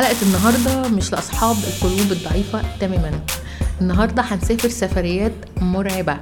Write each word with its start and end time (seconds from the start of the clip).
حلقة 0.00 0.22
النهاردة 0.22 0.96
مش 0.96 1.12
لأصحاب 1.12 1.56
القلوب 1.56 2.12
الضعيفة 2.12 2.78
تماما. 2.78 3.20
النهاردة 3.80 4.22
هنسافر 4.22 4.68
سفريات 4.68 5.32
مرعبة. 5.62 6.20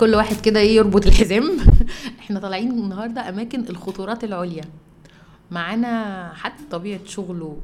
كل 0.00 0.14
واحد 0.14 0.36
كده 0.40 0.60
إيه 0.60 0.76
يربط 0.76 1.06
الحزام. 1.06 1.58
إحنا 2.20 2.40
طالعين 2.40 2.70
النهاردة 2.70 3.28
أماكن 3.28 3.60
الخطورات 3.70 4.24
العليا. 4.24 4.64
معانا 5.50 6.32
حد 6.34 6.52
طبيعة 6.70 7.00
شغله 7.06 7.56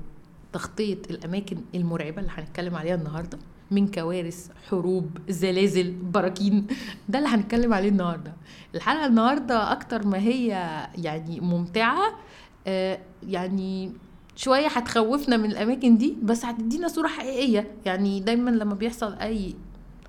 تخطيط 0.53 1.11
الأماكن 1.11 1.57
المرعبة 1.75 2.21
اللي 2.21 2.33
هنتكلم 2.35 2.77
عليها 2.77 2.95
النهاردة. 2.95 3.39
من 3.71 3.91
كوارث 3.91 4.49
حروب 4.71 5.19
زلازل 5.29 5.93
براكين. 5.93 6.67
ده 7.09 7.19
اللي 7.19 7.31
هنتكلم 7.31 7.75
عليه 7.75 7.89
النهارده. 7.89 8.33
الحلقة 8.75 9.07
النهارده 9.07 9.73
أكتر 9.73 10.07
ما 10.07 10.19
هي 10.19 10.49
يعني 10.99 11.41
ممتعة 11.41 12.13
آه، 12.67 12.99
يعني 13.29 13.93
شوية 14.37 14.67
هتخوفنا 14.67 15.37
من 15.37 15.51
الأماكن 15.51 15.99
دي 15.99 16.17
بس 16.23 16.45
هتدينا 16.45 16.89
صورة 16.89 17.09
حقيقية. 17.09 17.71
يعني 17.85 18.21
دايما 18.21 18.51
لما 18.51 18.75
بيحصل 18.75 19.15
أي 19.15 19.55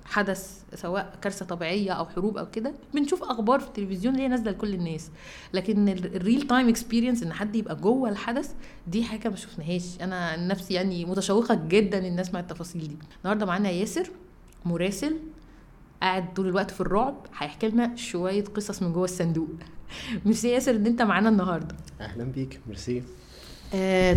حدث 0.04 0.62
سواء 0.74 1.18
كارثة 1.22 1.46
طبيعية 1.46 1.92
أو 1.92 2.04
حروب 2.04 2.38
أو 2.38 2.50
كده 2.50 2.72
بنشوف 2.94 3.22
أخبار 3.22 3.60
في 3.60 3.66
التلفزيون 3.66 4.14
اللي 4.14 4.24
هي 4.24 4.28
نازلة 4.28 4.50
لكل 4.50 4.74
الناس. 4.74 5.10
لكن 5.54 5.88
ال 5.88 5.99
real 5.99 6.42
time 6.46 6.68
experience 6.68 7.22
إن 7.22 7.32
حد 7.32 7.56
يبقى 7.56 7.76
جوه 7.76 8.08
الحدث 8.08 8.54
دي 8.86 9.04
حاجة 9.04 9.28
ما 9.28 9.36
شفناهاش. 9.36 9.84
أنا 10.00 10.36
نفسي 10.36 10.74
يعني 10.74 11.04
متشوقة 11.04 11.54
جدا 11.68 12.08
إن 12.08 12.18
أسمع 12.18 12.40
التفاصيل 12.40 12.88
دي. 12.88 12.96
النهارده 13.22 13.46
معانا 13.46 13.70
ياسر 13.70 14.10
مراسل 14.64 15.16
قاعد 16.02 16.34
طول 16.34 16.48
الوقت 16.48 16.70
في 16.70 16.80
الرعب 16.80 17.26
هيحكي 17.38 17.68
لنا 17.68 17.96
شوية 17.96 18.44
قصص 18.44 18.82
من 18.82 18.92
جوه 18.92 19.04
الصندوق. 19.04 19.48
ميرسي 20.24 20.48
ياسر 20.48 20.76
إن 20.76 20.86
أنت 20.86 21.02
معانا 21.02 21.28
النهارده. 21.28 21.76
أهلا 22.00 22.24
بيك 22.24 22.60
ميرسي. 22.66 23.02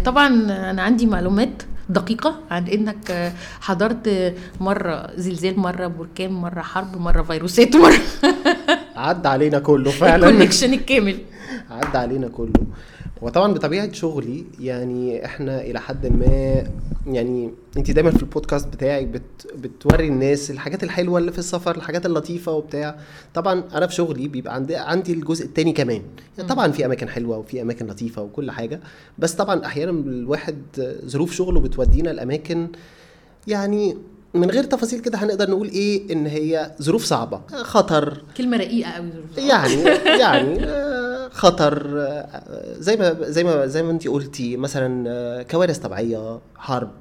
طبعا 0.06 0.28
أنا 0.72 0.82
عندي 0.82 1.06
معلومات 1.06 1.64
دقيقة 1.90 2.40
عن 2.52 2.68
إنك 2.68 3.12
آه، 3.12 3.34
حضرت 3.62 4.34
مرة 4.60 5.12
زلزال 5.16 5.60
مرة 5.60 5.88
بركان 5.88 6.32
مرة 6.32 6.62
حرب 6.62 6.98
مرة 6.98 7.22
فيروسات 7.24 7.76
مرة 7.76 8.00
عدى 8.96 9.28
علينا 9.28 9.60
كله 9.60 9.92
فعلا. 9.92 10.28
ال 10.30 10.34
collection 10.34 10.73
الكامل. 10.74 11.18
عدى 11.70 11.98
علينا 11.98 12.28
كله. 12.28 12.54
وطبعا 13.22 13.53
بطبيعة 13.53 13.91
شغلي 13.91 14.44
يعني 14.59 15.25
إحنا 15.25 15.61
إلى 15.61 15.80
حد 15.81 16.08
ما 16.08 16.64
يعني 17.08 17.52
انت 17.77 17.91
دايما 17.91 18.11
في 18.11 18.23
البودكاست 18.23 18.67
بتاعك 18.67 19.05
بت 19.05 19.22
بتوري 19.55 20.08
الناس 20.08 20.52
الحاجات 20.52 20.83
الحلوة 20.83 21.19
اللي 21.19 21.31
في 21.31 21.39
السفر 21.39 21.75
الحاجات 21.75 22.05
اللطيفة 22.05 22.52
وبتاع. 22.52 22.95
طبعا 23.33 23.64
أنا 23.73 23.88
في 23.88 23.95
شغلي 23.95 24.27
بيبقى 24.27 24.55
عندي 24.55 24.75
عندي 24.75 25.14
الجزء 25.14 25.45
التاني 25.45 25.72
كمان. 25.73 26.02
يعني 26.38 26.49
طبعا 26.49 26.72
في 26.72 26.86
أماكن 26.86 27.09
حلوة 27.09 27.38
وفي 27.38 27.61
أماكن 27.61 27.88
لطيفة 27.88 28.22
وكل 28.22 28.52
حاجة 28.52 28.80
بس 29.19 29.33
طبعا 29.33 29.66
أحيانا 29.66 29.92
الواحد 29.92 30.58
ظروف 31.05 31.31
شغله 31.33 31.59
بتودينا 31.59 32.11
الاماكن 32.11 32.67
يعني 33.47 33.97
من 34.33 34.49
غير 34.52 34.64
تفاصيل 34.64 34.99
كده 34.99 35.17
هنقدر 35.17 35.49
نقول 35.49 35.67
إيه 35.70 36.14
إن 36.14 36.26
هي 36.27 36.71
ظروف 36.81 37.04
صعبة 37.04 37.42
خطر. 37.52 38.23
كلمة 38.37 38.58
رقيقة 38.58 38.92
قوي 38.92 39.10
يعني 39.37 39.73
يعني 40.20 40.65
آه، 40.65 40.91
خطر 41.31 41.87
زي 42.80 42.95
ما 42.95 43.30
زي 43.31 43.43
ما 43.43 43.65
زي 43.65 43.83
ما 43.83 43.92
انت 43.92 44.08
قلتي 44.08 44.58
مثلا 44.58 45.09
آه، 45.09 45.42
كوارث 45.43 45.77
طبيعية 45.77 46.39
حرب 46.55 46.92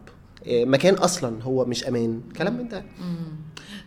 آه، 0.46 0.64
مكان 0.64 0.94
أصلا 0.94 1.42
هو 1.42 1.64
مش 1.64 1.88
أمان 1.88 2.20
كلام 2.36 2.56
من 2.58 2.68
ده. 2.68 2.84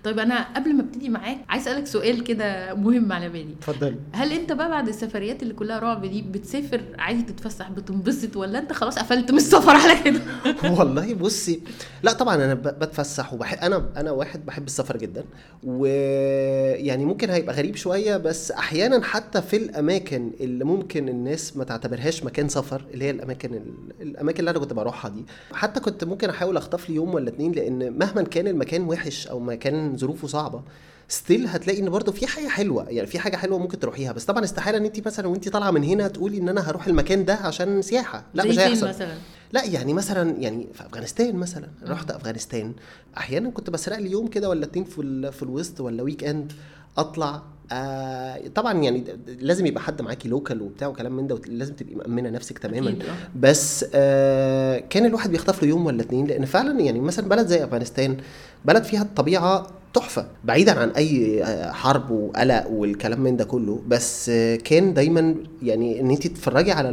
طيب 0.04 0.20
أنا 0.20 0.48
قبل 0.56 0.74
ما 0.76 0.82
أبتدي 0.82 1.10
معاك 1.10 1.38
عايز 1.50 1.68
أسألك 1.68 1.88
سؤال 1.88 2.24
كده 2.24 2.74
مهم 2.74 3.12
على 3.12 3.30
بالي. 3.30 3.56
اتفضل. 3.60 3.96
هل 4.12 4.32
أنت 4.32 4.52
بقى 4.52 4.70
بعد 4.70 4.88
السفريات 4.88 5.44
اللي 5.44 5.54
كلها 5.54 5.80
رعب 5.80 6.06
دي 6.06 6.22
بتسافر 6.22 6.82
عايز 7.00 7.22
تتفسح 7.26 7.70
بتنبسط 7.72 8.36
ولا 8.38 8.60
أنت 8.60 8.74
خلاص 8.74 9.00
قفلت 9.00 9.32
من 9.32 9.38
السفر 9.38 9.76
على 9.76 10.04
كده؟ 10.04 10.22
والله 10.80 11.14
بصي 11.14 11.62
لا 12.04 12.14
طبعا 12.14 12.36
أنا 12.36 12.54
بتفسح 12.54 13.34
وبحب 13.34 13.58
أنا 13.58 13.90
أنا 13.98 14.12
واحد 14.12 14.46
بحب 14.46 14.66
السفر 14.66 14.98
جدا 14.98 15.24
ويعني 15.64 17.06
ممكن 17.06 17.30
هيبقى 17.30 17.56
غريب 17.56 17.76
شوية 17.76 18.18
بس 18.18 18.52
أحيانا 18.52 19.04
حتى 19.04 19.42
في 19.42 19.56
الأماكن 19.58 20.32
اللي 20.40 20.64
ممكن 20.64 21.10
الناس 21.10 21.58
ما 21.58 21.64
تعتبرهاش 21.64 22.24
مكان 22.24 22.50
سفر 22.50 22.86
اللي 22.94 23.06
هي 23.06 23.10
الأماكن 23.10 23.54
ال- 23.54 23.74
الأماكن 24.02 24.40
اللي 24.40 24.52
أنا 24.52 24.60
كنت 24.60 24.74
بروحها 24.74 25.10
دي. 25.12 25.26
حتى 25.54 25.80
كنت 25.80 26.04
ممكن 26.04 26.30
أحاول 26.30 26.58
أخطف 26.58 26.90
لي 26.90 26.96
يوم 26.96 27.14
ولا 27.14 27.30
اتنين 27.30 27.52
لأن 27.52 27.98
مهما 28.00 28.22
كان 28.22 28.48
المكان 28.48 28.82
وحش 28.84 29.28
أو 29.28 29.40
مكان 29.40 29.93
ظروفه 29.98 30.28
صعبة. 30.28 30.62
still 31.08 31.48
هتلاقي 31.48 31.80
إن 31.80 31.90
برضه 31.90 32.12
في 32.12 32.28
حاجة 32.28 32.48
حلوة 32.48 32.90
يعني 32.90 33.08
في 33.08 33.20
حاجة 33.20 33.36
حلوة 33.38 33.60
ممكن 33.60 33.80
تروحيها. 33.80 34.12
بس 34.12 34.26
طبعا 34.26 34.44
استحالة 34.44 34.78
إن 34.78 34.86
انت 34.86 35.08
مثلا 35.08 35.28
وانت 35.28 35.50
طالعة 35.50 35.72
من 35.72 35.84
هنا 35.84 36.08
تقولي 36.08 36.38
إن 36.38 36.50
أنا 36.50 36.70
هروح 36.70 36.88
المكان 36.88 37.26
ده 37.26 37.34
عشان 37.34 37.82
سياحة. 37.82 38.26
لا 38.34 38.46
مش 38.46 38.60
هيحصل. 38.60 38.88
مثلا؟ 38.88 39.14
لا 39.52 39.64
يعني 39.66 39.94
مثلا 39.94 40.36
يعني 40.40 40.68
في 40.74 40.86
أفغانستان 40.86 41.36
مثلا. 41.36 41.68
رحت 41.88 42.12
أفغانستان. 42.12 42.74
أحيانا 43.18 43.50
كنت 43.50 43.70
بسرق 43.70 43.98
لي 44.00 44.12
يوم 44.12 44.28
كده 44.28 44.50
ولا 44.50 44.66
اتنين 44.66 44.86
في 44.86 45.32
في 45.32 45.44
الوسط 45.44 45.82
ولا 45.82 46.04
weekend 46.04 46.54
أطلع. 46.98 47.42
آه 47.72 48.42
طبعا 48.56 48.74
يعني 48.74 49.04
لازم 49.40 49.66
يبقى 49.66 49.82
حد 49.84 50.02
معاكي 50.02 50.30
لوكال 50.30 50.62
وبتاع 50.62 50.88
وكلام 50.88 51.18
من 51.18 51.28
ده 51.28 51.36
ولازم 51.36 51.74
تبقي 51.74 51.96
مأمنة 51.96 52.30
نفسك 52.30 52.58
تماما. 52.58 52.90
آه. 52.90 52.96
بس 53.36 53.86
آه 53.94 54.80
كان 54.80 55.06
الواحد 55.06 55.32
بيخطف 55.32 55.64
له 55.64 55.70
يوم 55.70 55.86
ولا 55.86 56.02
اتنين. 56.02 56.28
لأن 56.28 56.46
فعلا 56.46 56.80
يعني 56.80 57.00
مثلا 57.00 57.30
بلد 57.30 57.48
زي 57.48 57.64
أفغانستان 57.64 58.18
بلد 58.66 58.84
فيها 58.84 59.02
الطبيعة 59.02 59.68
تحفة 59.94 60.26
بعيدا 60.44 60.80
عن 60.80 60.90
أي 60.90 61.44
آه، 61.44 61.72
حرب 61.72 62.12
وقلق 62.12 62.68
والكلام 62.68 63.20
من 63.22 63.38
ده 63.38 63.44
كله 63.46 63.82
بس 63.88 64.30
كان 64.64 64.94
دايما 64.94 65.36
يعني 65.64 66.00
إن 66.00 66.10
انت 66.12 66.28
تتفرجي 66.28 66.72
على 66.72 66.88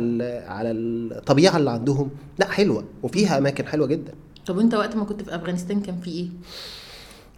على 0.49 0.71
الطبيعة 0.71 1.57
اللي 1.57 1.71
عندهم 1.71 2.11
لأ 2.39 2.49
حلوة 2.49 2.85
وفيها 3.03 3.39
أماكن 3.39 3.67
حلوة 3.67 3.87
جدا. 3.87 4.13
طب 4.47 4.59
انت 4.59 4.75
وقت 4.75 4.97
ما 4.97 5.05
كنت 5.05 5.23
في 5.23 5.35
أفغانستان 5.35 5.81
كان 5.81 6.01
في 6.01 6.11
إيه؟ 6.11 6.29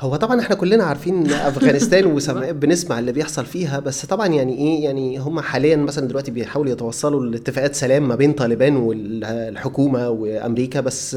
هو 0.01 0.17
طبعا 0.17 0.41
إحنا 0.41 0.55
كلنا 0.57 0.85
عارفين 0.85 1.33
أفغانستان 1.33 2.07
وسمع 2.07 2.51
بنسمع 2.61 2.99
اللي 2.99 3.13
بيحصل 3.13 3.47
فيها 3.47 3.81
بس 3.81 4.07
طبعا 4.07 4.27
يعني 4.27 4.59
إيه 4.59 4.85
يعني 4.85 5.19
هم 5.19 5.41
حاليا 5.41 5.77
مثلا 5.77 6.09
دلوقتي 6.09 6.31
بيحاولوا 6.31 6.73
يتوصلوا 6.73 7.25
لاتفاقات 7.27 7.75
سلام 7.75 8.09
ما 8.09 8.15
بين 8.15 8.33
طالبان 8.33 8.77
والحكومة 8.77 10.09
وأمريكا 10.11 10.81
بس 10.81 11.17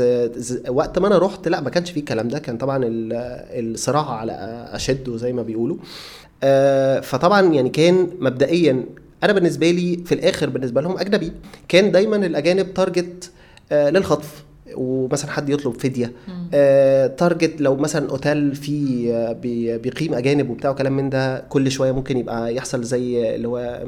وقت 0.67 0.99
ما 0.99 1.07
أنا 1.07 1.17
رحت 1.17 1.47
لا 1.47 1.61
ما 1.61 1.69
كانش 1.69 1.91
فيه 1.91 1.99
الكلام 1.99 2.27
ده 2.27 2.39
كان 2.39 2.57
طبعا 2.57 2.77
ال- 2.85 3.13
الصراع 3.73 4.09
على 4.09 4.31
أشده 4.71 5.17
زي 5.17 5.33
ما 5.33 5.41
بيقولوا. 5.43 5.77
آه، 6.43 6.99
فطبعا 6.99 7.41
يعني 7.41 7.69
كان 7.69 8.07
مبدئيا 8.19 8.85
أنا 9.23 9.33
بالنسبة 9.33 9.71
لي 9.71 9.99
في 10.05 10.15
الآخر 10.15 10.49
بالنسبة 10.49 10.81
لهم 10.81 10.97
أجنبي 10.97 11.31
كان 11.67 11.91
دايما 11.91 12.15
الأجانب 12.15 12.73
target 12.73 13.31
آه، 13.71 13.89
للخطف. 13.89 14.44
ومثلا 14.77 15.31
حد 15.31 15.49
يطلب 15.49 15.73
فدية. 15.81 16.11
آه، 16.53 17.07
target 17.07 17.61
لو 17.61 17.75
مثلا 17.75 18.09
أوتيل 18.09 18.55
فيه 18.55 19.13
آه، 19.13 19.31
بي- 19.33 19.77
بيقيم 19.77 20.13
أجانب 20.13 20.49
وبتاع 20.49 20.69
وكلام 20.69 20.97
من 20.97 21.09
ده 21.09 21.39
كل 21.39 21.71
شوية 21.71 21.91
ممكن 21.91 22.17
يبقى 22.17 22.55
يحصل 22.55 22.83
زي 22.83 23.35
اللي 23.35 23.47
هو 23.47 23.83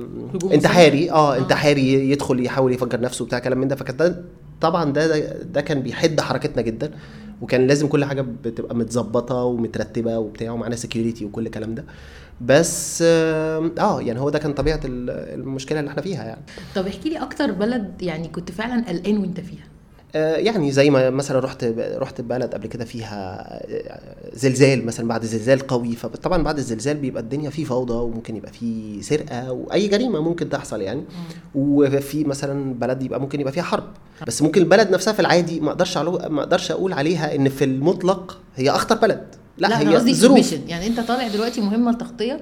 انتحاري. 0.53 1.11
آه 1.11 1.35
آه. 1.35 1.37
انتحاري 1.37 2.11
يدخل 2.11 2.45
يحاول 2.45 2.73
يفجر 2.73 3.01
نفسه 3.01 3.23
وبتاع 3.23 3.39
كلام 3.39 3.57
من 3.57 3.67
ده. 3.67 3.75
فكان 3.75 4.15
طبعا 4.61 4.91
ده 4.91 5.07
ده- 5.07 5.41
ده 5.43 5.61
كان 5.61 5.79
بيحد 5.81 6.21
حركتنا 6.21 6.61
جدا. 6.61 6.91
وكان 7.41 7.67
لازم 7.67 7.87
كل 7.87 8.05
حاجة 8.05 8.25
بتبقى 8.43 8.75
متظبطة 8.75 9.35
ومترتبة 9.43 10.17
وبتاع 10.19 10.51
ومعانا 10.51 10.75
سكيورتي 10.75 11.25
وكل 11.25 11.45
الكلام 11.45 11.75
ده. 11.75 11.83
بس 12.41 13.03
آه 13.07 14.01
يعني 14.01 14.19
هو 14.19 14.29
ده 14.29 14.39
كان 14.39 14.53
طبيعة 14.53 14.79
ال- 14.85 15.09
المشكلة 15.39 15.79
اللي 15.79 15.91
إحنا 15.91 16.01
فيها 16.01 16.23
يعني. 16.23 16.41
طب 16.75 16.87
احكي 16.87 17.09
لي 17.09 17.17
أكتر 17.17 17.51
بلد 17.51 18.01
يعني 18.01 18.27
كنت 18.27 18.51
فعلا 18.51 18.85
قلقان 18.89 19.17
وانت 19.17 19.39
فيها. 19.39 19.63
يعني 20.13 20.71
زي 20.71 20.89
ما 20.89 21.09
مثلا 21.09 21.39
رحت 21.39 21.63
رحت 21.79 22.21
بلد 22.21 22.53
قبل 22.53 22.67
كده 22.67 22.85
فيها 22.85 23.47
آه، 23.69 23.99
زلزال 24.33 24.85
مثلا 24.85 25.07
بعد 25.07 25.25
زلزال 25.25 25.67
قوي 25.67 25.95
فطبعا 25.95 26.43
بعد 26.43 26.57
الزلزال 26.57 26.97
بيبقى 26.97 27.23
الدنيا 27.23 27.49
فيه 27.49 27.63
فوضى 27.63 27.93
وممكن 27.93 28.35
يبقى 28.35 28.51
فيه 28.51 29.01
سرقة 29.01 29.51
وأي 29.51 29.87
جريمة 29.87 30.21
ممكن 30.21 30.49
تحصل 30.49 30.81
يعني. 30.81 31.03
وفي 31.55 32.23
مثلا 32.23 32.73
بلد 32.73 33.03
يبقى 33.03 33.21
ممكن 33.21 33.39
يبقى 33.39 33.53
فيها 33.53 33.63
حرب. 33.63 33.83
بس 34.27 34.41
ممكن 34.41 34.61
البلد 34.61 34.91
نفسها 34.91 35.13
في 35.13 35.19
العادي 35.19 35.59
ما 35.59 35.69
أقدرش 35.69 35.97
ما 35.97 36.39
أقدرش 36.39 36.71
أقول 36.71 36.93
عليها 36.93 37.35
إن 37.35 37.49
في 37.49 37.63
المطلق 37.63 38.41
هي 38.55 38.69
أخطر 38.69 38.95
بلد. 38.95 39.25
لا, 39.57 39.67
لا, 39.67 39.79
هي 39.79 39.95
قصدي 39.95 40.13
ظروف. 40.13 40.53
يعني 40.67 40.87
أنت 40.87 40.99
طالع 40.99 41.27
دلوقتي 41.27 41.61
مهمة 41.61 41.91
التغطيه 41.91 42.39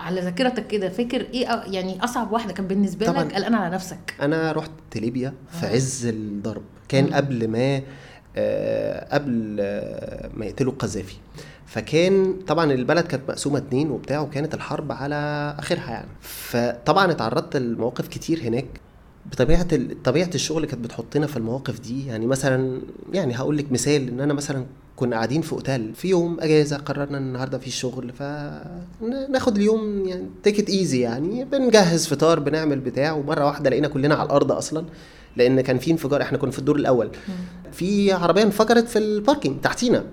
على 0.00 0.20
ذاكرتك 0.20 0.66
كده 0.66 0.88
فاكر 0.88 1.20
إيه 1.34 1.46
يعني 1.66 2.04
أصعب 2.04 2.32
واحدة 2.32 2.52
كان 2.52 2.66
بالنسبة 2.66 3.06
طبعاً. 3.06 3.24
لك 3.24 3.34
قلقان 3.34 3.54
على 3.54 3.74
نفسك 3.74 4.14
أنا 4.20 4.52
رحت 4.52 4.70
ليبيا 4.96 5.34
في 5.50 5.66
آه. 5.66 5.70
عز 5.70 6.06
الضرب 6.06 6.62
كان 6.88 7.04
مم. 7.04 7.14
قبل 7.14 7.48
ما 7.48 7.82
آه، 8.36 9.14
قبل 9.14 9.56
آه، 9.60 10.30
ما 10.34 10.46
يقتلوا 10.46 10.72
القذافي 10.72 11.16
فكان 11.66 12.36
طبعا 12.46 12.72
البلد 12.72 13.04
كانت 13.06 13.22
مقسومة 13.30 13.58
اتنين 13.58 13.90
وبتاع 13.90 14.20
وكانت 14.20 14.54
الحرب 14.54 14.92
على 14.92 15.54
آخرها 15.58 15.90
يعني 15.90 16.08
فطبعا 16.20 17.10
اتعرضت 17.10 17.56
لمواقف 17.56 18.08
كتير 18.08 18.40
هناك 18.42 18.66
بطبيعة 19.30 19.66
طبيعة 20.04 20.30
الشغل 20.34 20.64
كانت 20.66 20.84
بتحطنا 20.84 21.26
في 21.26 21.36
المواقف 21.36 21.80
دي 21.80 22.06
يعني 22.06 22.26
مثلا 22.26 22.80
يعني 23.12 23.36
هقول 23.36 23.56
لك 23.58 23.72
مثال 23.72 24.08
إن 24.08 24.20
أنا 24.20 24.34
مثلا 24.34 24.66
كنا 24.96 25.16
قاعدين 25.16 25.42
في 25.42 25.52
أوتيل. 25.52 25.94
في 25.94 26.08
يوم 26.08 26.40
أجازة 26.40 26.76
قررنا 26.76 27.18
النهارده 27.18 27.58
في 27.58 27.70
شغل 27.70 28.12
فناخد 28.12 29.56
اليوم 29.56 30.04
يعني 30.08 30.26
take 30.42 30.58
it 30.60 30.70
easy 30.70 31.00
يعني 31.00 31.44
بنجهز 31.44 32.06
فطار 32.06 32.40
بنعمل 32.40 32.80
بتاع 32.80 33.12
ومرة 33.12 33.46
واحدة 33.46 33.70
لقينا 33.70 33.88
كلنا 33.88 34.14
على 34.14 34.26
الأرض 34.26 34.52
أصلا. 34.52 34.84
لأن 35.36 35.60
كان 35.60 35.78
في 35.78 35.90
انفجار 35.90 36.22
إحنا 36.22 36.38
كنا 36.38 36.50
في 36.50 36.58
الدور 36.58 36.76
الأول. 36.76 37.10
في 37.72 38.12
عربية 38.12 38.42
انفجرت 38.42 38.88
في 38.88 38.98
ال 38.98 39.06
parking 39.06 39.60
تحتينا. 39.60 40.04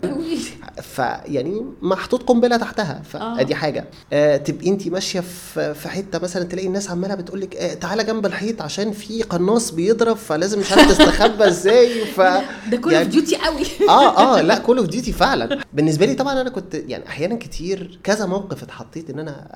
فيعني 0.82 1.66
محطوط 1.82 2.24
قنبلة 2.24 2.58
تحتها 2.58 3.02
آه. 3.16 3.36
فادي 3.36 3.56
حاجة. 3.56 3.86
آه 4.14 4.38
تبقي 4.38 4.70
انت 4.70 4.88
ماشية 4.88 5.20
في 5.20 5.74
في 5.74 5.90
حتة 5.90 6.20
مثلا 6.20 6.44
تلاقي 6.44 6.68
الناس 6.68 6.90
عمالة 6.90 7.16
بتقول 7.16 7.42
لك 7.42 7.56
آه 7.56 7.74
تعالى 7.74 8.04
جنب 8.04 8.26
الحيط 8.26 8.62
عشان 8.62 8.92
في 8.92 9.24
قناص 9.24 9.72
بيضرب 9.72 10.16
فلازم 10.18 10.60
مش 10.60 10.72
عارف 10.72 10.90
تستخبى 10.90 11.48
إزاي 11.48 12.06
ف 12.06 12.22
ده 12.72 12.78
كله 12.82 12.94
يعني- 12.94 13.06
في 13.06 13.12
ديوتي 13.12 13.36
قوي. 13.36 13.90
آه 13.90 14.38
آه 14.38 14.42
لا 14.42 14.58
Call 14.58 14.78
of 14.78 14.88
Duty 14.88 15.12
فعلا. 15.12 15.60
بالنسبة 15.74 16.06
لي 16.06 16.14
طبعا 16.16 16.42
أنا 16.42 16.50
كنت 16.50 16.74
يعني 16.76 17.08
أحيانا 17.08 17.36
كتير 17.36 18.00
كذا 18.04 18.26
موقف 18.26 18.64
اتحطيت 18.64 19.10
إن 19.10 19.20
أنا 19.20 19.48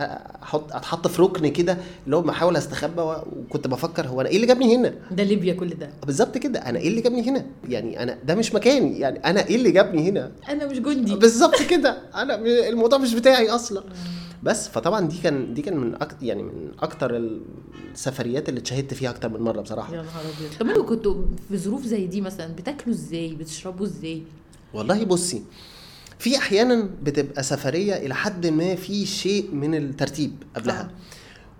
أحط 0.43 0.73
أتحط 0.75 1.07
في 1.07 1.21
ركن 1.21 1.47
كده 1.47 1.77
اللي 2.05 2.15
هو 2.15 2.21
بحاول 2.21 2.57
أستخبى 2.57 3.01
وكنت 3.01 3.67
بفكر 3.67 4.07
هو 4.07 4.21
أنا 4.21 4.29
إيه 4.29 4.35
اللي 4.35 4.47
جابني 4.47 4.75
هنا؟ 4.75 4.93
ده 5.11 5.23
ليبيا 5.23 5.53
كل 5.59 5.69
ده. 5.69 5.89
بالظبط 6.05 6.37
كده. 6.37 6.59
أنا 6.59 6.79
إيه 6.79 6.87
اللي 6.87 7.01
جابني 7.01 7.29
هنا؟ 7.29 7.45
يعني 7.69 8.03
أنا 8.03 8.17
ده 8.25 8.35
مش 8.35 8.53
مكاني. 8.53 8.99
يعني 8.99 9.19
أنا 9.19 9.47
إيه 9.47 9.55
اللي 9.55 9.71
جابني 9.71 10.09
هنا؟ 10.09 10.31
أنا 10.49 10.65
مش 10.65 10.79
جندي. 10.79 11.15
بالظبط 11.15 11.61
كده. 11.61 11.97
أنا 12.21 12.35
الموضوع 12.69 12.97
مش 12.97 13.13
بتاعي 13.13 13.49
أصلا. 13.49 13.83
بس 14.43 14.67
فطبعا 14.67 15.07
دي 15.07 15.17
كان 15.23 15.53
دي 15.53 15.61
كان 15.61 15.77
من 15.77 15.95
أك... 15.95 16.15
يعني 16.21 16.43
من 16.43 16.71
أكتر 16.79 17.21
السفريات 17.93 18.49
اللي 18.49 18.59
اتشهدت 18.59 18.93
فيها 18.93 19.09
أكتر 19.09 19.29
من 19.29 19.41
مرة 19.41 19.61
بصراحة. 19.61 19.95
يا 19.95 20.01
نهار 20.01 20.21
أبيض. 20.21 20.59
طب 20.59 20.67
أنتوا 20.67 20.83
كنتوا 20.83 21.15
في 21.49 21.57
ظروف 21.57 21.85
زي 21.85 22.07
دي 22.07 22.21
مثلا 22.21 22.47
بتاكلوا 22.55 22.95
إزاي؟ 22.95 23.33
بتشربوا 23.33 23.85
إزاي؟ 23.85 24.23
والله 24.73 25.05
بصي 25.05 25.41
في 26.19 26.37
أحيانا 26.37 26.89
بتبقى 27.03 27.43
سفرية 27.43 27.93
إلى 27.93 28.15
حد 28.15 28.47
ما 28.47 28.75
في 28.75 29.05
شيء 29.05 29.51
من 29.51 29.75
الترتيب 29.75 30.31
قبلها. 30.55 30.81
آه. 30.81 30.89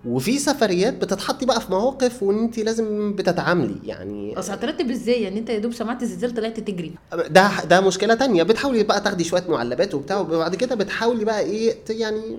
وفي 0.04 0.38
سفريات 0.38 0.94
بتتحطي 0.94 1.46
بقى 1.46 1.60
في 1.60 1.70
مواقف 1.72 2.22
وان 2.22 2.38
انت 2.38 2.58
لازم 2.58 3.12
بتتعاملي 3.12 3.76
يعني 3.84 4.38
أصل 4.38 4.52
هترتب 4.52 4.90
إزاي؟ 4.90 5.22
يعني 5.22 5.38
أنت 5.38 5.50
يا 5.50 5.58
دوب 5.58 5.72
سمعت 5.72 6.02
الزلزال 6.02 6.34
طلعت 6.34 6.60
تجري. 6.60 6.92
ده 7.30 7.50
ده 7.64 7.80
مشكلة 7.80 8.14
تانية. 8.14 8.42
بتحاولي 8.42 8.82
بقى 8.82 9.00
تاخدي 9.00 9.24
شوية 9.24 9.44
معلبات 9.48 9.94
وبتاع 9.94 10.18
وبعد 10.18 10.54
كده 10.54 10.74
بتحاولي 10.74 11.24
بقى 11.24 11.40
إيه 11.40 11.76
يعني 11.90 12.38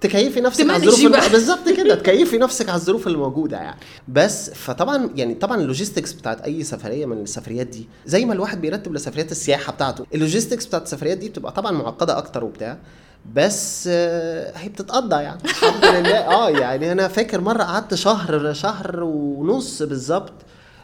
تكيفي 0.00 0.40
نفسك 0.40 0.70
على 0.70 0.86
الظروف 0.86 1.32
بالظبط 1.32 1.68
كده. 1.68 1.94
تكيفي 2.02 2.38
نفسك 2.38 2.68
على 2.68 2.76
الظروف 2.78 3.06
اللي 3.06 3.18
موجودة 3.18 3.56
يعني. 3.56 3.80
بس 4.08 4.50
فطبعا 4.50 5.10
يعني 5.16 5.34
طبعا 5.34 5.60
ال 5.60 5.65
logistics 5.65 6.12
بتاعت 6.12 6.40
أي 6.40 6.64
سفرية 6.64 7.06
من 7.06 7.22
السفريات 7.22 7.66
دي 7.66 7.88
زي 8.06 8.24
ما 8.24 8.32
الواحد 8.32 8.60
بيرتب 8.60 8.94
لسفريات 8.94 9.32
السياحة 9.32 9.72
بتاعته 9.72 10.06
ال 10.14 10.19
logistics 10.19 10.66
بتاعت 10.66 10.82
السفريات 10.82 11.18
دي 11.18 11.28
بتبقى 11.28 11.52
طبعا 11.52 11.72
معقدة 11.72 12.18
أكتر 12.18 12.44
وبتاع. 12.44 12.78
بس 13.34 13.88
آه، 13.92 14.52
هي 14.58 14.68
بتتقضى 14.68 15.16
يعني 15.22 15.40
الحمد 15.44 15.84
لله. 15.84 16.18
آه 16.36 16.50
يعني 16.50 16.92
أنا 16.92 17.08
فاكر 17.08 17.40
مرة 17.40 17.62
قعدت 17.62 17.94
شهر 17.94 18.52
شهر 18.52 19.02
ونص 19.02 19.82
بالظبط 19.82 20.32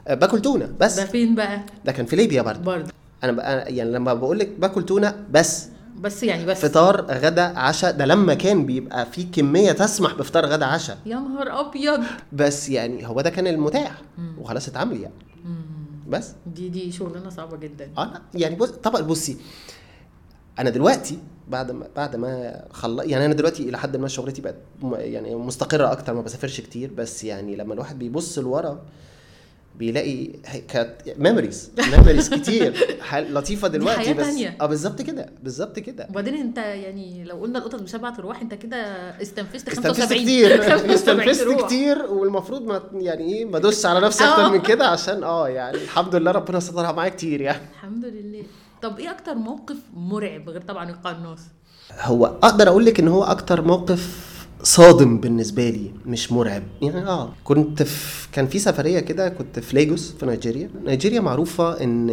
آه، 0.08 0.14
باكل 0.14 0.42
تونة 0.42 0.68
بس. 0.80 0.96
ده 1.00 1.06
فين 1.06 1.34
بقى؟ 1.34 1.60
ده 1.84 1.92
كان 1.92 2.06
في 2.06 2.16
ليبيا 2.16 2.42
برضه. 2.42 2.60
برضه. 2.60 2.92
أنا 3.24 3.68
يعني 3.68 3.90
لما 3.90 4.14
بقول 4.14 4.38
لك 4.38 4.48
باكل 4.58 4.82
تونة 4.86 5.14
بس. 5.30 5.66
بس 6.00 6.22
يعني 6.22 6.46
بس. 6.46 6.58
فطار 6.66 7.00
غدا 7.10 7.42
عشاء 7.58 7.92
ده 7.92 8.06
لما 8.06 8.34
كان 8.34 8.66
بيبقى 8.66 9.06
في 9.06 9.22
كمية 9.24 9.72
تسمح 9.72 10.14
بفطار 10.14 10.46
غدا 10.46 10.66
عشاء. 10.66 10.98
يا 11.06 11.16
نهار 11.16 11.60
أبيض. 11.60 12.00
بس 12.32 12.68
يعني 12.68 13.06
هو 13.08 13.20
ده 13.20 13.30
كان 13.30 13.46
المتاح. 13.46 13.92
وخلاص 14.38 14.68
اتعمل 14.68 15.00
يعني. 15.00 15.14
مم. 15.44 15.56
بس. 16.08 16.28
دي 16.46 16.68
دي 16.68 16.92
شغلانة 16.92 17.30
صعبة 17.30 17.56
جدا. 17.56 17.90
آه 17.98 18.12
يعني 18.34 18.54
بص 18.56 18.68
طبعا 18.70 19.00
بصي 19.00 19.36
أنا 20.58 20.70
دلوقتي 20.70 21.18
بعد 21.48 21.70
ما 21.70 21.86
بعد 21.96 22.16
ما 22.16 22.62
خلص 22.72 23.04
يعني 23.04 23.26
أنا 23.26 23.34
دلوقتي 23.34 23.62
إلى 23.68 23.78
حد 23.78 23.96
ما 23.96 24.08
شغلتي 24.08 24.42
بقت 24.42 24.56
يعني 24.92 25.34
مستقرة 25.34 25.92
أكتر 25.92 26.14
ما 26.14 26.20
بسافرش 26.20 26.60
كتير 26.60 26.90
بس 26.92 27.24
يعني 27.24 27.56
لما 27.56 27.74
الواحد 27.74 27.98
بيبص 27.98 28.38
لورا 28.38 28.80
بيلاقي 29.78 30.26
كانت 30.68 30.94
memories 31.18 31.70
memories 31.92 32.30
كتير 32.34 32.74
لطيفة 33.32 33.68
دلوقتي 33.68 34.00
حياة 34.00 34.12
بس 34.14 34.26
تانية. 34.26 34.56
آه 34.60 34.66
بالظبط 34.66 35.02
كده 35.02 35.26
بالظبط 35.42 35.78
كده 35.78 36.06
وبعدين 36.10 36.34
أنت 36.34 36.58
يعني 36.58 37.24
لو 37.24 37.36
قلنا 37.36 37.58
القطط 37.58 37.82
بسبعة 37.82 38.14
ارواح 38.18 38.40
أنت 38.40 38.54
كده 38.54 38.76
استنفذت 39.22 39.68
استنفذت 39.68 39.86
75 39.86 40.22
كتير 40.22 40.62
75 40.70 40.90
استنفذت. 41.30 41.66
كتير 41.66 42.02
والمفروض 42.02 42.62
ما 42.62 42.82
يعني 42.92 43.32
إيه 43.34 43.44
ما 43.44 43.56
ادوسش 43.56 43.86
على 43.86 44.00
نفسي 44.00 44.24
آه. 44.24 44.30
أكتر 44.30 44.52
من 44.52 44.60
كده 44.62 44.86
عشان 44.86 45.22
آه 45.24 45.48
يعني 45.48 45.76
الحمد 45.76 46.14
لله 46.14 46.30
ربنا 46.30 46.60
سترها 46.60 46.92
معايا 46.92 47.10
كتير 47.10 47.40
يعني 47.40 47.62
الحمد 47.72 48.04
لله 48.04 48.42
طب 48.82 48.98
إيه 48.98 49.10
أكتر 49.10 49.34
موقف 49.34 49.76
مرعب 49.96 50.48
غير 50.48 50.60
طبعا 50.60 50.90
القناص 50.90 51.40
هو 52.00 52.26
أقدر 52.26 52.68
أقول 52.68 52.84
لك 52.84 53.00
إن 53.00 53.08
هو 53.08 53.24
أكتر 53.24 53.62
موقف 53.62 54.26
صادم 54.62 55.18
بالنسبة 55.20 55.70
لي 55.70 55.90
مش 56.06 56.32
مرعب. 56.32 56.62
يعني 56.82 57.06
آه 57.06 57.32
كنت 57.44 57.82
في 57.82 58.28
كان 58.32 58.46
في 58.46 58.58
سفرية 58.58 59.00
كده 59.00 59.28
كنت 59.28 59.58
في 59.58 59.76
ليجوس 59.76 60.12
في 60.12 60.26
نيجيريا. 60.26 60.70
نيجيريا 60.84 61.20
معروفة 61.20 61.80
إن 61.84 62.10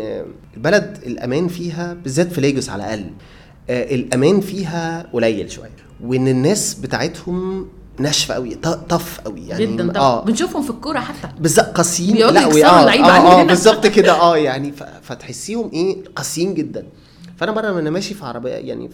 البلد 0.58 1.00
الأمان 1.06 1.48
فيها 1.48 1.94
بالذات 1.94 2.32
في 2.32 2.42
ليجوس 2.42 2.70
على 2.70 2.84
الأقل 2.84 3.12
آه 3.70 3.96
الأمان 3.96 4.42
فيها 4.42 5.10
قليل 5.14 5.52
شوية. 5.52 5.70
وإن 6.04 6.28
الناس 6.28 6.74
بتاعتهم 6.74 7.68
ناشفة 8.00 8.34
قوي 8.34 8.56
طف 8.90 9.20
قوي 9.20 9.48
يعني. 9.48 9.66
جدا 9.66 9.92
طبعا. 9.92 10.04
آه. 10.04 10.24
بنشوفهم 10.26 10.62
في 10.64 10.70
الكورة 10.70 11.00
حتى. 11.00 11.30
بالظبط 11.40 11.66
قاسيين. 11.66 12.16
لا 12.18 12.46
آه 12.46 12.66
آه, 12.66 13.42
آه. 13.42 13.44
بالظبط 13.44 13.88
كده. 13.98 14.12
آه 14.22 14.38
يعني 14.38 14.72
فتحسيهم 15.02 15.70
إيه 15.74 15.98
قاسيين 16.16 16.54
جدا. 16.54 16.86
فأنا 17.38 17.52
مرة 17.52 17.72
وأنا 17.72 17.90
ماشي 17.90 18.14
في 18.14 18.26
عربية 18.26 18.52
يعني 18.52 18.90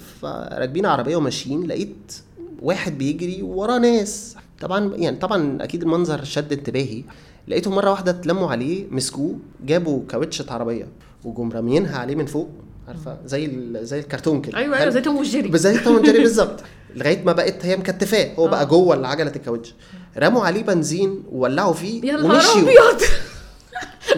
راكبين 0.51 0.85
عربية 0.85 1.15
وماشيين 1.15 1.67
لقيت 1.67 2.13
واحد 2.61 2.97
بيجري 2.97 3.41
وراه 3.41 3.77
ناس. 3.79 4.35
طبعا 4.61 4.95
يعني 4.95 5.17
طبعا 5.17 5.57
أكيد 5.63 5.81
المنظر 5.83 6.23
شد 6.23 6.53
انتباهي. 6.53 7.03
لقيتهم 7.47 7.75
مرة 7.75 7.89
واحدة 7.91 8.11
اتلموا 8.11 8.51
عليه 8.51 8.85
مسكوه 8.91 9.35
جابوا 9.65 10.01
كاوتشة 10.09 10.45
عربية 10.49 10.87
وجم 11.23 11.51
راميينها 11.51 11.97
عليه 11.97 12.15
من 12.15 12.25
فوق. 12.25 12.49
عارفة؟ 12.89 13.17
زي 13.25 13.51
زي 13.81 13.99
الكرتون 13.99 14.41
كده. 14.41 14.57
أيوه؟ 14.57 14.77
أيوه 14.77 14.89
زي 14.89 15.01
توم 15.01 15.17
وجيري. 15.17 15.57
زي 15.57 15.77
توم 15.77 15.95
أند 15.95 16.05
جيري 16.05 16.19
بالظبط. 16.27 16.59
لغاية 16.95 17.23
ما 17.23 17.31
بقت 17.33 17.65
هي 17.65 17.77
مكتفاة. 17.77 18.35
هو 18.35 18.47
آه. 18.47 18.49
بقى 18.49 18.65
جوه 18.65 19.07
عجله 19.07 19.31
الكاوتش. 19.35 19.73
رموا 20.17 20.45
عليه 20.45 20.63
بنزين 20.63 21.23
وولعوا 21.31 21.73
فيه 21.73 22.13
ومشيوا. 22.15 22.61
أبيض! 22.61 23.01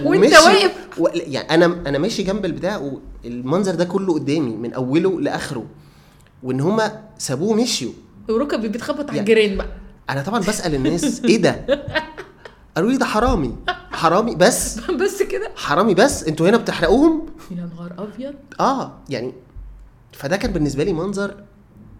وأنت 0.05 0.33
واقف. 0.33 0.71
و... 0.97 1.07
يعني 1.13 1.49
أنا 1.53 1.65
أنا 1.65 1.97
ماشي 1.97 2.23
جنب 2.23 2.45
البتاع 2.45 2.91
والمنظر 3.25 3.75
ده 3.75 3.85
كله 3.85 4.13
قدامي 4.13 4.55
من 4.55 4.73
أوله 4.73 5.21
لآخره. 5.21 5.65
وإن 6.43 6.61
هما 6.61 6.99
سابوه 7.17 7.53
مشيوا 7.53 7.91
وركبي 8.29 8.67
بتخبط 8.67 9.09
على 9.09 9.17
يعني- 9.17 9.19
الجيران 9.19 9.57
بقى. 9.57 9.67
أنا 10.09 10.21
طبعا 10.21 10.39
بسأل 10.39 10.75
الناس 10.75 11.21
إيه 11.25 11.37
ده؟ 11.41 11.65
قالوا 12.75 12.91
لي 12.91 12.97
ده 12.97 13.05
حرامي. 13.05 13.55
حرامي 13.91 14.35
بس. 14.35 14.79
بس 15.03 15.23
كده؟ 15.23 15.51
حرامي 15.55 15.93
بس. 15.93 16.23
أنتوا 16.23 16.49
هنا 16.49 16.57
بتحرقوهم؟ 16.57 17.25
يا 17.51 17.69
نهار 17.75 17.93
أبيض. 17.97 18.35
آه 18.59 18.97
يعني 19.09 19.33
فده 20.13 20.37
كان 20.37 20.51
بالنسبة 20.53 20.83
لي 20.83 20.93
منظر 20.93 21.43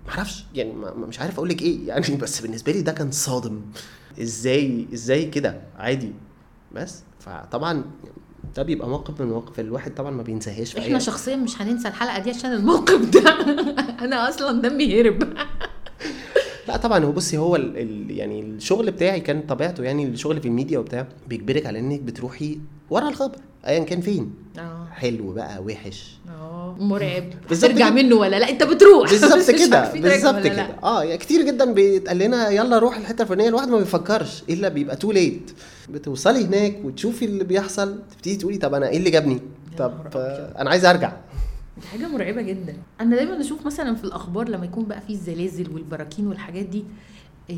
معرفش 0.08 0.46
يعني 0.56 0.74
ما 0.74 0.94
مش 0.94 1.20
عارف 1.20 1.36
أقول 1.36 1.50
لك 1.50 1.62
إيه. 1.62 1.80
يعني 1.88 2.16
بس 2.16 2.42
بالنسبة 2.42 2.72
لي 2.72 2.82
ده 2.82 2.92
كان 2.92 3.12
صادم. 3.12 3.62
إزاي 4.22 4.88
إزاي 4.94 5.26
كده؟ 5.26 5.62
عادي. 5.78 6.14
بس. 6.72 7.04
فطبعا 7.20 7.84
ده 8.56 8.64
بيبقى 8.64 8.90
موقف 8.90 9.22
من 9.22 9.28
المواقف 9.28 9.60
الواحد 9.60 9.94
طبعا 9.96 10.12
ما 10.12 10.24
بينساهاش 10.24 10.76
إحنا 10.78 11.00
شخصيا 11.00 11.36
مش 11.36 11.62
هننسى 11.62 11.88
الحلقة 11.88 12.20
دي 12.20 12.30
عشان 12.30 12.54
الموقف 12.54 13.10
ده. 13.10 13.30
أنا 14.06 14.30
أصلا 14.30 14.62
دمي 14.62 15.02
هرب. 15.02 15.34
لا 16.68 16.78
طبعا 16.78 17.06
هو 17.06 17.12
بصي 17.12 17.38
هو 17.38 17.56
ال 17.56 17.78
ال 17.78 18.12
يعني 18.12 18.42
الشغل 18.42 18.92
بتاعي 18.92 19.20
كان 19.20 19.42
طبيعته 19.42 19.84
يعني 19.84 20.06
الشغل 20.06 20.40
في 20.42 20.48
الميديا 20.48 20.80
وبتاع 20.80 21.08
بيجبرك 21.28 21.66
على 21.66 21.80
إنك 21.80 22.00
بتروحي 22.00 22.60
ورا 22.90 23.10
الخبر 23.10 23.36
ايا 23.68 23.84
كان 23.84 24.02
فين. 24.02 24.34
آه. 24.60 24.88
حلو 24.92 25.32
بقى 25.34 25.64
وحش. 25.64 26.18
آه 26.30 26.76
مرعب. 26.80 27.24
بالظبط 27.50 27.72
ترجع. 27.72 27.90
منه 27.90 28.16
ولا 28.16 28.40
لا؟ 28.40 28.50
أنت 28.50 28.64
بتروح. 28.64 29.10
بالظبط 29.12 29.52
كده 29.66 29.92
ترجع 29.92 30.02
بالظبط 30.02 30.44
كده. 30.44 30.68
آه 30.84 31.04
يعني 31.04 31.18
كتير 31.18 31.42
جدا 31.46 31.74
بيتقال 31.74 32.18
لنا 32.18 32.50
يلا 32.50 32.80
روح 32.80 32.98
الحتة 32.98 33.22
الفلانية. 33.22 33.48
الواحد 33.50 33.68
ما 33.68 33.78
بيفكرش 33.78 34.44
إلا 34.50 34.70
بيبقى 34.70 34.96
too 34.96 35.12
late 35.12 35.52
بتوصلي 35.90 36.46
هناك 36.46 36.78
وتشوفي 36.84 37.26
اللي 37.26 37.44
بيحصل 37.44 38.00
تبتدي 38.12 38.36
تقولي 38.36 38.58
طب 38.58 38.74
أنا 38.74 38.90
إيه 38.90 38.98
اللي 38.98 39.10
جابني؟ 39.10 39.40
طب 39.78 39.94
أنا 40.60 40.70
عايز 40.70 40.86
أرجع. 40.86 41.14
دي 41.78 41.88
حاجة 41.88 42.08
مرعبة 42.08 42.42
جدا. 42.42 42.76
أنا 43.02 43.16
دايما 43.16 43.42
أشوف 43.42 43.66
مثلا 43.66 43.96
في 43.96 44.04
الأخبار 44.04 44.50
لما 44.50 44.66
يكون 44.66 44.86
بقى 44.86 45.02
فيه 45.02 45.14
الزلازل 45.14 45.74
والبراكين 45.74 46.28
والحاجات 46.28 46.66
دي 46.66 46.84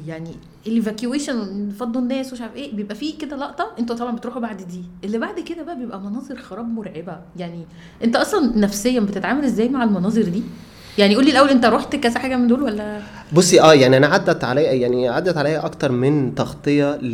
يعني 0.07 0.31
الايفاكيويشن 0.67 1.69
فضوا 1.79 2.01
الناس 2.01 2.29
ومش 2.31 2.41
عارف 2.41 2.55
إيه 2.55 2.75
بيبقى 2.75 2.95
فيه 2.95 3.17
كده 3.17 3.35
لقطة 3.35 3.71
أنتوا 3.79 3.95
طبعا 3.95 4.15
بتروحوا 4.15 4.41
بعد 4.41 4.57
دي. 4.57 4.83
اللي 5.03 5.17
بعد 5.17 5.39
كده 5.39 5.63
بقى 5.63 5.77
بيبقى 5.79 5.99
مناظر 5.99 6.37
خراب 6.37 6.65
مرعبة. 6.67 7.17
يعني 7.37 7.65
أنت 8.03 8.15
أصلا 8.15 8.57
نفسيا 8.57 8.99
بتتعامل 8.99 9.43
إزاي 9.43 9.69
مع 9.69 9.83
المناظر 9.83 10.21
دي؟ 10.23 10.43
يعني 10.97 11.15
قولي 11.15 11.31
الأول 11.31 11.49
أنت 11.49 11.65
رحت 11.65 11.95
كذا 11.95 12.19
حاجة 12.19 12.35
من 12.35 12.47
دول 12.47 12.63
ولا؟ 12.63 12.99
بصي 13.33 13.61
آه 13.61 13.73
يعني 13.73 13.97
أنا 13.97 14.07
عدت 14.07 14.43
عليا 14.43 14.71
يعني 14.71 15.09
عدت 15.09 15.37
عليا 15.37 15.65
أكتر 15.65 15.91
من 15.91 16.35
تغطية 16.35 16.95
ل... 16.95 17.11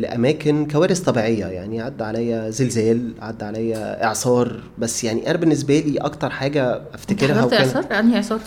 لأماكن 0.00 0.66
كوارث 0.66 1.00
طبيعية. 1.00 1.46
يعني 1.46 1.80
عدى 1.80 2.04
عليا 2.04 2.50
زلزال 2.50 3.12
عدى 3.20 3.44
عليا 3.44 4.04
إعصار. 4.04 4.60
بس 4.78 5.04
يعني 5.04 5.30
أنا 5.30 5.38
بالنسبة 5.38 5.78
لي 5.78 5.98
أكتر 5.98 6.30
حاجة 6.30 6.80
أفتكرها 6.94 7.44
وكان 7.44 7.60
إعصار؟ 7.68 7.98
أنهي 7.98 8.16
إعصار؟ 8.16 8.40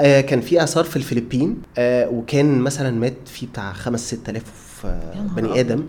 آه 0.00 0.20
كان 0.20 0.40
في 0.40 0.60
إعصار 0.60 0.84
في 0.84 0.96
الفلبين 0.96 1.56
آه 1.78 2.08
وكان 2.08 2.58
مثلا 2.58 2.90
مات 2.90 3.14
فيه 3.26 3.46
بتاع 3.46 3.72
خمس 3.72 4.06
ست 4.14 4.28
آلاف 4.28 4.42
يا 4.84 4.88
آه 4.90 5.22
نهار 5.22 5.36
بني. 5.40 5.60
آدم. 5.60 5.84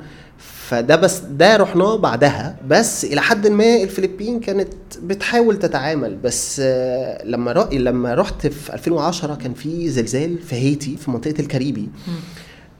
فده 0.69 0.95
بس 0.95 1.19
ده 1.19 1.57
رحناه 1.57 1.95
بعدها 1.95 2.55
بس 2.67 3.05
إلى 3.05 3.21
حد 3.21 3.47
ما 3.47 3.83
الفلبين 3.83 4.39
كانت 4.39 4.73
بتحاول 5.03 5.59
تتعامل. 5.59 6.15
بس 6.23 6.61
آه 6.63 7.25
لما 7.25 7.51
رأ... 7.51 7.69
لما 7.73 8.13
رحت 8.13 8.47
في 8.47 8.73
2010 8.73 9.35
كان 9.35 9.53
في 9.53 9.89
زلزال 9.89 10.37
في 10.39 10.55
هايتي 10.55 10.97
في 10.97 11.11
منطقة 11.11 11.35
الكاريبي. 11.39 11.89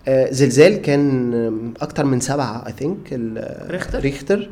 آه 0.08 0.32
زلزال 0.32 0.82
كان 0.82 1.74
أكتر 1.82 2.06
من 2.06 2.20
سبعة 2.20 2.68
اي 2.68 2.74
ثينك 2.80 3.13
ريختر؟ 3.70 4.00
ريختر. 4.00 4.50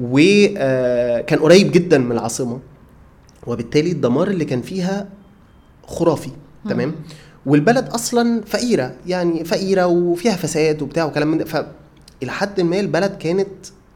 وكان 0.00 1.38
قريب 1.38 1.72
جدا 1.72 1.98
من 1.98 2.12
العاصمة. 2.12 2.60
وبالتالي 3.46 3.90
الدمار 3.92 4.28
اللي 4.28 4.44
كان 4.44 4.62
فيها 4.62 5.08
خرافي 5.86 6.30
تمام؟ 6.68 6.94
والبلد 7.46 7.88
أصلا 7.88 8.40
فقيرة 8.46 8.94
يعني 9.06 9.44
فقيرة 9.44 9.86
وفيها 9.86 10.36
فساد 10.36 10.82
وبتاع 10.82 11.04
وكلام 11.04 11.28
من 11.30 11.38
ده. 11.38 11.66
إلى 12.24 12.32
حد 12.32 12.60
ما 12.60 12.80
البلد 12.80 13.16
كانت 13.18 13.48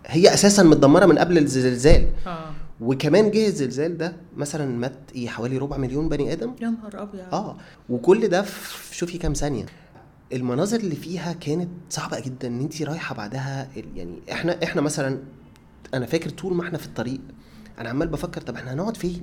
هي 0.06 0.35
أساسا 0.35 0.62
متدمرة 0.62 1.06
من 1.06 1.18
قبل 1.18 1.38
الزلزال. 1.38 2.06
آه. 2.26 2.50
وكمان 2.80 3.30
جه 3.30 3.47
الزلزال 3.47 3.99
ده 3.99 4.12
مثلا 4.37 4.78
مات 4.78 4.99
إيه 5.14 5.28
حوالي 5.28 5.58
ربع 5.58 5.76
مليون 5.76 6.08
بني 6.08 6.32
آدم. 6.32 6.52
يا 6.61 6.68
نهار 6.68 7.02
أبيض. 7.02 7.25
آه. 7.32 7.56
وكل 7.88 8.28
ده 8.28 8.42
في 8.42 8.97
شوفي 8.97 9.18
كام 9.18 9.32
ثانية. 9.32 9.66
المناظر 10.32 10.76
اللي 10.80 10.97
فيها 10.97 11.32
كانت 11.32 11.68
صعبة 11.90 12.20
جدا 12.20 12.49
إن 12.49 12.61
انت 12.61 12.82
رايحة 12.82 13.14
بعدها 13.14 13.68
يعني 13.97 14.18
إحنا 14.32 14.58
إحنا 14.64 14.80
مثلا 14.80 15.18
أنا 15.94 16.06
فاكر 16.06 16.30
طول 16.30 16.54
ما 16.54 16.62
إحنا 16.62 16.78
في 16.78 16.87
الطريق 16.87 17.20
أنا 17.78 17.88
عمال 17.88 18.08
بفكر 18.08 18.40
طب 18.40 18.54
إحنا 18.54 18.73
هنقعد 18.73 18.97
فين؟ 18.97 19.23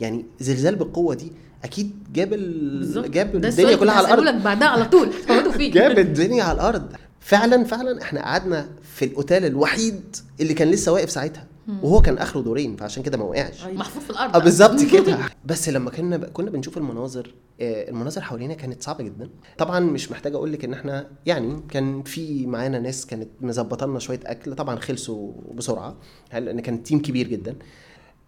يعني 0.00 0.24
زلزال 0.40 0.76
بالقوة 0.76 1.14
دي 1.14 1.32
أكيد 1.64 1.92
جاب 2.12 2.32
ال... 2.32 3.10
جاب 3.10 3.36
الدنيا 3.36 3.76
كلها 3.76 3.94
على 3.94 4.06
الأرض. 4.06 4.22
لك 4.22 4.34
بعدها 4.34 4.68
على 4.68 4.84
طول. 4.84 5.12
فين؟ 5.56 5.70
جاب 5.70 5.98
الدنيا 5.98 6.44
على 6.44 6.54
الأرض. 6.56 6.92
فعلا 7.26 7.64
فعلا 7.64 8.02
إحنا 8.02 8.22
قعدنا 8.22 8.68
في 8.82 9.04
الأوتيل 9.04 9.44
الوحيد 9.44 10.16
اللي 10.40 10.54
كان 10.54 10.70
لسه 10.70 10.92
واقف 10.92 11.10
ساعتها 11.10 11.46
وهو 11.82 12.02
كان 12.02 12.18
آخره 12.18 12.40
دورين 12.40 12.76
فعشان 12.76 13.02
كده 13.02 13.18
ما 13.18 13.24
وقعش. 13.24 13.64
أيوة. 13.66 13.78
محفوظ 13.78 14.02
في 14.02 14.10
الأرض. 14.10 14.36
آه 14.36 14.38
بالظبط 14.38 14.82
كده. 14.92 15.18
بس 15.44 15.68
لما 15.68 15.90
كنا 15.90 16.16
كنا 16.16 16.50
بنشوف 16.50 16.76
المناظر 16.78 17.34
آه، 17.60 17.90
المناظر 17.90 18.20
حوالينا 18.20 18.54
كانت 18.54 18.82
صعبة 18.82 19.04
جدا. 19.04 19.30
طبعا 19.58 19.80
مش 19.80 20.10
محتاج 20.10 20.34
أقول 20.34 20.52
لك 20.52 20.64
إن 20.64 20.72
إحنا 20.72 21.06
يعني 21.26 21.62
كان 21.68 22.02
في 22.02 22.46
معانا 22.46 22.78
ناس 22.78 23.06
كانت 23.06 23.28
مظبطة 23.40 23.86
لنا 23.86 23.98
شوية 23.98 24.20
أكل 24.26 24.54
طبعا 24.54 24.76
خلصوا 24.76 25.32
بسرعة 25.54 25.96
لأن 26.32 26.60
كان 26.60 26.82
team 26.82 27.02
كبير 27.02 27.28
جدا. 27.28 27.56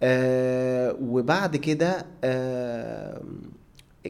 آه 0.02 0.97
وبعد 1.00 1.57
كده 1.57 2.07
آه 2.25 3.23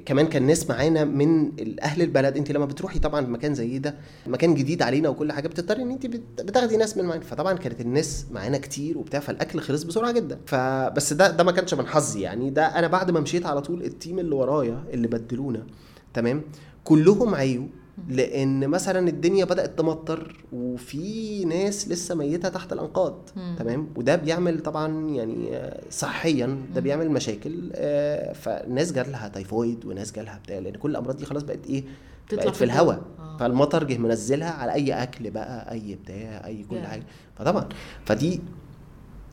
كمان 0.05 0.27
كان 0.27 0.43
ناس 0.47 0.71
معانا 0.71 1.05
من 1.05 1.53
أهل 1.83 2.03
البلد. 2.03 2.37
انت 2.37 2.53
لما 2.53 2.65
بتروحي 2.67 2.99
طبعا 2.99 3.21
مكان 3.21 3.55
زي 3.55 3.79
ده 3.79 3.95
مكان 4.27 4.55
جديد 4.55 4.83
علينا 4.83 5.09
وكل 5.09 5.33
حاجة 5.33 5.49
بتضطري 5.49 5.83
ان 5.83 5.91
انت 5.91 6.07
بت- 6.07 6.43
بتاخدي 6.43 6.77
ناس 6.77 6.97
من 6.97 7.05
معانا 7.05 7.23
فطبعا 7.25 7.53
كانت 7.53 7.81
الناس 7.81 8.27
معانا 8.33 8.59
كتير 8.59 8.99
وبتاع 8.99 9.21
فالأكل 9.21 9.61
خلص 9.61 9.83
بسرعة 9.83 10.13
جدا. 10.13 10.39
فبس 10.47 11.13
ده 11.13 11.31
ده 11.31 11.45
ما 11.45 11.53
كانش 11.53 11.75
من 11.75 11.87
حظي 11.87 12.21
يعني. 12.21 12.51
ده 12.51 12.67
أنا 12.67 12.87
بعد 12.87 13.11
ما 13.11 13.21
مشيت 13.21 13.47
على 13.47 13.61
طول 13.61 13.83
ال 13.83 13.90
team 13.90 14.19
اللي 14.19 14.35
ورايا 14.35 14.85
اللي 14.93 15.09
بدلونا 15.09 15.67
تمام؟ 16.15 16.43
كلهم 16.85 17.35
عيوا 17.35 17.67
لأن 18.09 18.69
مثلا 18.69 19.09
الدنيا 19.09 19.45
بدأت 19.45 19.79
تمطر 19.79 20.45
وفي 20.53 21.45
ناس 21.45 21.89
لسه 21.89 22.15
ميتة 22.15 22.49
تحت 22.49 22.73
الأنقاض. 22.73 23.29
تمام 23.59 23.89
وده 23.97 24.17
بيعمل 24.17 24.61
طبعا 24.61 25.09
يعني 25.11 25.61
صحيا 25.91 26.59
ده 26.75 26.81
بيعمل 26.81 27.11
مشاكل 27.11 27.71
آه، 27.75 28.33
فناس 28.33 28.93
جالها 28.93 29.29
تيفويد 29.29 29.85
وناس 29.85 30.13
جالها 30.13 30.41
بتاع 30.45 30.59
لأن 30.59 30.75
كل 30.75 30.91
الأمراض 30.91 31.17
دي 31.17 31.25
خلاص 31.25 31.43
بقت 31.43 31.67
إيه 31.67 31.85
بقت 32.33 32.57
في 32.57 32.65
الهواء. 32.65 33.03
آه. 33.19 33.37
فالمطر 33.37 33.85
جه 33.85 33.99
منزلها 33.99 34.51
على 34.51 34.73
أي 34.73 34.93
أكل 35.03 35.31
بقى 35.31 35.73
أي 35.73 35.95
بتاع 36.05 36.47
أي 36.47 36.65
كل 36.71 36.77
Yeah. 36.83 36.87
حاجة 36.87 37.03
فطبعا 37.39 37.69
فدي 38.05 38.41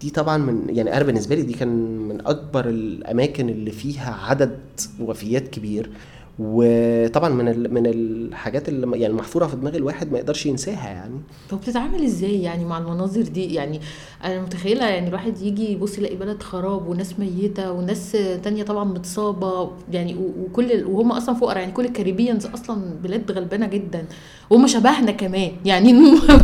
دي 0.02 0.10
طبعا 0.10 0.38
من 0.38 0.76
يعني 0.76 0.94
أنا 0.98 1.04
بالنسبة 1.04 1.36
لي 1.36 1.42
دي 1.42 1.54
كان 1.54 1.98
من 2.08 2.28
أكبر 2.28 2.70
الأماكن 2.70 3.50
اللي 3.50 3.72
فيها 3.72 4.14
عدد 4.14 4.60
وفيات 5.00 5.48
كبير 5.48 5.92
وطبعا 6.40 7.30
من 7.30 7.48
ال- 7.48 7.74
من 7.74 7.86
الحاجات 7.88 8.70
اللي 8.70 9.00
يعني 9.00 9.14
محفورة 9.14 9.46
في 9.48 9.56
دماغ 9.56 9.76
الواحد 9.76 10.12
ما 10.12 10.18
يقدرش 10.18 10.46
ينساها 10.46 10.90
يعني 10.90 11.16
طب 11.50 11.58
بتتعامل 11.62 12.04
إزاي 12.04 12.42
يعني 12.42 12.66
مع 12.66 12.78
المناظر 12.78 13.22
دي 13.22 13.54
يعني 13.54 13.82
أنا 14.24 14.42
متخيلة 14.42 14.86
يعني 14.86 15.08
الواحد 15.08 15.42
يجي 15.42 15.72
يبص 15.72 15.98
يلاقي 15.98 16.16
بلد 16.16 16.44
خراب 16.44 16.88
وناس 16.88 17.20
ميتة 17.20 17.72
وناس 17.72 18.12
تانية 18.44 18.64
طبعا 18.64 18.84
متصابة 18.84 19.72
يعني 19.92 20.16
و- 20.16 20.34
وكل 20.46 20.72
ال- 20.72 20.86
وهم 20.86 21.12
أصلا 21.12 21.36
فقراء 21.36 21.58
يعني 21.60 21.72
كل 21.72 21.86
الكاريبيانز 21.86 22.46
أصلا 22.46 22.94
بلاد 23.04 23.32
غلبانة 23.32 23.68
جدا 23.68 24.06
وهم 24.50 24.68
شبهنا 24.68 25.12
كمان 25.12 25.52
يعني 25.66 25.94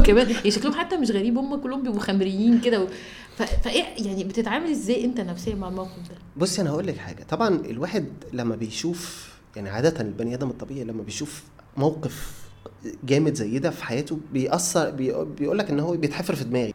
كمان 0.06 0.30
يعني 0.30 0.52
شكلهم 0.52 0.74
حتى 0.74 0.98
مش 0.98 1.12
غريب 1.12 1.38
هم 1.38 1.56
كلهم 1.56 1.84
بيبقوا 1.84 2.00
خمريين 2.00 2.60
كده 2.62 2.84
و- 2.84 2.88
فايه 3.64 3.84
يعني 4.06 4.24
بتتعامل 4.24 4.70
إزاي 4.72 5.06
أنت 5.06 5.20
نفسيا 5.22 5.56
مع 5.56 5.68
الموقف 5.68 5.98
ده؟ 6.10 6.16
بصي 6.38 6.62
أنا 6.62 6.70
هقول 6.70 6.88
لك 6.88 6.98
حاجة 6.98 7.24
طبعا 7.30 7.48
الواحد 7.70 8.06
لما 8.34 8.56
بيشوف 8.56 9.32
يعني 9.56 9.70
عادة 9.70 10.02
البني 10.02 10.34
آدم 10.36 10.50
الطبيعي 10.50 10.84
لما 10.84 11.04
بيشوف 11.04 11.44
موقف 11.78 12.42
جامد 13.04 13.34
زي 13.34 13.60
ده 13.60 13.70
في 13.70 13.84
حياته 13.84 14.20
بيأثر 14.34 14.90
بيه 14.90 15.26
بيقول 15.26 15.58
لك 15.58 15.70
إن 15.70 15.80
هو 15.80 15.92
بيتحفر 15.98 16.36
في 16.36 16.44
دماغي. 16.44 16.74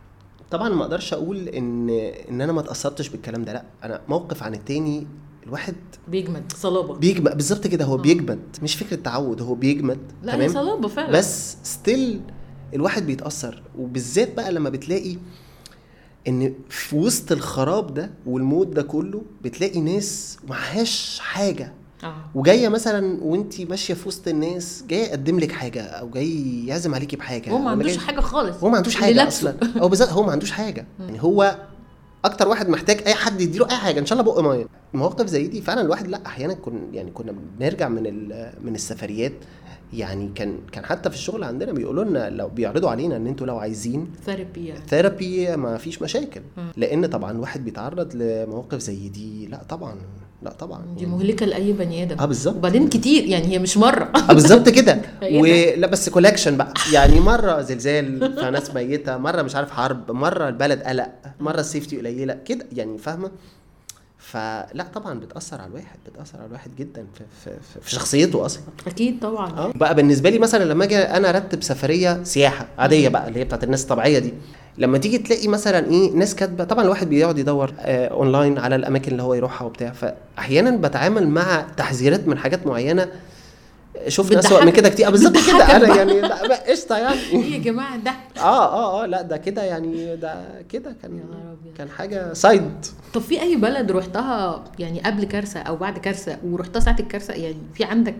طبعا 0.51 0.69
ما 0.69 0.83
أقدرش 0.83 1.13
أقول 1.13 1.49
إن 1.49 1.91
إن 2.31 2.41
أنا 2.41 2.53
ما 2.53 2.61
اتاثرتش 2.61 3.09
بالكلام 3.09 3.45
ده 3.45 3.53
لأ 3.53 3.65
أنا 3.85 4.01
موقف 4.09 4.43
عن 4.43 4.55
التاني 4.55 5.07
الواحد 5.47 5.75
بيجمد 6.09 6.53
صلابة. 6.53 6.95
بيجمد 6.95 7.35
بالظبط 7.37 7.67
كده 7.67 7.85
هو 7.85 7.95
آه. 7.95 7.99
بيجمد 7.99 8.41
مش 8.63 8.75
فكرة 8.77 8.97
تعود 8.97 9.43
هو 9.43 9.55
بيجمد 9.55 9.99
لا 10.23 10.35
هي 10.43 10.49
صلابة 10.49 10.89
فعلا. 10.89 11.13
بس 11.19 11.57
still 11.63 12.21
الواحد 12.75 13.07
بيتأثر 13.07 13.63
وبالذات 13.79 14.35
بقى 14.37 14.53
لما 14.53 14.71
بتلاقي 14.71 15.17
إن 16.29 16.55
في 16.69 16.97
وسط 16.97 17.33
الخراب 17.33 17.95
ده 17.95 18.11
والموت 18.27 18.67
ده 18.67 18.83
كله 18.83 19.23
بتلاقي 19.43 19.81
ناس 19.81 20.39
معهاش 20.49 21.19
حاجة. 21.21 21.73
آه. 22.05 22.15
وجاية 22.35 22.69
مثلا 22.69 23.19
وانت 23.23 23.61
ماشية 23.61 23.95
في 23.95 24.09
وسط 24.09 24.29
الناس 24.29 24.85
جاي 24.89 25.01
يقدم 25.01 25.39
لك 25.39 25.53
حاجة 25.53 25.83
أو 25.83 26.11
جاي 26.11 26.67
يعزم 26.67 26.95
عليكي 26.95 27.17
بحاجة. 27.17 27.51
هو 27.51 27.59
ما 27.59 27.71
عندوش 27.71 27.97
حاجة 27.97 28.21
خالص. 28.21 28.57
هو 28.57 28.69
ما 28.69 28.77
عندوش 28.77 28.95
حاجة. 28.95 29.29
أصلا. 29.29 29.57
هو 29.77 29.89
بالذات 29.89 30.09
هو 30.09 30.23
ما 30.23 30.33
عندوش 30.33 30.51
حاجة. 30.51 30.87
يعني 31.01 31.23
هو 31.23 31.57
أكتر 32.25 32.49
واحد 32.49 32.69
محتاج 32.69 33.03
أي 33.07 33.15
حد 33.15 33.41
يديله 33.41 33.71
أي 33.71 33.77
حاجة 33.77 34.01
إن 34.01 34.07
شاء 34.07 34.21
الله 34.21 34.33
بق 34.33 34.41
مية. 34.41 34.67
مواقف 34.95 35.27
زي 35.27 35.47
دي 35.47 35.61
فعلا 35.61 35.81
الواحد 35.81 36.07
لأ 36.09 36.27
أحيانا 36.27 36.55
كن 36.55 36.81
يعني 36.93 37.11
كنا 37.11 37.35
بنرجع 37.59 37.89
من 37.89 38.03
من 38.65 38.75
السفريات. 38.75 39.33
يعني 39.93 40.31
كان 40.35 40.59
كان 40.73 40.85
حتى 40.85 41.11
في 41.11 41.17
الشغل 41.17 41.45
عندنا 41.45 41.73
بيقولوا 41.73 42.05
لنا 42.05 42.31
لو 42.31 42.49
بيعرضوا 42.49 42.91
علينا 42.91 43.17
إن 43.17 43.27
أنتوا 43.27 43.47
لو 43.47 43.59
عايزين 43.59 44.13
therapy 44.27 44.67
يعني. 44.67 44.81
therapy 44.89 45.57
ما 45.57 45.77
فيش 45.77 46.03
مشاكل. 46.03 46.41
لأن 46.77 47.07
طبعا 47.07 47.31
الواحد 47.31 47.65
بيتعرض 47.65 48.15
لمواقف 48.15 48.79
زي 48.79 49.09
دي 49.09 49.47
لأ 49.47 49.63
طبعا 49.69 49.97
لا 50.43 50.51
طبعا. 50.53 50.83
دي 50.99 51.07
مهلكة 51.07 51.47
لأي 51.47 51.73
بني 51.73 52.03
آدم. 52.03 52.19
آه 52.21 52.25
بالظبط. 52.25 52.57
وبعدين 52.57 52.89
كتير 52.89 53.25
يعني 53.25 53.47
هي 53.47 53.59
مش 53.59 53.77
مرة. 53.77 54.13
آه 54.31 54.33
بالظبط 54.33 54.69
كده. 54.69 55.01
ولا 55.41 55.87
بس 55.87 56.09
collection 56.09 56.57
بقى. 56.57 56.73
يعني 56.93 57.21
مرة 57.21 57.61
زلزال 57.63 58.37
فناس 58.37 58.75
ميتة 58.75 59.17
مرة 59.17 59.43
مش 59.43 59.57
عارف 59.57 59.71
حرب 59.71 60.11
مرة 60.11 60.49
البلد 60.49 60.83
قلق 60.83 61.09
مرة 61.41 61.61
ال 61.61 61.66
safety 61.66 61.99
قليلة 61.99 62.39
كده 62.45 62.67
يعني 62.73 62.99
فاهمة؟ 62.99 63.31
فلا 64.19 64.87
طبعا 64.95 65.21
بتأثر 65.21 65.61
على 65.61 65.71
الواحد 65.71 65.99
بتأثر 66.07 66.39
على 66.39 66.47
الواحد 66.47 66.71
جدا 66.79 67.07
في, 67.15 67.25
في, 67.45 67.51
في, 67.75 67.81
في 67.81 67.91
شخصيته 67.91 68.47
أصلا. 68.47 68.63
أكيد 68.87 69.21
طبعا. 69.21 69.51
آه. 69.59 69.73
بقى 69.75 69.95
بالنسبة 69.95 70.31
لي 70.31 70.39
مثلا 70.39 70.65
لما 70.65 70.85
أجي 70.85 70.99
أنا 70.99 71.29
أرتب 71.31 71.63
سفرية 71.63 72.23
سياحة 72.23 72.67
عادية 72.79 73.09
بقى 73.09 73.29
اللي 73.29 73.41
هي 73.41 73.45
بتاعت 73.45 73.65
الناس 73.65 73.83
الطبيعية 73.83 74.19
دي. 74.19 74.35
لما 74.79 74.99
تيجي 74.99 75.19
تلاقي 75.19 75.49
مثلا 75.49 75.91
إيه 75.91 76.13
ناس 76.13 76.35
كاتبة 76.35 76.65
طبعا 76.65 76.85
الواحد 76.85 77.09
بيقعد 77.09 77.39
يدور 77.39 77.73
آه 77.81 78.09
اونلاين 78.09 78.59
على 78.59 78.77
الأماكن 78.77 79.13
اللي 79.13 79.23
هو 79.23 79.35
يروحها 79.35 79.67
وبتاع 79.67 79.93
فاحيانا 79.93 80.77
بتعامل 80.77 81.29
مع 81.29 81.67
تحذيرات 81.77 82.29
من 82.29 82.39
حاجات 82.39 82.67
معينة 82.67 83.09
شفنا 84.09 84.39
اسوء 84.39 84.65
من. 84.65 84.71
كده 84.73 84.89
كتير 84.89 85.07
آه، 85.07 85.11
بالظبط 85.11 85.37
كده 85.37 85.77
أنا. 85.77 85.97
يعني 85.97 86.21
قشطة 86.71 86.97
يعني 86.99 87.19
إيه 87.33 87.53
يا 87.53 87.59
جماعة 87.59 87.97
ده 87.97 88.11
آه 88.39 88.43
آه 88.43 89.03
آه 89.03 89.07
لا 89.07 89.23
ده 89.23 89.37
كده 89.37 89.63
يعني 89.63 90.17
ده 90.17 90.45
كده 90.69 90.97
كان. 91.03 91.21
كان 91.79 91.89
حاجة 91.91 92.33
سايد 92.33 92.87
طب 93.15 93.21
في 93.21 93.43
أي 93.43 93.57
بلد 93.57 93.91
رحتها 93.93 94.65
يعني 94.79 95.01
قبل 95.01 95.25
كارثة 95.25 95.61
أو 95.61 95.77
بعد 95.77 95.99
كارثة 95.99 96.37
ورحتها 96.45 96.81
ساعة 96.81 96.97
الكارثة 97.01 97.35
يعني 97.35 97.57
في 97.75 97.85
عندك 97.85 98.15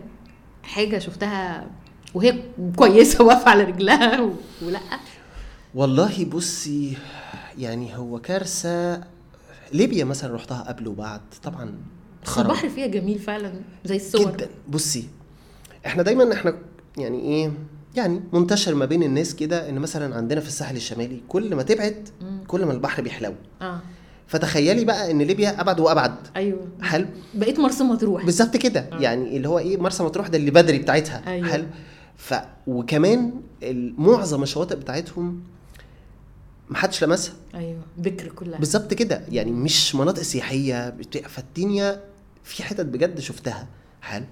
حاجة 0.63 0.99
شفتها 0.99 1.67
وهي 2.13 2.33
كويسة 2.75 3.23
واقفة 3.25 3.51
على 3.51 3.63
رجلها. 3.63 4.21
ولا 4.65 4.79
والله 5.75 6.25
بصي 6.25 6.97
يعني 7.57 7.97
هو 7.97 8.19
كارثة. 8.19 9.01
ليبيا 9.73 10.05
مثلا 10.05 10.35
رحتها 10.35 10.61
قبل 10.61 10.87
وبعد 10.87 11.21
طبعا 11.43 11.73
بس 12.23 12.29
خراب 12.29 12.45
البحر 12.45 12.69
فيها 12.69 12.87
جميل 12.87 13.19
فعلا 13.19 13.53
زي 13.85 13.95
الصور. 13.95 14.31
جدا. 14.31 14.49
بصي 14.69 15.07
إحنا 15.85 16.03
دايما 16.03 16.33
إحنا 16.33 16.53
يعني 16.97 17.21
إيه 17.21 17.51
يعني 17.95 18.21
منتشر 18.33 18.75
ما 18.75 18.85
بين 18.85 19.03
الناس 19.03 19.35
كده 19.35 19.69
إن 19.69 19.79
مثلا 19.79 20.15
عندنا 20.15 20.41
في 20.41 20.47
الساحل 20.47 20.75
الشمالي 20.75 21.21
كل 21.27 21.55
ما 21.55 21.63
تبعد 21.63 22.09
كل 22.47 22.65
ما 22.65 22.73
البحر 22.73 23.01
بيحلو. 23.01 23.33
آه. 23.61 23.81
فتخيلي 24.27 24.85
بقى 24.85 25.11
إن 25.11 25.21
ليبيا 25.21 25.61
أبعد 25.61 25.79
وأبعد. 25.79 26.15
أيوه. 26.35 26.67
حلو. 26.81 27.05
بقيت 27.33 27.59
مرسى 27.59 27.83
مطروح. 27.83 28.25
بالظبط 28.25 28.57
كده. 28.57 28.79
آه. 28.79 29.01
يعني 29.01 29.37
اللي 29.37 29.49
هو 29.49 29.59
إيه 29.59 29.77
مرسى 29.77 30.03
مطروح 30.03 30.27
ده 30.27 30.37
اللي 30.37 30.51
بدري 30.51 30.77
بتاعتها. 30.77 31.23
أيوة. 31.27 31.47
حلو. 31.47 31.65
ف 32.17 32.33
وكمان 32.67 33.31
معظم 33.97 34.43
الشواطئ 34.43 34.75
بتاعتهم 34.75 35.43
محدش 36.69 37.03
لمسها. 37.03 37.33
أيوه 37.55 37.81
بكر 37.97 38.27
كلها. 38.27 38.59
بالظبط 38.59 38.93
كده. 38.93 39.21
يعني 39.31 39.51
مش 39.51 39.95
مناطق 39.95 40.21
سياحية 40.21 40.97
فالدنيا 41.27 42.03
في 42.43 42.63
حتت 42.63 42.85
بجد 42.85 43.19
شفتها. 43.19 43.67
حلو. 44.01 44.25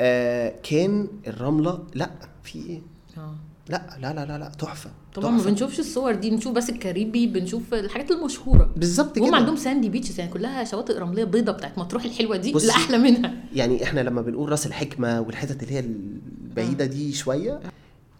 آه 0.00 0.54
كان 0.62 1.08
الرملة 1.26 1.84
لا 1.94 2.10
في 2.42 2.58
إيه؟ 2.58 2.80
آه. 3.16 3.34
لا 3.68 3.96
لا 4.00 4.12
لا 4.12 4.26
لا 4.26 4.38
لا 4.38 4.48
تحفة 4.48 4.90
طبعا 5.14 5.30
ما. 5.30 5.44
بنشوفش 5.44 5.80
الصور 5.80 6.14
دي 6.14 6.30
بنشوف 6.30 6.52
بس 6.52 6.70
الكاريبي 6.70 7.26
بنشوف 7.26 7.74
الحاجات 7.74 8.10
المشهورة. 8.10 8.70
بالظبط 8.76 9.18
هم 9.18 9.26
كده. 9.26 9.36
عندهم 9.36 9.56
sandy 9.56 9.88
beaches 9.88 10.20
يعني 10.20 10.32
كلها 10.32 10.64
شواطئ 10.64 10.98
رملية 10.98 11.24
بيضة 11.24 11.52
بتاعت 11.52 11.78
مطروح 11.78 12.04
الحلوة 12.04 12.36
دي. 12.36 12.52
لا 12.52 12.70
أحلى 12.70 12.98
منها. 12.98 13.34
يعني 13.54 13.84
إحنا 13.84 14.00
لما 14.00 14.22
بنقول 14.22 14.48
رأس 14.48 14.66
الحكمة 14.66 15.20
والحتت 15.20 15.62
اللي 15.62 15.74
هي 15.74 15.80
البعيدة 15.80 16.84
دي 16.84 17.12
شوية 17.12 17.60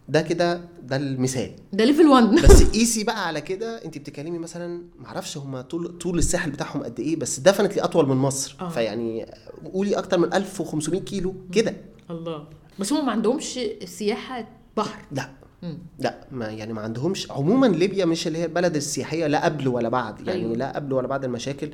ده 0.09 0.23
كده 0.23 0.61
ده 0.83 0.97
المثال. 0.97 1.51
ده 1.73 1.85
level 1.85 2.07
1 2.07 2.25
بس 2.45 2.63
قيسي 2.63 3.05
بقى 3.05 3.27
على 3.27 3.41
كده 3.41 3.85
انت 3.85 3.99
بتتكلمي 3.99 4.39
مثلا 4.39 4.83
معرفش 4.99 5.37
هم 5.37 5.61
طول 5.61 5.99
طول 5.99 6.19
الساحل 6.19 6.51
بتاعهم 6.51 6.83
قد 6.83 7.01
إيه 7.01 7.17
بس 7.17 7.41
definitely 7.41 7.81
أطول 7.85 8.09
من 8.09 8.17
مصر. 8.17 8.57
آه. 8.61 8.69
فيعني 8.69 9.27
قولي 9.73 9.99
أكتر 9.99 10.19
من 10.19 10.35
1500 10.35 11.01
كيلو 11.01 11.35
كده. 11.53 11.75
الله. 12.11 12.47
بس 12.79 12.93
هم 12.93 13.07
ما 13.07 13.13
عندهمش 13.13 13.61
سياحة 13.85 14.49
بحر. 14.77 14.99
لا. 15.13 15.31
مم. 15.63 15.79
لا 15.99 16.27
ما 16.33 16.47
يعني 16.49 16.73
ما 16.73 16.81
عندهمش. 16.81 17.31
عموما 17.31 17.67
ليبيا 17.67 18.05
مش 18.05 18.27
اللي 18.27 18.39
هي 18.39 18.45
البلد 18.45 18.77
السياحية 18.77 19.27
لا 19.27 19.45
قبل 19.45 19.69
ولا 19.69 19.89
بعد. 19.89 20.19
يعني 20.21 20.31
أيوة. 20.33 20.45
أيوه. 20.45 20.57
لا 20.57 20.77
قبل 20.77 20.93
ولا 20.93 21.07
بعد 21.07 21.25
المشاكل. 21.25 21.71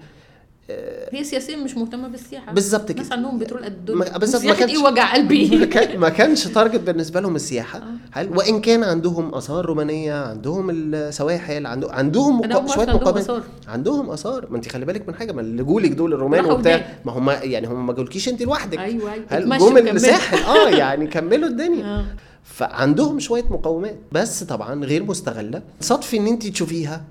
هي 1.13 1.25
سياسيا 1.25 1.57
مش 1.57 1.77
مهتمة 1.77 2.09
بالسياحة 2.09 2.53
بالظبط 2.53 2.85
كده. 2.89 2.93
الناس 2.95 3.13
عندهم 3.13 3.39
بترول 3.39 3.65
قد 3.65 3.73
الدنيا 3.73 4.19
بالظبط، 4.19 4.45
ما 4.51 4.55
كانش- 4.55 4.71
إيه 4.73 4.79
وجع 4.79 5.15
قلبي 5.15 5.69
ما 5.97 6.09
كانش 6.09 6.45
تارجت 6.45 6.81
بالنسبة 6.81 7.21
لهم 7.21 7.37
السياحة 7.37 7.79
آه. 7.79 7.83
حلو 8.13 8.39
وإن 8.39 8.61
كان 8.61 8.85
عندهم 8.85 9.35
آثار 9.35 9.67
رومانية 9.67 10.15
عندهم 10.15 10.71
السواحل 10.71 11.67
عندهم 11.67 11.91
عندهم 11.93 12.39
مقا... 12.39 12.67
شوية 12.67 12.87
عندهم 12.87 12.97
مقامات 13.03 13.23
آثار. 13.25 13.43
عندهم 13.69 14.11
آثار 14.11 14.47
ما 14.51 14.57
أنت 14.57 14.69
خلي 14.69 14.85
بالك 14.85 15.09
من 15.09 15.15
حاجة 15.15 15.33
ما 15.33 15.41
اللي 15.41 15.63
جولك 15.63 15.91
دول 15.91 16.13
الرومان 16.15 16.45
وبتاع. 16.45 16.87
ما 17.05 17.13
هم 17.13 17.31
يعني 17.31 17.67
هم 17.67 17.87
ما 17.87 17.93
جولكيش 17.93 18.29
أنت 18.29 18.43
لوحدك 18.43 18.79
أيوه 18.79 19.13
أيوه 19.33 19.59
جم. 19.59 19.77
الساحل 19.97 20.39
آه 20.39 20.69
يعني 20.69 21.07
كملوا 21.07 21.49
الدنيا 21.49 21.85
آه. 21.85 22.05
فعندهم 22.45 23.19
شوية 23.21 23.45
مقومات 23.51 23.97
بس 24.13 24.43
طبعا 24.45 24.85
غير 24.85 25.03
مستغلة 25.05 25.63
صدفه 25.81 26.19
إن 26.19 26.27
أنت 26.27 26.47
تشوفيها 26.47 27.05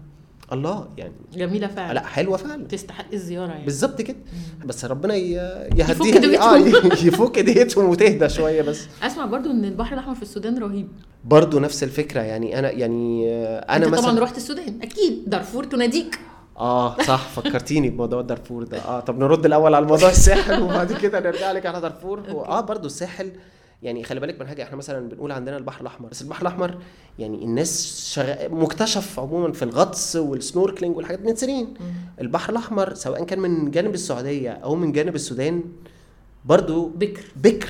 الله 0.53 0.87
يعني 0.97 1.13
جميلة 1.33 1.67
فعلا. 1.67 1.93
لا 1.93 2.05
حلوة 2.05 2.37
فعلا. 2.37 2.67
تستحق 2.67 3.05
الزيارة 3.13 3.51
يعني. 3.51 3.65
بالظبط 3.65 4.01
كده. 4.01 4.17
بس 4.65 4.85
ربنا 4.85 5.15
يفك 5.15 6.05
يهديها 6.05 6.55
آه 6.55 6.57
دنيتهم. 6.57 7.07
يفك 7.07 7.39
ديتهم 7.39 7.89
وتهدى 7.89 8.29
شوية 8.29 8.61
بس. 8.61 8.87
أسمع 9.03 9.25
برضو 9.25 9.51
إن 9.51 9.65
البحر 9.65 9.93
الأحمر 9.93 10.15
في 10.15 10.21
السودان 10.21 10.57
رهيب. 10.57 10.87
برضه 11.25 11.59
نفس 11.59 11.83
الفكرة. 11.83 12.21
يعني 12.21 12.59
أنا 12.59 12.71
يعني 12.71 13.29
آه، 13.29 13.59
أنا 13.59 13.85
أنت 13.85 13.93
مثلا 13.93 14.11
طبعا 14.11 14.19
رحت 14.19 14.37
السودان. 14.37 14.79
أكيد. 14.81 15.23
دارفور 15.27 15.63
تناديك. 15.63 16.19
آه 16.57 17.01
صح. 17.01 17.27
فكرتيني 17.27 17.89
بموضوع 17.89 18.21
دارفور 18.21 18.63
ده. 18.63 18.77
آه 18.77 18.99
طب 18.99 19.19
نرد 19.19 19.45
الأول 19.45 19.75
على 19.75 19.85
موضوع 19.85 20.09
الساحل 20.09 20.61
وبعد 20.61 20.93
كده 20.93 21.19
نرجع 21.19 21.51
لك 21.51 21.65
على 21.65 21.81
دارفور. 21.81 22.23
آه 22.29 22.61
برضه 22.61 22.85
الساحل 22.85 23.31
يعني 23.83 24.03
خلي 24.03 24.19
بالك 24.19 24.39
من 24.41 24.47
حاجة 24.47 24.63
إحنا 24.63 24.75
مثلا 24.77 25.09
بنقول 25.09 25.31
عندنا 25.31 25.57
البحر 25.57 25.81
الأحمر 25.81 26.09
بس 26.09 26.21
البحر 26.21 26.41
الأحمر 26.41 26.77
يعني 27.19 27.43
الناس 27.43 28.03
شغ... 28.13 28.33
مكتشف 28.49 29.19
عموما 29.19 29.51
في 29.51 29.63
الغطس 29.63 30.15
وال 30.15 30.29
snorkeling 30.29 30.97
والحاجات 30.97 31.21
من 31.21 31.35
سنين 31.35 31.73
البحر 32.21 32.51
الأحمر 32.51 32.93
سواء 32.93 33.23
كان 33.23 33.39
من 33.39 33.71
جانب 33.71 33.93
السعودية 33.93 34.51
أو 34.51 34.75
من 34.75 34.91
جانب 34.91 35.15
السودان 35.15 35.63
برضه 36.45 36.89
بكر 36.95 37.23
بكر. 37.35 37.69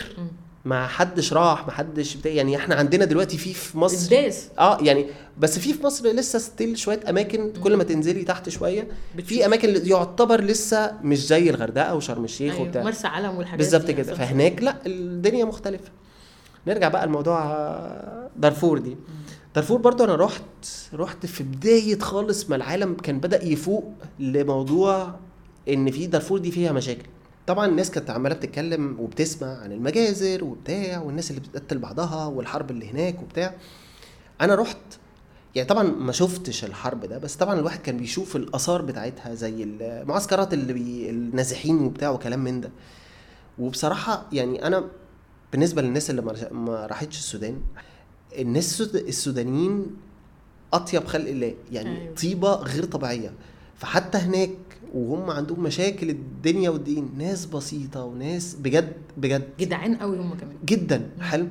ما 0.66 0.88
حدش 0.88 1.34
راح 1.34 1.66
ما 1.66 1.72
حدش 1.72 2.16
بتاع 2.16 2.32
يعني 2.32 2.56
إحنا 2.56 2.76
عندنا 2.76 3.06
دلوقتي 3.06 3.38
في 3.38 3.54
في 3.54 3.78
مصر 3.78 4.04
الداس 4.04 4.48
آه 4.60 4.78
يعني 4.82 5.06
بس 5.40 5.60
في 5.60 5.74
في 5.74 5.84
مصر 5.84 6.08
لسه 6.08 6.40
still 6.40 6.78
شوية 6.78 7.00
أماكن 7.10 7.54
كل 7.64 7.76
ما 7.76 7.84
تنزلي 7.84 8.24
تحت 8.24 8.50
شوية. 8.50 8.88
في 9.24 9.46
أماكن 9.46 9.88
يعتبر 9.88 10.42
لسه 10.42 10.92
مش 11.04 11.28
زي 11.28 11.50
الغردقة 11.50 11.96
وشرم 11.96 12.24
الشيخ 12.24 12.54
أيوة. 12.54 12.68
وبتاع 12.68 12.84
مرسى 12.84 13.08
علم 13.08 13.38
والحاجات 13.38 13.60
بالظبط 13.66 13.92
كده. 13.92 14.14
فهناك 14.14 14.64
لا 14.64 14.76
الدنيا 14.86 15.46
مختلفة 15.46 15.90
نرجع 16.68 16.88
بقى 16.88 17.08
لموضوع 17.08 17.44
دارفور 18.38 18.78
دي. 18.78 18.98
دارفور 19.56 19.78
برضو 19.80 20.04
أنا 20.04 20.16
رحت 20.16 20.44
رحت 20.94 21.26
في 21.26 21.44
بداية 21.44 22.00
خالص 22.00 22.50
ما 22.50 22.56
العالم 22.56 22.94
كان 22.94 23.20
بدأ 23.20 23.46
يفوق 23.46 23.94
لموضوع 24.20 25.16
إن 25.70 25.92
في 25.92 26.08
دارفور 26.08 26.38
دي 26.40 26.52
فيها 26.52 26.72
مشاكل. 26.72 27.06
طبعا 27.48 27.66
الناس 27.66 27.92
كانت 27.92 28.10
عمالة 28.10 28.36
بتتكلم 28.36 28.98
وبتسمع 29.00 29.58
عن 29.58 29.72
المجازر 29.72 30.44
وبتاع 30.44 31.02
والناس 31.02 31.32
اللي 31.32 31.42
بتقتل 31.42 31.78
بعضها 31.78 32.26
والحرب 32.26 32.72
اللي 32.72 32.90
هناك 32.92 33.22
وبتاع. 33.22 33.56
أنا 34.42 34.56
رحت 34.56 34.78
يعني 35.56 35.68
طبعا 35.68 35.84
ما 35.84 36.12
شفتش 36.12 36.66
الحرب 36.66 37.06
ده 37.06 37.18
بس 37.18 37.36
طبعا 37.36 37.60
الواحد 37.60 37.80
كان 37.80 37.98
بيشوف 37.98 38.36
الآثار 38.36 38.82
بتاعتها 38.82 39.34
زي 39.34 39.64
المعسكرات 39.64 40.54
اللي 40.54 40.74
بي 40.74 41.10
النازحين 41.10 41.80
وبتاع 41.80 42.10
وكلام 42.10 42.40
من 42.44 42.62
ده. 42.62 42.70
وبصراحة 43.60 44.26
يعني 44.32 44.68
أنا 44.68 44.84
بالنسبة 45.52 45.82
للناس 45.82 46.10
اللي 46.10 46.22
ما 46.52 46.86
راحتش 46.86 47.18
السودان 47.18 47.62
الناس 48.40 48.66
السود- 48.82 48.96
السودانيين 49.08 49.86
أطيب 50.74 51.06
خلق 51.06 51.30
الله 51.30 51.54
يعني. 51.72 52.02
أيوة. 52.02 52.16
طيبة 52.16 52.54
غير 52.56 52.86
طبيعية 52.86 53.32
فحتى 53.78 54.18
هناك 54.18 54.50
وهم 54.94 55.30
عندهم 55.30 55.64
مشاكل 55.64 56.10
الدنيا 56.10 56.70
والدين 56.70 57.10
ناس 57.18 57.46
بسيطة 57.46 58.04
وناس 58.04 58.56
بجد 58.56 58.94
بجد 59.18 59.44
جدعان 59.60 59.96
قوي 59.96 60.18
هم 60.20 60.34
كمان 60.34 60.56
جدا 60.66 61.10
حلو 61.22 61.48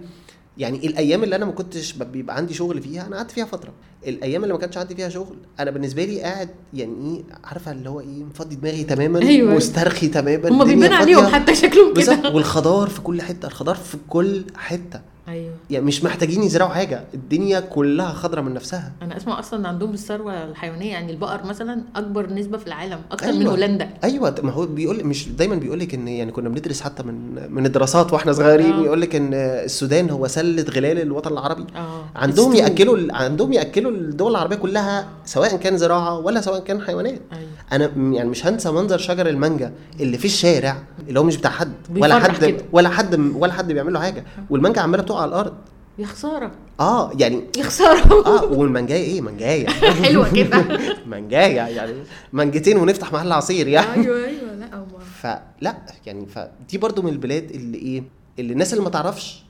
يعني 0.58 0.86
الأيام 0.86 1.24
اللي 1.24 1.36
أنا 1.36 1.44
ما 1.44 1.52
كنتش 1.52 1.92
بيبقى 1.92 2.36
عندي 2.36 2.54
شغل 2.54 2.82
فيها 2.82 3.06
أنا 3.06 3.16
قعدت 3.16 3.30
فيها 3.30 3.44
فترة 3.44 3.72
الأيام 4.06 4.42
اللي 4.42 4.54
ما 4.54 4.60
كانش 4.60 4.76
عندي 4.76 4.94
فيها 4.94 5.08
شغل 5.08 5.36
أنا 5.60 5.70
بالنسبة 5.70 6.04
لي 6.04 6.20
قاعد 6.20 6.48
يعني 6.74 6.94
إيه 7.16 7.24
عارفة 7.44 7.72
اللي 7.72 7.90
هو 7.90 8.00
إيه 8.00 8.24
مفضي 8.24 8.54
دماغي 8.54 8.84
تماما 8.84 9.18
أيوة. 9.18 9.54
مسترخي 9.54 10.08
تماما 10.08 10.48
هم 10.48 10.64
بيبان 10.64 10.92
عليهم. 10.92 11.26
حتى 11.26 11.54
شكلهم 11.54 11.94
كده 11.94 12.34
والخضار 12.34 12.88
في 12.88 13.00
كل 13.00 13.22
حتة 13.22 13.46
الخضار 13.46 13.74
في 13.74 13.96
كل 14.08 14.44
حتة 14.56 15.00
أيوه. 15.28 15.52
يعني 15.70 15.84
مش 15.84 16.04
محتاجين 16.04 16.42
يزرعوا 16.42 16.70
حاجة 16.70 17.04
الدنيا 17.14 17.60
كلها 17.60 18.12
خضرة 18.12 18.40
من 18.40 18.54
نفسها. 18.54 18.92
أنا 19.02 19.16
أسمع 19.16 19.38
أصلا 19.38 19.68
عندهم 19.68 19.92
الثروة 19.94 20.44
الحيوانية 20.44 20.90
يعني 20.90 21.12
البقر 21.12 21.44
مثلا 21.46 21.82
أكبر 21.96 22.32
نسبة 22.32 22.58
في 22.58 22.66
العالم 22.66 22.98
أكتر 23.10 23.32
من 23.32 23.38
أيوة. 23.38 23.52
هولندا. 23.52 23.88
أيوه 24.04 24.34
ما 24.42 24.52
هو 24.52 24.66
بيقول 24.66 25.04
مش 25.04 25.28
دايما 25.28 25.56
بيقول 25.56 25.78
لك 25.80 25.94
إن 25.94 26.08
يعني 26.08 26.32
كنا 26.32 26.48
بندرس 26.48 26.80
حتى 26.80 27.02
من 27.02 27.46
من 27.52 27.66
الدراسات 27.66 28.12
وإحنا 28.12 28.32
صغيرين 28.32 28.72
آه. 28.72 28.82
يقول 28.82 29.00
لك 29.00 29.14
إن 29.16 29.34
السودان 29.34 30.10
هو 30.10 30.26
سلة 30.26 30.62
غلال 30.62 31.00
الوطن 31.00 31.32
العربي. 31.32 31.66
آه. 31.76 32.04
عندهم 32.16 32.52
الستو. 32.52 32.64
يأكلوا 32.64 32.98
عندهم 33.10 33.52
يأكلوا 33.52 33.90
الدول 33.90 34.30
العربية 34.30 34.56
كلها 34.56 35.08
سواء 35.24 35.56
كان 35.56 35.76
زراعة 35.76 36.18
ولا 36.18 36.40
سواء 36.40 36.60
كان 36.60 36.80
حيوانات. 36.80 37.20
أيوه. 37.32 37.48
أنا 37.72 37.84
يعني 38.16 38.28
مش 38.28 38.46
هنسى 38.46 38.70
منظر 38.70 38.98
شجر 38.98 39.28
المانجا 39.28 39.72
اللي 40.00 40.18
في 40.18 40.24
الشارع 40.24 40.76
اللي 41.08 41.20
هو 41.20 41.24
مش 41.24 41.36
بتاع 41.36 41.50
حد 41.50 41.72
ولا 41.96 42.18
حد 42.18 42.44
كده. 42.44 42.64
ولا 42.72 42.88
حد 42.88 43.32
ولا 43.34 43.52
حد 43.52 43.72
بيعمل 43.72 43.92
له 43.92 44.00
حاجة. 44.00 44.24
والمانجا 44.50 44.80
عمالة 44.80 45.02
تقع 45.18 45.22
على 45.22 45.28
الأرض. 45.28 45.54
يا 45.98 46.06
خسارة. 46.06 46.52
آه 46.80 47.12
يعني 47.18 47.44
يا 47.58 47.62
خسارة. 47.62 48.26
آه 48.26 48.44
والمانجاية 48.44 49.04
إيه 49.04 49.20
مانجاية؟ 49.20 49.68
حلوة 50.04 50.32
كده. 50.32 50.78
مانجاية 51.06 51.60
يعني 51.60 51.92
مانجتين 52.32 52.76
ونفتح 52.76 53.12
محل 53.12 53.32
عصير 53.32 53.68
يعني. 53.68 54.02
أيوه 54.02 54.24
أيوه 54.26 54.54
لا 54.54 54.76
هم 54.78 54.86
فلا 55.22 55.76
يعني 56.06 56.26
فدي 56.26 56.78
برضو 56.78 57.02
من 57.02 57.12
البلاد 57.12 57.50
اللي 57.50 57.78
إيه 57.78 58.02
اللي 58.38 58.52
الناس 58.52 58.72
اللي 58.72 58.84
ما 58.84 58.90
تعرفش 58.90 59.42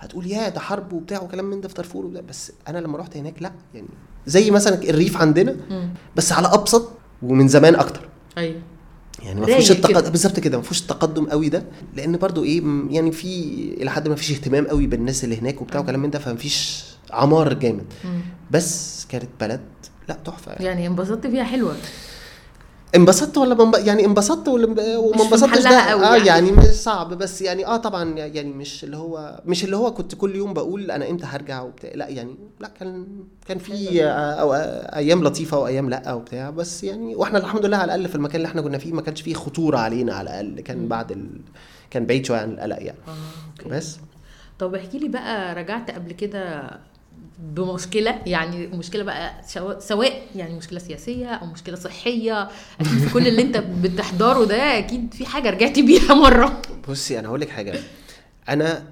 هتقول 0.00 0.26
يا 0.26 0.48
ده 0.48 0.60
حرب 0.60 0.92
وبتاع 0.92 1.22
وكلام 1.22 1.44
من 1.44 1.60
ده 1.60 1.68
في 1.68 1.74
دارفور 1.74 2.06
وبتاع. 2.06 2.22
بس 2.28 2.52
أنا 2.68 2.78
لما 2.78 2.98
رحت 2.98 3.16
هناك 3.16 3.42
لا 3.42 3.52
يعني 3.74 3.88
زي 4.26 4.50
مثلا 4.50 4.82
الريف 4.82 5.16
عندنا. 5.16 5.56
بس 6.16 6.32
على 6.32 6.48
أبسط 6.52 6.90
ومن 7.22 7.48
زمان 7.48 7.74
أكتر. 7.74 8.08
أيوه. 8.38 8.60
يعني 9.24 9.40
ما 9.40 9.46
فيهوش 9.46 9.72
كده. 9.72 9.88
التقدم 9.88 10.10
بالظبط 10.10 10.40
كده 10.40 10.56
ما 10.56 10.62
فيهوش 10.62 10.80
التقدم 10.80 11.24
قوي 11.26 11.48
ده 11.48 11.64
لأن 11.96 12.16
برضو 12.16 12.44
إيه 12.44 12.62
يعني 12.90 13.12
في 13.12 13.28
إلى 13.80 13.90
حد 13.90 14.08
ما 14.08 14.14
فيش 14.14 14.30
اهتمام 14.30 14.66
قوي 14.66 14.86
بالناس 14.86 15.24
اللي 15.24 15.38
هناك 15.38 15.62
وبتاع 15.62 15.80
وكلام 15.80 16.00
من 16.00 16.10
ده 16.10 16.18
فما 16.18 16.36
فيش 16.36 16.84
عمار 17.10 17.52
جامد. 17.54 17.84
بس 18.50 19.06
كانت 19.08 19.28
بلد 19.40 19.60
لا 20.08 20.16
تحفة 20.24 20.52
يعني. 20.52 20.64
يعني 20.64 20.86
انبسطت 20.86 21.26
فيها 21.26 21.44
حلوة 21.44 21.76
انبسطت 22.96 23.38
ولا 23.38 23.54
منب... 23.54 23.74
يعني 23.74 24.04
انبسطت 24.04 24.48
ولا 24.48 24.98
وما 24.98 25.22
انبسطتش 25.24 25.62
ده 25.62 25.80
قوي 25.80 26.04
آه 26.04 26.14
يعني. 26.16 26.26
يعني 26.26 26.52
مش 26.52 26.64
صعب 26.64 27.14
بس 27.14 27.42
يعني 27.42 27.66
آه 27.66 27.76
طبعا 27.76 28.18
يعني 28.18 28.52
مش 28.52 28.84
اللي 28.84 28.96
هو 28.96 29.42
مش 29.46 29.64
اللي 29.64 29.76
هو 29.76 29.94
كنت 29.94 30.14
كل 30.14 30.36
يوم 30.36 30.54
بقول 30.54 30.90
أنا 30.90 31.10
إمتى 31.10 31.24
هرجع 31.26 31.62
وبتاع 31.62 31.90
لا 31.94 32.08
يعني 32.08 32.36
لا 32.60 32.68
كان 32.68 33.06
كان 33.48 33.58
في 33.58 34.04
آه 34.04 34.10
أو 34.10 34.54
آه 34.54 34.96
أيام 34.96 35.24
لطيفة 35.24 35.58
وأيام 35.58 35.90
لا 35.90 36.12
وبتاع 36.12 36.50
بس 36.50 36.84
يعني 36.84 37.16
وإحنا 37.16 37.38
الحمد 37.38 37.66
لله 37.66 37.76
على 37.76 37.84
الأقل 37.94 38.08
في 38.08 38.14
المكان 38.14 38.36
اللي 38.36 38.48
إحنا 38.48 38.62
كنا 38.62 38.78
فيه 38.78 38.92
ما 38.92 39.02
كانش 39.02 39.22
فيه 39.22 39.34
خطورة 39.34 39.78
علينا 39.78 40.14
على 40.14 40.30
الأقل 40.30 40.60
كان 40.60 40.88
بعد 40.88 41.12
ال... 41.12 41.26
كان 41.90 42.06
بعيد 42.06 42.26
شوية 42.26 42.38
عن 42.38 42.52
القلق 42.52 42.82
يعني. 42.82 42.98
أوكي. 43.58 43.68
بس. 43.68 43.98
طب 44.58 44.74
احكي 44.74 44.98
لي 44.98 45.08
بقى 45.08 45.54
رجعت 45.54 45.90
قبل 45.90 46.12
كده 46.12 46.70
بمشكلة 47.38 48.18
يعني 48.26 48.66
مشكلة 48.66 49.02
بقى 49.02 49.32
سواء 49.78 50.26
يعني 50.36 50.54
مشكلة 50.54 50.78
سياسية 50.78 51.26
أو 51.26 51.46
مشكلة 51.46 51.76
صحية 51.76 52.48
أكيد 52.80 52.98
في 52.98 53.12
كل 53.12 53.28
اللي 53.28 53.42
أنت 53.42 53.56
بتحضره 53.56 54.44
ده 54.44 54.78
أكيد 54.78 55.14
في 55.14 55.26
حاجة 55.26 55.50
رجعتي 55.50 55.82
بيها 55.82 56.14
مرة 56.14 56.62
بصي 56.88 57.18
أنا 57.18 57.28
هقول 57.28 57.40
لك 57.40 57.48
حاجة 57.48 57.74
أنا 58.48 58.84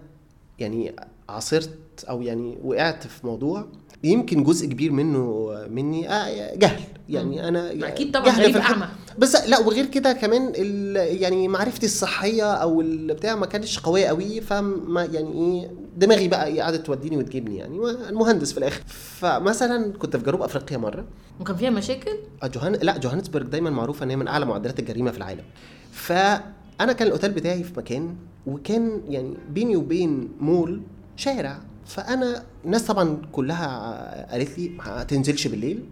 يعني 0.59 0.97
عاصرت 1.29 1.79
أو 2.09 2.23
يعني 2.23 2.59
وقعت 2.65 3.07
في 3.07 3.27
موضوع 3.27 3.67
يمكن 4.05 4.45
جزء 4.45 4.67
كبير 4.67 4.93
منه 4.93 5.53
مني 5.71 6.09
آه 6.11 6.55
جهل 6.55 6.81
يعني 7.09 7.49
أنا 7.49 7.73
أكيد 7.89 8.11
طبعاً 8.13 8.27
جهل. 8.27 8.57
أعمى. 8.59 8.89
بس 9.19 9.37
لا 9.49 9.59
وغير 9.59 9.87
كده 9.87 10.13
كمان 10.13 10.53
يعني 10.95 11.49
معرفتي 11.49 11.87
الصحية 11.87 12.53
أو 12.53 12.81
البتاع 12.81 13.37
ما 13.37 13.47
كانتش 13.47 13.79
قوية 13.79 14.07
قوي 14.07 14.41
فما 14.41 15.05
يعني 15.05 15.33
إيه 15.33 15.71
دماغي 15.97 16.29
بقى 16.29 16.47
إيه 16.47 16.63
قعدت 16.63 16.87
توديني 16.87 17.17
وتجيبني 17.17 17.57
يعني 17.57 17.77
المهندس 18.09 18.53
في 18.53 18.59
الآخر. 18.59 18.83
فمثلا 18.87 19.93
كنت 19.93 20.17
في 20.17 20.25
جنوب 20.25 20.43
أفريقيا 20.43 20.77
مرة. 20.79 21.05
وكان 21.41 21.57
فيها 21.57 21.71
مشاكل؟ 21.71 22.11
آه، 22.43 22.47
جوهان 22.47 22.73
لا 22.73 22.99
جوهانسبرج 22.99 23.47
دايما 23.47 23.71
معروفة 23.71 24.05
إن 24.05 24.11
هي 24.11 24.17
من 24.17 24.29
أعلى 24.29 24.47
معدلات 24.47 24.79
الجريمة 24.79 25.11
في 25.11 25.19
العالم. 25.19 25.45
فأنا 25.93 26.93
كان 26.93 27.07
الأوتيل 27.07 27.31
بتاعي 27.33 27.63
في 27.65 27.73
مكان 27.77 28.17
وكان 28.47 29.01
يعني 29.09 29.37
بيني 29.51 29.77
وبين 29.77 30.29
مول 30.41 30.83
شارع. 31.17 31.59
فأنا 31.87 32.43
الناس 32.65 32.85
طبعا 32.85 33.23
كلها 33.33 34.33
قالت 34.33 34.59
لي 34.59 34.69
ما 34.69 35.05
تنزلش 35.05 35.47
بالليل 35.47 35.85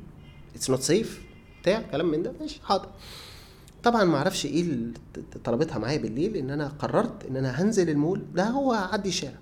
it's 0.57 0.71
not 0.71 0.81
safe 0.83 1.23
بتاع 1.63 1.83
كلام 1.83 2.07
من 2.11 2.23
ده 2.23 2.33
ماشي 2.41 2.61
حاضر. 2.65 2.89
طبعا 3.83 4.05
ما 4.05 4.17
أعرفش 4.17 4.47
إيه 4.47 4.63
اللي 4.63 4.93
طلبها 5.45 5.79
معايا 5.79 5.99
بالليل 5.99 6.37
إن 6.37 6.51
أنا 6.51 6.69
قررت 6.79 7.27
إن 7.31 7.37
أنا 7.37 7.63
هنزل 7.63 7.91
المول. 7.91 8.23
ده 8.35 8.45
هو 8.45 8.73
عدي 8.73 9.09
الشارع 9.09 9.39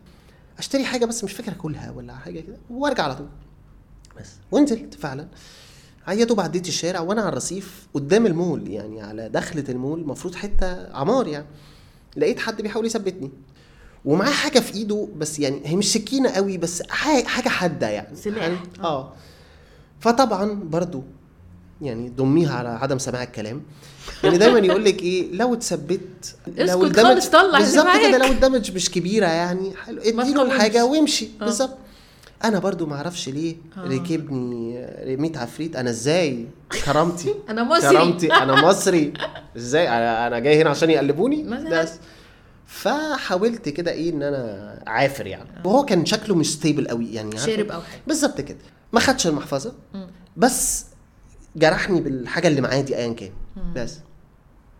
أشتري 0.59 0.85
حاجة 0.85 1.05
بس 1.05 1.25
مش 1.25 1.33
فاكر 1.33 1.53
اكلها 1.53 1.90
ولا 1.90 2.14
حاجة 2.14 2.40
كده 2.40 2.57
وأرجع 2.71 3.03
على 3.05 3.14
طول. 3.14 3.29
بس 4.21 4.29
ونزلت 4.51 4.94
فعلا. 4.94 5.29
يا 6.09 6.25
دوب 6.25 6.40
عديت 6.40 6.68
الشارع 6.68 7.01
وأنا 7.01 7.21
على 7.21 7.29
الرصيف 7.29 7.87
قدام 7.94 8.27
المول 8.27 8.68
يعني 8.68 9.03
على 9.03 9.29
دخلة 9.29 9.64
المول 9.68 10.01
المفروض 10.01 10.35
حتة 10.35 10.92
عمار 10.92 11.27
يعني. 11.29 11.47
لقيت 12.16 12.38
حد 12.40 12.62
بيحاول 12.62 12.87
يثبتني. 12.87 13.31
ومعاه 14.05 14.31
حاجة 14.33 14.59
في 14.59 14.75
إيده 14.75 15.09
بس 15.16 15.38
يعني 15.38 15.61
هي 15.64 15.77
مش 15.77 15.92
سكينة 15.92 16.31
قوي 16.31 16.59
بس 16.59 16.83
حاجة 16.90 17.49
حادة 17.49 17.88
يعني. 17.88 18.16
سلاح. 18.16 18.42
يعني 18.42 18.57
آه. 18.81 19.12
فطبعا 20.01 20.53
برضو 20.53 21.03
يعني 21.82 22.08
ضميها 22.08 22.54
على 22.54 22.68
عدم 22.68 22.98
سماع 22.98 23.22
الكلام. 23.22 23.62
يعني 24.24 24.38
دايما 24.38 24.58
يقول 24.58 24.84
لك 24.84 25.02
إيه 25.02 25.32
لو 25.32 25.54
اتثبت 25.54 26.34
اسكت 26.58 26.82
الدمج- 26.84 27.00
خالص، 27.02 27.28
طلع 27.28 27.40
اللي 27.42 27.58
بالظبط. 27.58 27.86
كده 28.08 28.18
لو 28.18 28.32
الدمج 28.32 28.72
مش 28.72 28.90
كبيرة 28.90 29.26
يعني 29.26 29.72
حلو 29.76 30.00
اديله. 30.02 30.42
الحاجة 30.42 30.84
وامشي. 30.86 31.28
آه. 31.40 31.44
بالظبط. 31.44 31.76
أنا 32.44 32.58
برضو 32.58 32.86
ما 32.86 32.96
أعرفش 32.96 33.28
ليه 33.28 33.56
آه. 33.78 33.84
ركبني 33.84 34.86
ميت 35.07 35.37
عفريت 35.36 35.76
أنا 35.76 35.90
إزاي؟ 35.90 36.46
كرامتي؟ 36.84 37.34
أنا 37.50 37.62
مصري. 37.62 37.90
كرامتي. 37.90 38.32
أنا 38.32 38.62
مصري. 38.68 39.12
إزاي؟ 39.56 39.88
أنا 39.88 40.26
أنا 40.26 40.38
جاي 40.38 40.62
هنا 40.62 40.70
عشان 40.70 40.90
يقلبوني. 40.90 41.42
بس. 41.70 41.90
فحاولت 42.66 43.68
كده 43.68 43.90
إيه 43.90 44.10
إن 44.10 44.22
أنا 44.22 44.82
عافر 44.86 45.26
يعني. 45.26 45.48
وهو 45.64 45.84
كان 45.84 46.06
شكله 46.06 46.34
مش 46.34 46.52
stable 46.52 46.88
قوي 46.88 47.12
يعني؟ 47.14 47.38
شارب 47.38 47.70
أو 47.70 47.80
حاجة. 47.82 48.00
بالظبط 48.06 48.40
كده. 48.40 48.58
ما 48.92 49.00
خدش 49.00 49.26
المحفظة. 49.26 49.72
بس 50.36 50.84
جرحني 51.59 52.01
بالحاجة 52.01 52.49
اللي 52.49 52.61
معاه 52.61 52.81
دي 52.81 52.97
ايا 52.97 53.12
كان. 53.12 53.31
بس. 53.77 53.99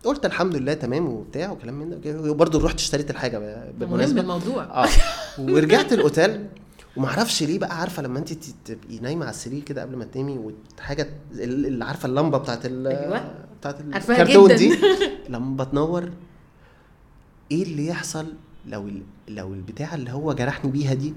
قلت 0.05 0.27
الحمد 0.27 0.57
لله 0.57 0.75
تمام 0.75 1.07
وبتاع 1.09 1.51
وكلام 1.51 1.75
من 1.75 1.91
ده. 1.91 2.31
وبرضه 2.31 2.64
رحت 2.64 2.75
اشتريت 2.79 3.11
الحاجة 3.11 3.64
بالمناسبه 3.79 4.21
الموضوع. 4.21 4.64
آه. 4.64 4.88
ورجعت 5.38 5.93
الأوتيل 5.93 6.47
ومعرفش 6.97 7.43
ليه 7.43 7.59
بقى 7.59 7.81
عارفة 7.81 8.03
لما 8.03 8.19
أنت 8.19 8.33
تبقي 8.64 8.99
نايمة 9.03 9.25
على 9.25 9.31
السرير 9.35 9.62
كده 9.62 9.83
قبل 9.83 9.97
ما 9.97 10.05
تنامي 10.05 10.53
وحاجة 10.79 11.09
اللي 11.33 11.85
عارفة 11.85 12.07
اللمبة 12.07 12.38
بتاعت 12.38 12.67
ال 12.67 12.87
أيوة. 12.87 13.35
بتاعت 13.61 13.81
الكرتون. 13.81 14.57
دي. 14.57 14.79
لما 15.29 15.64
تنور 15.64 16.11
إيه 17.51 17.62
اللي 17.62 17.87
يحصل 17.87 18.27
لو. 18.67 18.91
لو 19.29 19.55
البتاعة 19.55 19.95
اللي 19.95 20.11
هو 20.12 20.33
جرحني 20.33 20.71
بيها 20.71 20.95
دي 20.95 21.14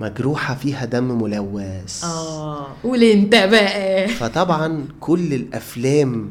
مجروحة 0.00 0.54
فيها 0.54 0.84
دم 0.84 1.22
ملوث. 1.22 2.04
آه. 2.04 2.66
قول 2.82 3.02
أنت 3.04 3.34
بقى. 3.34 4.08
فطبعا 4.08 4.88
كل 5.00 5.34
الأفلام 5.34 6.30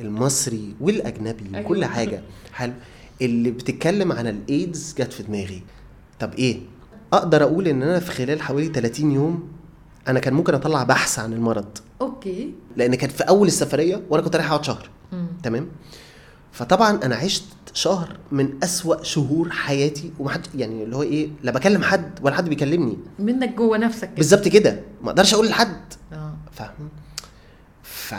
المصري 0.00 0.74
والأجنبي 0.80 1.44
أيوة. 1.54 1.66
وكل 1.66 1.84
حاجة. 1.84 2.22
حلو 2.52 2.72
اللي 3.22 3.50
بتتكلم 3.50 4.12
عن 4.12 4.26
الإيدز 4.26 4.94
جت 4.98 5.12
في 5.12 5.22
دماغي. 5.22 5.62
طب 6.20 6.34
إيه؟ 6.34 6.60
أقدر 7.12 7.42
أقول 7.42 7.68
إن 7.68 7.82
أنا 7.82 8.00
في 8.00 8.10
خلال 8.10 8.42
حوالي 8.42 8.66
30 8.68 9.12
يوم 9.12 9.48
أنا 10.08 10.20
كان 10.20 10.34
ممكن 10.34 10.54
أطلع 10.54 10.82
بحث 10.82 11.18
عن 11.18 11.32
المرض. 11.32 11.78
أوكي. 12.00 12.54
لأن 12.76 12.94
كانت 12.94 13.12
في 13.12 13.22
أول 13.22 13.46
السفرية 13.46 14.02
وأنا 14.10 14.22
كنت 14.22 14.36
رايح 14.36 14.46
أقعد 14.52 14.64
شهر. 14.64 14.88
تمام؟ 15.42 15.68
فطبعا 16.52 17.00
أنا 17.04 17.16
عشت 17.16 17.44
شهر 17.74 18.16
من 18.32 18.64
أسوأ 18.64 19.02
شهور 19.02 19.50
حياتي 19.50 20.12
ومحد 20.18 20.40
يعني 20.54 20.82
اللي 20.84 20.96
هو 20.96 21.02
إيه 21.02 21.28
لا 21.42 21.52
بكلم 21.52 21.82
حد 21.82 22.18
ولا 22.22 22.34
حد 22.34 22.48
بيكلمني. 22.48 22.98
منك 23.18 23.54
جوه 23.54 23.78
نفسك 23.78 24.04
كده. 24.08 24.16
بالظبط 24.16 24.48
كده. 24.48 24.80
ما 25.02 25.10
أقدرش 25.10 25.34
أقول 25.34 25.48
لحد. 25.48 25.92
آه. 26.12 26.34
فاهم؟ 26.52 26.88
ف 27.82 28.14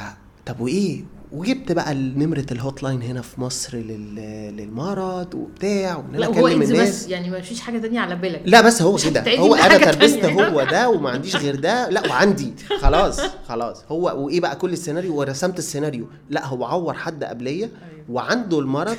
طب 0.45 0.59
وإيه؟ 0.59 1.03
وجبت 1.31 1.71
بقى 1.71 1.93
نمرة 1.95 2.45
ال 2.51 2.83
hotline 2.83 3.01
هنا 3.01 3.21
في 3.21 3.41
مصر 3.41 3.77
لل... 3.77 4.15
للمرض 4.57 5.35
وبتاع 5.35 5.97
وإن 5.97 6.15
أنا 6.15 6.27
أكلم 6.29 6.61
الناس. 6.61 6.89
بس 6.89 7.07
يعني 7.07 7.29
ما 7.29 7.41
فيش 7.41 7.61
حاجة 7.61 7.77
تانية 7.79 7.99
على 7.99 8.15
بالك. 8.15 8.41
لا 8.45 8.61
بس 8.61 8.81
هو 8.81 8.95
كده. 8.97 9.37
هو 9.37 9.55
أنا 9.55 9.77
تربست. 9.77 10.25
هو 10.25 10.63
ده 10.71 10.89
وما 10.89 11.09
عنديش 11.09 11.35
غير 11.35 11.55
ده. 11.55 11.89
لا 11.89 12.07
وعندي. 12.09 12.53
خلاص 12.81 13.19
خلاص. 13.47 13.83
هو 13.89 14.25
وإيه 14.25 14.39
بقى 14.39 14.55
كل 14.55 14.73
السيناريو؟ 14.73 15.15
ورسمت 15.15 15.59
السيناريو. 15.59 16.07
لا 16.29 16.45
هو 16.45 16.65
عور 16.65 16.93
حد 16.93 17.23
قبليه 17.23 17.63
أيوة. 17.65 18.05
وعنده 18.09 18.59
المرض. 18.59 18.97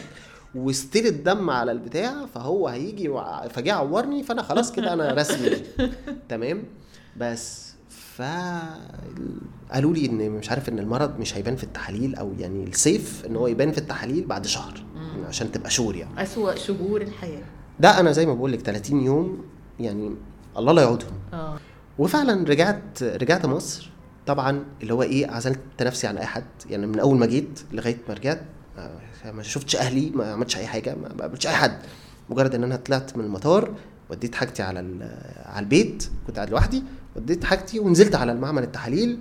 و 0.55 0.64
still 0.64 1.07
الدم 1.07 1.51
على 1.51 1.73
البتاع 1.73 2.27
فهو 2.27 2.69
هيجي 2.69 3.11
فجه 3.51 3.73
عورني 3.73 4.23
فأنا 4.23 4.43
خلاص 4.43 4.73
كده 4.73 4.93
أنا 4.93 5.15
رسمي 5.15 5.51
تمام؟ 6.29 6.63
بس 7.17 7.75
ف 7.89 8.23
قالوا 9.73 9.95
لي 9.95 10.07
إن 10.07 10.31
مش 10.31 10.51
عارف 10.51 10.69
إن 10.69 10.79
المرض 10.79 11.19
مش 11.19 11.37
هيبان 11.37 11.57
في 11.57 11.65
التحاليل 11.65 12.15
أو 12.15 12.33
يعني 12.39 12.65
السيف 12.65 13.27
إن 13.27 13.37
هو 13.37 13.47
يبان 13.47 13.73
في 13.73 13.79
التحاليل 13.79 14.25
بعد 14.27 14.47
شهر 14.47 14.85
عشان 15.29 15.53
تبقى 15.53 15.71
شور 15.71 15.97
يعني. 15.97 16.23
أسوأ 16.23 16.55
شهور 16.55 17.03
الحياة. 17.03 17.43
ده 17.81 18.01
أنا 18.01 18.13
زي 18.13 18.27
ما 18.27 18.35
بقول 18.35 18.53
لك 18.53 18.61
30 18.61 19.01
يوم 19.01 19.45
يعني 19.81 20.15
الله 20.59 20.73
لا 20.73 20.83
يعودهم. 20.83 21.13
آه. 21.33 21.59
وفعلا 21.99 22.45
رجعت 22.49 23.03
رجعت 23.03 23.47
مصر. 23.47 23.91
طبعا 24.27 24.65
اللي 24.83 24.95
هو 24.95 25.03
إيه 25.03 25.31
عزلت 25.31 25.61
نفسي 25.83 26.07
عن 26.07 26.17
أي 26.19 26.27
حد. 26.27 26.45
يعني 26.71 26.87
من 26.87 26.99
أول 27.01 27.17
ما 27.19 27.27
جيت 27.27 27.61
لغاية 27.73 27.99
ما 28.09 28.15
رجعت 28.15 28.41
ما- 28.77 29.33
ما 29.33 29.43
شفتش 29.43 29.77
أهلي 29.77 30.11
ما 30.11 30.33
عملتش 30.33 30.57
أي 30.57 30.67
حاجة 30.67 30.95
ما 30.95 31.09
قابلتش 31.23 31.47
أي 31.47 31.53
حد. 31.55 31.79
مجرد 32.31 32.55
إن 32.55 32.65
أنا 32.65 32.77
طلعت 32.77 33.17
من 33.17 33.25
المطار 33.25 33.75
وديت 34.11 34.35
حاجتي 34.35 34.63
على 34.63 34.79
على 35.45 35.65
البيت 35.65 36.09
كنت 36.27 36.37
قاعد 36.37 36.51
لوحدي 36.51 36.83
وديت 37.17 37.45
حاجتي 37.45 37.79
ونزلت 37.79 38.15
على 38.15 38.33
المعمل 38.33 38.63
التحاليل 38.63 39.19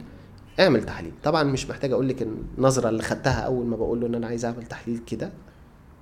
اعمل 0.60 0.84
تحاليل 0.86 1.12
طبعا 1.24 1.44
مش 1.44 1.70
محتاج 1.70 1.92
أقول 1.92 2.10
لك 2.10 2.28
النظرة 2.58 2.89
اللي 2.89 3.04
خدتها 3.04 3.39
أول 3.39 3.66
ما 3.66 3.76
بقول 3.76 4.02
له 4.02 4.08
إن 4.08 4.16
أنا 4.16 4.28
عايز 4.28 4.46
أعمل 4.46 4.63
تحليل 4.66 5.00
كده. 5.08 5.30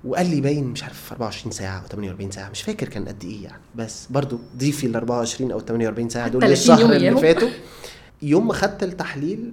وقال 0.04 0.30
لي 0.30 0.40
باين 0.40 0.64
مش 0.64 0.82
عارف 0.82 1.00
في 1.02 1.12
24 1.12 1.52
ساعة 1.52 1.78
أو 1.80 1.86
48 1.86 2.30
ساعة 2.30 2.50
مش 2.50 2.62
فاكر 2.62 2.88
كان 2.88 3.08
قد 3.08 3.24
إيه 3.24 3.44
يعني. 3.44 3.62
بس 3.74 4.06
برضو 4.10 4.38
ضيفي 4.56 4.86
ال 4.86 4.96
24 4.96 5.52
أو 5.52 5.60
48 5.60 6.08
ساعة 6.08 6.28
دول 6.28 6.40
30 6.42 6.50
للشهر 6.50 6.80
يوم 6.80 6.92
اللي. 6.92 7.20
فاتوا. 7.34 7.48
يوم 8.22 8.46
ما 8.48 8.54
خدت 8.54 8.82
التحليل 8.82 9.52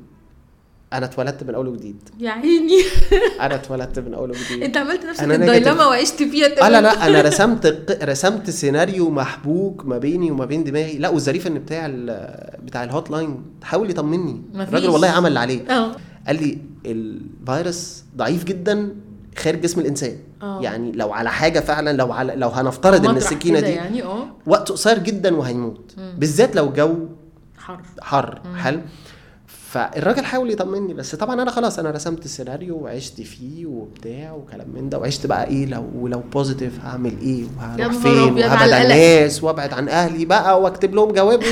أنا 0.94 1.06
اتولدت 1.06 1.44
من 1.44 1.56
أول 1.56 1.68
وجديد. 1.68 1.96
يا 2.20 2.30
عيني. 2.32 2.82
أنا 3.42 3.56
اتولدت 3.56 4.00
من 4.00 4.14
أول 4.14 4.30
وجديد. 4.30 4.64
أنت 4.64 4.78
عملت 4.78 5.06
نفسك 5.06 5.24
ال 5.24 5.31
dilemma. 5.31 5.86
وعشت 5.86 6.24
فيها 6.24 6.48
تمام 6.48 6.72
لا 6.72 6.82
لا 6.82 7.08
أنا 7.08 7.22
رسمت 7.30 7.98
رسمت 8.04 8.50
سيناريو 8.50 9.10
محبوك 9.10 9.86
ما 9.86 9.98
بيني 9.98 10.32
وما 10.32 10.46
بين 10.46 10.64
دماغي. 10.64 10.98
لا 10.98 11.10
والظريف 11.10 11.48
إن 11.48 11.54
بتاع 11.60 11.86
ال- 11.86 12.58
بتاع 12.66 12.84
ال 12.84 13.12
hotline 13.12 13.42
حاول 13.64 13.90
يطمني. 13.90 14.42
الراجل 14.56 14.90
والله 14.90 15.08
عمل 15.08 15.28
اللي 15.28 15.40
عليه. 15.40 15.62
آه. 15.70 15.92
قال 16.28 16.36
لي 16.36 16.58
الفيروس 16.86 18.04
ضعيف 18.18 18.44
جدا 18.44 18.96
خارج 19.38 19.62
جسم 19.62 19.80
الإنسان. 19.82 20.16
آه. 20.42 20.62
يعني 20.62 20.92
لو 20.92 21.14
على 21.14 21.30
حاجة 21.32 21.60
فعلا 21.60 21.98
لو 21.98 22.12
على 22.12 22.34
لو 22.36 22.50
هنفترض 22.50 23.08
إن 23.08 23.18
السكينة 23.18 23.60
دي 23.60 23.70
يعني 23.72 24.04
آه. 24.04 24.28
وقت 24.46 24.72
قصير 24.72 24.98
جدا 25.00 25.36
وهيموت. 25.36 25.96
بالذات 26.18 26.56
لو 26.56 26.70
جو 26.74 26.96
حر. 27.58 27.80
حر. 28.02 28.42
حلو. 28.58 28.80
فالراجل 29.70 30.26
حاول 30.26 30.52
يطمني 30.52 30.94
بس 30.94 31.16
طبعا 31.16 31.42
أنا 31.42 31.52
خلاص 31.52 31.80
أنا 31.80 31.92
رسمت 31.92 32.26
السيناريو 32.26 32.78
وعشت 32.78 33.22
فيه 33.22 33.66
وبتاع 33.66 34.32
وكلام 34.32 34.70
من 34.70 34.90
ده 34.90 35.00
وعشت 35.00 35.26
بقى 35.26 35.48
إيه 35.48 35.66
لو 35.66 36.08
لو 36.08 36.20
positive 36.20 36.80
هعمل 36.86 37.14
إيه؟ 37.22 37.44
وهروح 37.58 37.94
فين؟ 37.94 38.34
وهبعد 38.34 38.72
عن. 38.72 38.82
الناس 38.82 39.44
وأبعد 39.44 39.74
عن 39.74 39.90
أهلي 39.90 40.26
بقى 40.26 40.62
وأكتب 40.62 40.96
لهم 40.96 41.12
جواب. 41.12 41.44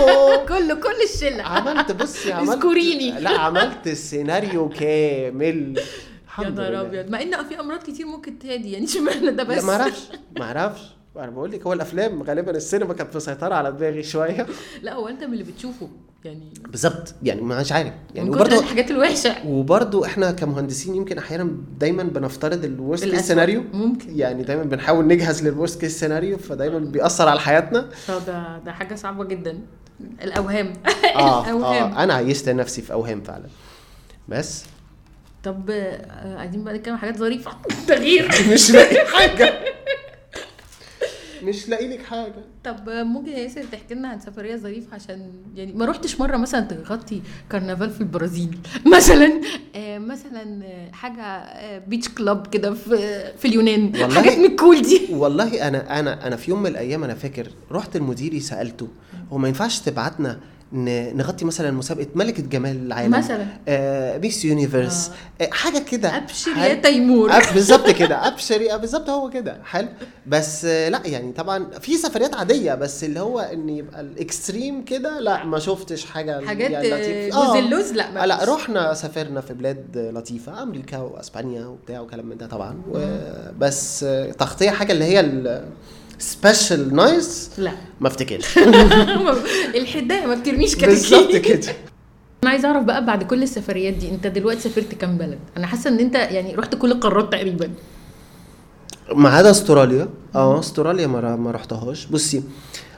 كله 0.48 0.74
كل 0.74 1.02
الشلة. 1.14 1.42
عملت 1.42 1.92
بصي 1.92 2.32
عملت 2.32 2.50
اذكريني. 2.50 3.20
لا 3.20 3.30
عملت 3.30 3.86
السيناريو 3.86 4.68
كامل. 4.68 5.76
يا 5.78 5.82
الحمد 6.24 6.60
نهار. 6.60 6.80
أبيض. 6.80 7.10
مع 7.10 7.22
إن 7.22 7.44
في 7.48 7.60
أمراض 7.60 7.82
كتير 7.82 8.06
ممكن 8.06 8.38
تهدي 8.38 8.72
يعني 8.72 8.84
اشمعنى 8.84 9.30
ده 9.30 9.44
بس؟ 9.44 9.64
ما 9.64 9.72
أعرفش 9.72 10.02
ما 10.38 10.44
أعرفش 10.44 10.82
أنا 11.16 11.30
بقول 11.30 11.50
لك 11.52 11.66
هو 11.66 11.72
الأفلام 11.72 12.22
غالبا 12.22 12.50
السينما 12.50 12.94
كانت 12.94 13.16
مسيطره 13.16 13.54
على 13.54 13.72
دماغي 13.72 14.02
شوية. 14.02 14.46
لا 14.82 14.94
هو 14.94 15.08
أنت 15.08 15.24
من 15.24 15.32
اللي 15.32 15.44
بتشوفه. 15.44 15.88
يعني 16.26 16.52
بالظبط. 16.68 17.14
يعني 17.22 17.40
مش 17.42 17.72
عارف. 17.72 17.92
يعني 18.14 18.30
وبرضه 18.30 18.58
الحاجات 18.60 18.90
الوحشة. 18.90 19.46
وبرضه 19.46 20.06
إحنا 20.06 20.30
كمهندسين 20.30 20.94
يمكن 20.94 21.18
أحيانا 21.18 21.50
دايما 21.78 22.02
بنفترض 22.02 22.64
ال 22.64 22.71
worst 22.71 23.04
case. 23.04 23.20
scenario 23.20 23.64
ممكن. 23.72 24.18
يعني 24.18 24.42
دايما 24.42 24.62
بنحاول 24.62 25.06
نجهز 25.06 25.46
لل 25.48 25.57
worst 25.57 25.80
case 25.80 26.00
scenario 26.00 26.38
فدايما 26.38 26.78
بيأثر 26.78 27.28
على 27.28 27.40
حياتنا. 27.40 27.90
فده 27.90 28.58
ده 28.58 28.72
حاجة 28.72 28.94
صعبة 28.94 29.24
جدا. 29.24 29.58
الأوهام. 30.22 30.72
آه 31.16 31.44
الأوهام. 31.46 31.92
آه 31.92 32.02
أنا 32.04 32.14
عيشت 32.14 32.48
نفسي 32.48 32.82
في 32.82 32.92
أوهام 32.92 33.20
فعلا. 33.20 33.46
بس. 34.28 34.64
طب 35.44 35.70
آه، 35.70 36.36
عايزين 36.38 36.64
بقى 36.64 36.74
نتكلم 36.74 36.96
حاجات 36.96 37.16
ظريفة. 37.16 37.50
تغيير. 37.88 38.28
مش 38.52 38.70
لاقي 38.70 39.06
حاجة. 39.06 39.52
مش 41.46 41.68
لاقي 41.68 41.88
لك 41.88 42.02
حاجة. 42.04 42.34
طب 42.64 42.88
آه، 42.88 43.02
ممكن 43.02 43.30
يا 43.30 43.38
ياسر 43.38 43.64
تحكي 43.72 43.94
لنا 43.94 44.08
عن 44.08 44.20
سفرية 44.20 44.56
ظريفة 44.56 44.94
عشان 44.94 45.30
يعني 45.54 45.72
ما 45.72 45.84
روحتش 45.84 46.20
مرة 46.20 46.36
مثلا 46.36 46.60
تغطي 46.60 47.22
كرنفال 47.52 47.90
في 47.90 48.00
البرازيل. 48.00 48.58
مثلا 48.96 49.40
آه 49.76 49.98
مثلا 49.98 50.60
آه، 50.64 50.90
حاجة 50.92 51.22
آه 51.22 51.78
beach 51.78 52.08
club 52.08 52.46
كده 52.46 52.74
في 52.74 52.96
في 53.38 53.48
اليونان. 53.48 53.84
والله- 53.86 54.14
حاجات 54.14 54.38
من 54.38 54.44
ال 54.44 54.52
cool 54.52 54.82
دي. 54.82 55.00
والله 55.22 55.68
أنا 55.68 56.00
أنا 56.00 56.26
أنا 56.26 56.36
في 56.36 56.50
يوم 56.50 56.60
من 56.62 56.66
الأيام 56.70 57.04
أنا 57.04 57.14
فاكر 57.14 57.48
رحت 57.72 57.96
لمديري 57.96 58.40
سالته 58.40 58.88
هو 59.32 59.38
ما 59.38 59.48
ينفعش 59.48 59.80
تبعتنا 59.80 60.40
نغطي 60.78 61.44
مثلا 61.44 61.70
مسابقة 61.70 62.06
ملكة 62.14 62.42
جمال 62.42 62.86
العالم. 62.86 63.10
مثلا. 63.10 63.46
آه 63.68 64.18
Miss 64.18 64.44
Universe 64.44 65.10
آه. 65.40 65.48
حاجة 65.50 65.78
كده. 65.78 66.16
أبشر 66.16 66.50
يا 66.56 66.74
تيمور. 66.74 67.30
بالظبط 67.54 67.90
كده. 67.90 68.26
أبشر 68.28 68.72
آه، 68.72 68.76
بالظبط 68.76 69.10
هو 69.10 69.30
كده. 69.30 69.56
حلو. 69.64 69.88
بس 70.26 70.64
آه، 70.64 70.88
لا 70.88 71.00
يعني 71.04 71.32
طبعا 71.32 71.70
في 71.80 71.96
سفريات 71.96 72.34
عادية 72.34 72.74
بس 72.74 73.04
اللي 73.04 73.20
هو 73.20 73.40
إن 73.40 73.68
يبقى 73.68 74.00
ال 74.00 74.11
extreme 74.11 74.84
كده 74.84 75.20
لا 75.20 75.44
ما 75.44 75.58
شفتش 75.58 76.04
حاجة 76.04 76.46
حاجات 76.46 76.70
يعني 76.70 76.94
آه، 76.94 76.98
لطيفة. 77.00 77.40
جوز 77.40 77.56
آه. 77.56 77.58
اللوز 77.58 77.92
لا 77.92 78.10
ما 78.10 78.22
آه، 78.22 78.26
لا. 78.26 78.44
رحنا 78.54 78.94
سافرنا 78.94 79.40
في 79.40 79.54
بلاد 79.54 80.10
لطيفة 80.14 80.62
أمريكا 80.62 80.98
وأسبانيا 80.98 81.66
وبتاع 81.66 82.00
وكلام 82.00 82.26
من 82.26 82.36
ده 82.36 82.46
طبعا. 82.46 82.82
بس 83.58 84.04
آه، 84.04 84.32
تغطية 84.32 84.70
حاجة 84.70 84.92
اللي 84.92 85.04
هي 85.04 85.20
ال 86.18 86.27
special 86.27 86.94
nice 86.96 87.50
لا. 87.58 87.72
ما 88.00 88.08
افتكرش 88.08 88.58
الحداية 89.80 90.26
ما 90.26 90.34
بترميش 90.34 90.74
كتاكيت 90.74 90.88
بالظبط 90.94 91.36
كده. 91.36 91.72
أنا 92.42 92.50
عايزة 92.50 92.68
أعرف 92.68 92.84
بقى 92.84 93.04
بعد 93.06 93.22
كل 93.22 93.42
السفريات 93.42 93.94
دي 93.94 94.10
أنت 94.10 94.26
دلوقتي 94.26 94.60
سافرت 94.60 94.94
كام 94.94 95.18
بلد؟ 95.18 95.38
أنا 95.56 95.66
حاسة 95.66 95.90
إن 95.90 95.98
أنت 95.98 96.14
يعني 96.14 96.54
رحت 96.54 96.74
كل 96.74 96.92
القارات 96.92 97.32
تقريبا. 97.32 97.70
ما 99.14 99.28
عدا 99.28 99.50
أستراليا. 99.50 100.08
آه 100.34 100.60
أستراليا 100.60 101.06
ما 101.06 101.36
ما 101.36 101.50
رحتهاش. 101.50 102.06
بصي 102.06 102.42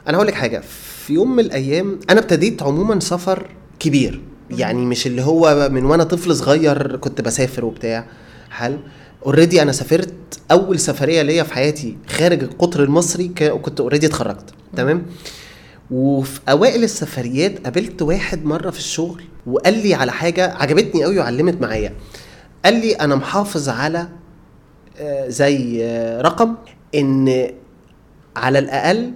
أنا 0.09 0.17
هقول 0.17 0.27
لك 0.27 0.35
حاجة. 0.35 0.63
في 1.07 1.13
يوم 1.13 1.33
من 1.37 1.45
الأيام 1.45 2.01
أنا 2.11 2.21
ابتديت 2.21 2.63
عموما 2.63 3.01
سفر 3.01 3.47
كبير. 3.79 4.23
يعني 4.51 4.87
مش 4.87 5.07
اللي 5.07 5.23
هو 5.23 5.69
من 5.73 5.85
وأنا 5.85 6.05
طفل 6.05 6.37
صغير 6.37 6.97
كنت 6.97 7.21
بسافر 7.21 7.65
وبتاع. 7.65 8.05
حلو. 8.51 8.79
already 9.27 9.63
أنا 9.63 9.73
سافرت 9.73 10.15
أول 10.51 10.79
سفرية 10.81 11.23
ليا 11.23 11.43
في 11.43 11.55
حياتي 11.55 11.97
خارج 12.07 12.43
القطر 12.43 12.85
المصري 12.85 13.29
كنت 13.63 13.81
already 13.81 14.07
اتخرجت. 14.07 14.55
تمام؟ 14.77 15.07
وفي 15.91 16.41
أوائل 16.49 16.85
السفريات 16.85 17.65
قابلت 17.65 18.03
واحد 18.03 18.45
مرة 18.45 18.71
في 18.71 18.79
الشغل 18.79 19.23
وقال 19.47 19.75
لي 19.83 19.95
على 19.95 20.13
حاجة 20.13 20.55
عجبتني 20.55 21.05
قوي 21.05 21.19
وعلمت 21.19 21.61
معايا. 21.61 21.95
قال 22.65 22.75
لي 22.75 22.93
أنا 22.93 23.15
محافظ 23.15 23.69
على 23.69 24.09
آه، 24.99 25.29
زي 25.29 25.85
آه، 25.85 26.21
رقم 26.21 26.57
إن 26.95 27.51
على 28.37 28.59
الأقل 28.59 29.13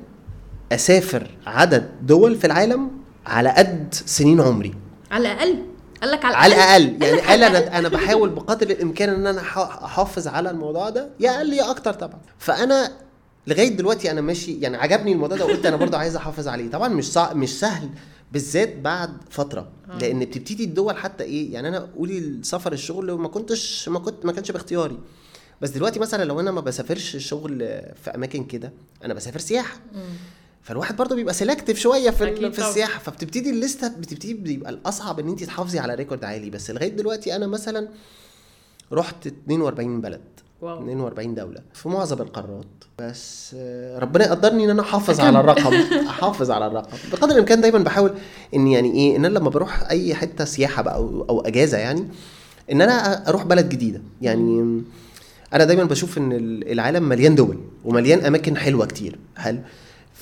أسافر 0.73 1.31
عدد 1.47 1.91
دول 2.03 2.37
في 2.37 2.47
العالم 2.47 2.91
على 3.27 3.49
قد 3.49 3.95
سنين 4.07 4.41
عمري. 4.41 4.75
على 5.11 5.33
الأقل؟ 5.33 5.72
قال 6.03 6.11
لك 6.11 6.25
على 6.25 6.37
على 6.37 6.55
الأقل 6.55 6.85
الأقل. 6.85 7.03
يعني 7.03 7.21
قال 7.21 7.43
أنا 7.45 7.79
أنا 7.79 7.89
بحاول 7.89 8.31
بقدر 8.31 8.71
الإمكان 8.71 9.09
إن 9.09 9.27
أنا 9.27 9.41
أحافظ 9.41 10.29
على 10.29 10.51
الموضوع 10.51 10.91
ده. 10.91 11.11
يا 11.21 11.31
أقل 11.37 11.53
يا 11.53 11.71
أكتر 11.71 11.93
طبعا. 11.93 12.21
فأنا 12.39 12.93
لغاية 13.47 13.69
دلوقتي 13.69 14.11
أنا 14.11 14.21
ماشي 14.21 14.61
يعني 14.61 14.77
عجبني 14.77 15.13
الموضوع 15.13 15.37
ده 15.37 15.45
وقلت 15.45 15.67
أنا 15.67 15.77
برضه 15.77 15.99
عايز 15.99 16.17
أحافظ 16.17 16.49
عليه. 16.49 16.71
طبعا 16.71 16.89
مش 16.89 17.13
صع... 17.13 17.33
مش 17.33 17.59
سهل 17.61 17.89
بالذات 18.33 18.77
بعد 18.77 19.11
فترة. 19.31 19.69
لأن 20.01 20.21
بتبتدي 20.21 20.65
الدول 20.65 20.97
حتى 20.97 21.25
إيه 21.25 21.53
يعني 21.53 21.69
أنا 21.69 21.89
قولي 21.97 22.19
السفر 22.19 22.73
الشغل 22.73 23.13
ما 23.13 23.29
كنتش 23.29 23.89
ما 23.89 23.99
كنت 23.99 24.27
ما 24.27 24.33
كانش 24.33 24.51
باختياري. 24.51 24.99
بس 25.61 25.71
دلوقتي 25.71 26.01
مثلا 26.01 26.25
لو 26.25 26.41
أنا 26.41 26.51
ما 26.51 26.61
بسافرش 26.61 27.17
شغل 27.17 27.59
في 28.05 28.11
أماكن 28.15 28.45
كده 28.45 28.73
أنا 29.05 29.15
بسافر 29.15 29.39
سياحة. 29.39 29.77
فالواحد 30.63 30.97
برضه 30.97 31.15
بيبقى 31.17 31.35
selective 31.35 31.79
شوية 31.79 32.11
في 32.11 32.35
في 32.37 32.49
طبعاً. 32.51 32.69
السياحة. 32.69 32.99
فبتبتدي 33.01 33.51
الليسته 33.51 33.89
بتبتدي 33.89 34.35
بيبقى 34.35 34.71
الأصعب 34.71 35.21
إن 35.21 35.29
انت 35.29 35.45
تحافظي 35.45 35.79
على 35.79 35.95
record 35.95 36.25
عالي. 36.25 36.51
بس 36.51 36.71
لغاية 36.71 36.89
دلوقتي 36.89 37.37
أنا 37.37 37.47
مثلا 37.47 37.89
رحت 38.93 39.27
42 39.27 40.01
بلد 40.01 40.21
wow. 40.61 40.79
42 40.79 41.35
دولة 41.35 41.61
في 41.75 41.89
معظم 41.89 42.23
القارات. 42.23 42.65
بس 42.99 43.55
ربنا 43.97 44.25
يقدرني 44.25 44.65
إن 44.65 44.71
أنا 44.71 44.83
أحافظ 44.83 45.21
على 45.21 45.41
الرقم. 45.41 45.75
أحافظ 46.09 46.51
على 46.51 46.67
الرقم. 46.67 46.97
بقدر 47.13 47.33
الإمكان 47.35 47.61
دايما 47.61 47.79
بحاول 47.79 48.13
إن 48.55 48.67
يعني 48.67 48.93
إيه 48.93 49.17
إن 49.17 49.25
أنا 49.25 49.39
لما 49.39 49.51
بروح 49.51 49.91
أي 49.91 50.15
حتة 50.15 50.45
سياحة 50.45 50.83
بقى 50.83 50.95
أو, 50.95 51.27
أو 51.31 51.41
أجازة 51.41 51.79
يعني 51.79 52.09
إن 52.73 52.81
أنا 52.83 53.29
أروح 53.29 53.45
بلد 53.45 53.69
جديدة. 53.69 54.03
يعني 54.23 54.83
أنا 55.55 55.65
دايما 55.65 55.85
بشوف 55.85 56.19
إن 56.19 56.33
ال- 56.33 56.73
العالم 56.73 57.09
مليان 57.09 57.35
دول 57.35 57.59
ومليان 57.85 58.21
أماكن 58.21 58.57
حلوة 58.57 58.87
كتير. 58.87 59.19
حلو 59.37 59.59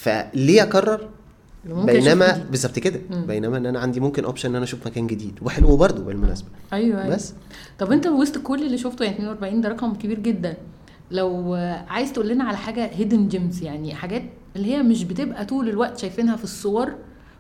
فليه 0.01 0.63
أكرر؟ 0.63 1.09
بينما. 1.65 2.45
بالظبط 2.51 2.79
كده. 2.79 3.01
بينما 3.11 3.57
إن 3.57 3.67
أنا 3.67 3.81
عندي 3.81 4.01
ممكن 4.01 4.25
اوبشن 4.25 4.49
إن 4.49 4.55
أنا 4.57 4.65
أشوف 4.65 4.87
مكان 4.87 5.07
جديد. 5.07 5.39
وحلو 5.43 5.77
برضه 5.77 6.03
بالمناسبة. 6.05 6.49
أيوه 6.73 7.03
أيوه. 7.03 7.15
بس. 7.15 7.35
طب 7.79 7.93
أنت 7.93 8.07
وسط 8.07 8.39
كل 8.39 8.67
اللي 8.67 8.79
شفته 8.79 9.05
يعني 9.05 9.17
42 9.17 9.61
ده 9.61 9.69
رقم 9.69 9.95
كبير 9.95 10.19
جدا. 10.19 10.57
لو 11.11 11.55
عايز 11.89 12.13
تقول 12.13 12.29
لنا 12.29 12.45
على 12.45 12.57
حاجة 12.57 12.91
هيدن 12.95 13.29
جيمز 13.29 13.63
يعني 13.63 13.95
حاجات 13.95 14.23
اللي 14.57 14.75
هي 14.75 14.83
مش 14.83 15.05
بتبقى 15.05 15.45
طول 15.45 15.69
الوقت 15.69 15.99
شايفينها 15.99 16.37
في 16.37 16.45
الصور 16.45 16.95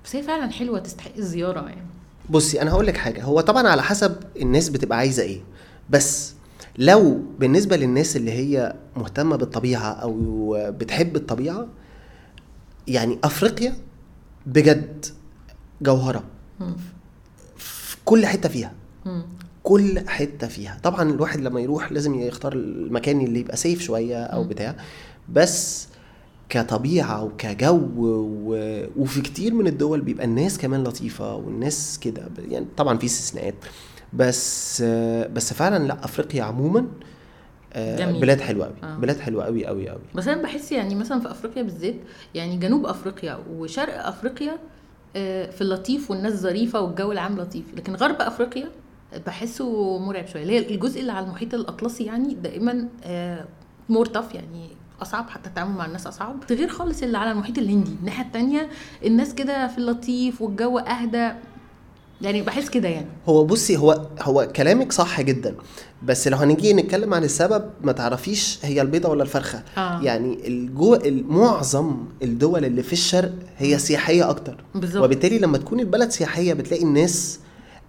بس 0.04 0.16
هي 0.16 0.22
فعلا 0.22 0.50
حلوة 0.50 0.78
تستحق 0.78 1.10
الزيارة 1.18 1.60
يعني. 1.68 1.86
بصي 2.30 2.62
أنا 2.62 2.70
هقول 2.70 2.86
لك 2.86 2.96
حاجة. 2.96 3.22
هو 3.22 3.40
طبعا 3.40 3.68
على 3.68 3.82
حسب 3.82 4.16
الناس 4.42 4.68
بتبقى 4.68 4.98
عايزة 4.98 5.22
إيه. 5.22 5.40
بس 5.90 6.34
لو 6.78 7.20
بالنسبة 7.38 7.76
للناس 7.76 8.16
اللي 8.16 8.30
هي 8.32 8.74
مهتمة 8.96 9.36
بالطبيعة 9.36 9.90
أو 9.92 10.56
بتحب 10.70 11.16
الطبيعة 11.16 11.66
يعني 12.88 13.18
أفريقيا 13.24 13.74
بجد 14.46 15.06
جوهرة. 15.82 16.24
في 17.56 17.96
كل 18.04 18.26
حتة 18.26 18.48
فيها. 18.48 18.72
مم. 19.06 19.22
كل 19.62 20.08
حتة 20.08 20.46
فيها. 20.48 20.78
طبعا 20.82 21.02
الواحد 21.10 21.40
لما 21.40 21.60
يروح 21.60 21.92
لازم 21.92 22.14
يختار 22.14 22.52
المكان 22.52 23.20
اللي 23.20 23.40
يبقى 23.40 23.56
سيف 23.56 23.80
شوية 23.82 24.24
أو 24.24 24.44
بتاع. 24.44 24.76
بس 25.28 25.88
كطبيعة 26.48 27.24
وكجو 27.24 27.88
و... 27.96 28.54
وفي 28.96 29.20
كتير 29.20 29.54
من 29.54 29.66
الدول 29.66 30.00
بيبقى 30.00 30.24
الناس 30.24 30.58
كمان 30.58 30.84
لطيفة 30.84 31.34
والناس 31.34 31.98
كده. 31.98 32.28
يعني 32.48 32.66
طبعا 32.76 32.98
في 32.98 33.06
استثناءات. 33.06 33.54
بس 34.12 34.82
بس 35.32 35.52
فعلا 35.52 35.84
لا 35.86 36.04
أفريقيا 36.04 36.42
عموما 36.42 36.80
آه، 36.80 36.84
جميل. 37.76 38.20
بلاد 38.20 38.40
حلوة 38.40 38.66
قوي 38.66 38.74
آه. 38.82 38.96
بلاد 38.96 39.20
حلوة 39.20 39.44
قوي 39.44 39.66
قوي 39.66 39.88
قوي 39.88 40.00
بس 40.14 40.28
أنا 40.28 40.42
بحس 40.42 40.72
يعني 40.72 40.94
مثلا 40.94 41.20
في 41.20 41.30
أفريقيا 41.30 41.62
بالذات 41.62 41.94
يعني 42.34 42.56
جنوب 42.56 42.86
أفريقيا 42.86 43.38
وشرق 43.50 44.06
أفريقيا 44.06 44.58
آه، 45.16 45.50
في 45.50 45.60
اللطيف 45.60 46.10
والناس 46.10 46.32
ظريفة 46.32 46.80
والجو 46.80 47.12
العام 47.12 47.40
لطيف. 47.40 47.64
لكن 47.76 47.94
غرب 47.94 48.16
أفريقيا 48.20 48.68
بحسه 49.26 49.98
مرعب 49.98 50.26
شوية. 50.26 50.42
اللي 50.42 50.52
هي 50.52 50.74
الجزء 50.74 51.00
اللي 51.00 51.12
على 51.12 51.26
المحيط 51.26 51.54
الأطلسي 51.54 52.04
يعني 52.04 52.34
دائما 52.34 52.88
مور 53.88 54.06
تف 54.06 54.34
يعني 54.34 54.68
أصعب 55.02 55.30
حتى 55.30 55.48
التعامل 55.48 55.74
مع 55.74 55.86
الناس 55.86 56.06
أصعب. 56.06 56.36
غير 56.50 56.68
خالص 56.68 57.02
اللي 57.02 57.18
على 57.18 57.32
المحيط 57.32 57.58
الهندي. 57.58 57.90
الناحية 58.00 58.24
التانية 58.24 58.68
الناس 59.04 59.34
كده 59.34 59.66
في 59.66 59.78
اللطيف 59.78 60.42
والجو 60.42 60.78
أهدى. 60.78 61.32
يعني 62.22 62.42
بحس 62.42 62.68
كده 62.68 62.88
يعني. 62.88 63.06
هو 63.28 63.44
بصي 63.44 63.76
هو 63.76 64.06
هو 64.20 64.48
كلامك 64.56 64.92
صح 64.92 65.20
جدا 65.20 65.54
بس 66.02 66.28
لو 66.28 66.36
هنيجي 66.36 66.72
نتكلم 66.72 67.14
عن 67.14 67.24
السبب 67.24 67.64
ما 67.82 67.92
تعرفيش 67.92 68.58
هي 68.62 68.82
البيضة 68.82 69.08
ولا 69.08 69.22
الفرخة. 69.22 69.62
آه. 69.76 70.00
يعني 70.02 70.46
الجو 70.46 70.98
معظم 71.28 71.96
الدول 72.22 72.64
اللي 72.64 72.82
في 72.82 72.92
الشرق 72.92 73.32
هي 73.58 73.78
سياحية 73.78 74.30
أكتر. 74.30 74.56
بالظبط. 74.74 75.04
وبالتالي 75.04 75.38
لما 75.38 75.58
تكون 75.58 75.80
البلد 75.80 76.10
سياحية 76.10 76.52
بتلاقي 76.52 76.82
الناس 76.82 77.38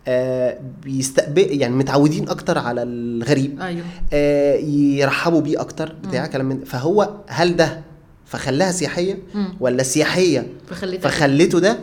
آه 0.08 0.60
بيستقبل 0.84 1.62
يعني 1.62 1.76
متعودين 1.76 2.30
أكتر 2.30 2.58
على 2.58 2.84
الغريب 2.84 3.62
أيوه. 3.62 3.86
آه 4.14 4.56
يرحبوا 4.56 5.42
بيه 5.42 5.62
أكتر 5.62 5.96
بتاع 6.08 6.28
كلام 6.28 6.46
من 6.46 6.64
فهو 6.64 7.10
هل 7.28 7.56
ده 7.56 7.82
فخلاها 8.26 8.72
سياحية 8.72 9.20
مم. 9.36 9.54
ولا 9.60 9.84
سياحية 9.84 10.48
فخليتها 10.70 11.10
فخليته 11.10 11.60
ده؟ 11.60 11.80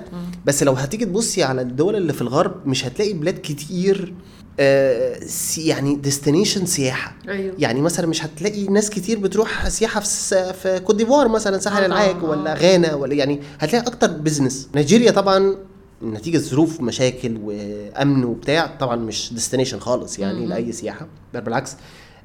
بس 0.48 0.62
لو 0.62 0.72
هتيجي 0.72 1.04
تبصي 1.04 1.42
على 1.42 1.60
الدول 1.62 1.96
اللي 1.96 2.12
في 2.12 2.22
الغرب 2.22 2.66
مش 2.66 2.86
هتلاقي 2.86 3.12
بلاد 3.12 3.38
كتير 3.42 4.14
آه 4.60 5.20
يعني 5.58 5.96
destination 5.96 6.66
سياحة. 6.66 7.16
أيوه. 7.28 7.54
يعني 7.58 7.80
مثلا 7.80 8.06
مش 8.06 8.24
هتلاقي 8.24 8.66
ناس 8.66 8.90
كتير 8.90 9.18
بتروح 9.18 9.68
سياحة 9.68 10.00
في 10.00 10.06
س- 10.06 10.34
في 10.34 10.80
كوت 10.80 10.96
ديفوار 10.96 11.28
مثلا 11.28 11.58
ساحل 11.58 11.82
آه 11.82 11.86
العاج 11.86 12.10
طبعاً، 12.16 12.30
ولا 12.30 12.52
آه. 12.52 12.54
غانا 12.72 12.94
ولا 12.94 13.14
يعني 13.14 13.40
هتلاقي 13.58 13.86
أكتر 13.86 14.06
business 14.06 14.68
نيجيريا 14.74 15.10
طبعا 15.10 15.56
نتيجة 16.02 16.38
ظروف 16.38 16.80
مشاكل 16.80 17.38
وأمن 17.44 18.24
وبتاع 18.24 18.66
طبعا 18.80 18.96
مش 18.96 19.32
destination 19.34 19.78
خالص 19.80 20.18
يعني 20.18 20.40
مم. 20.40 20.48
لأي 20.48 20.72
سياحة 20.72 21.06
بل 21.34 21.40
بالعكس. 21.40 21.76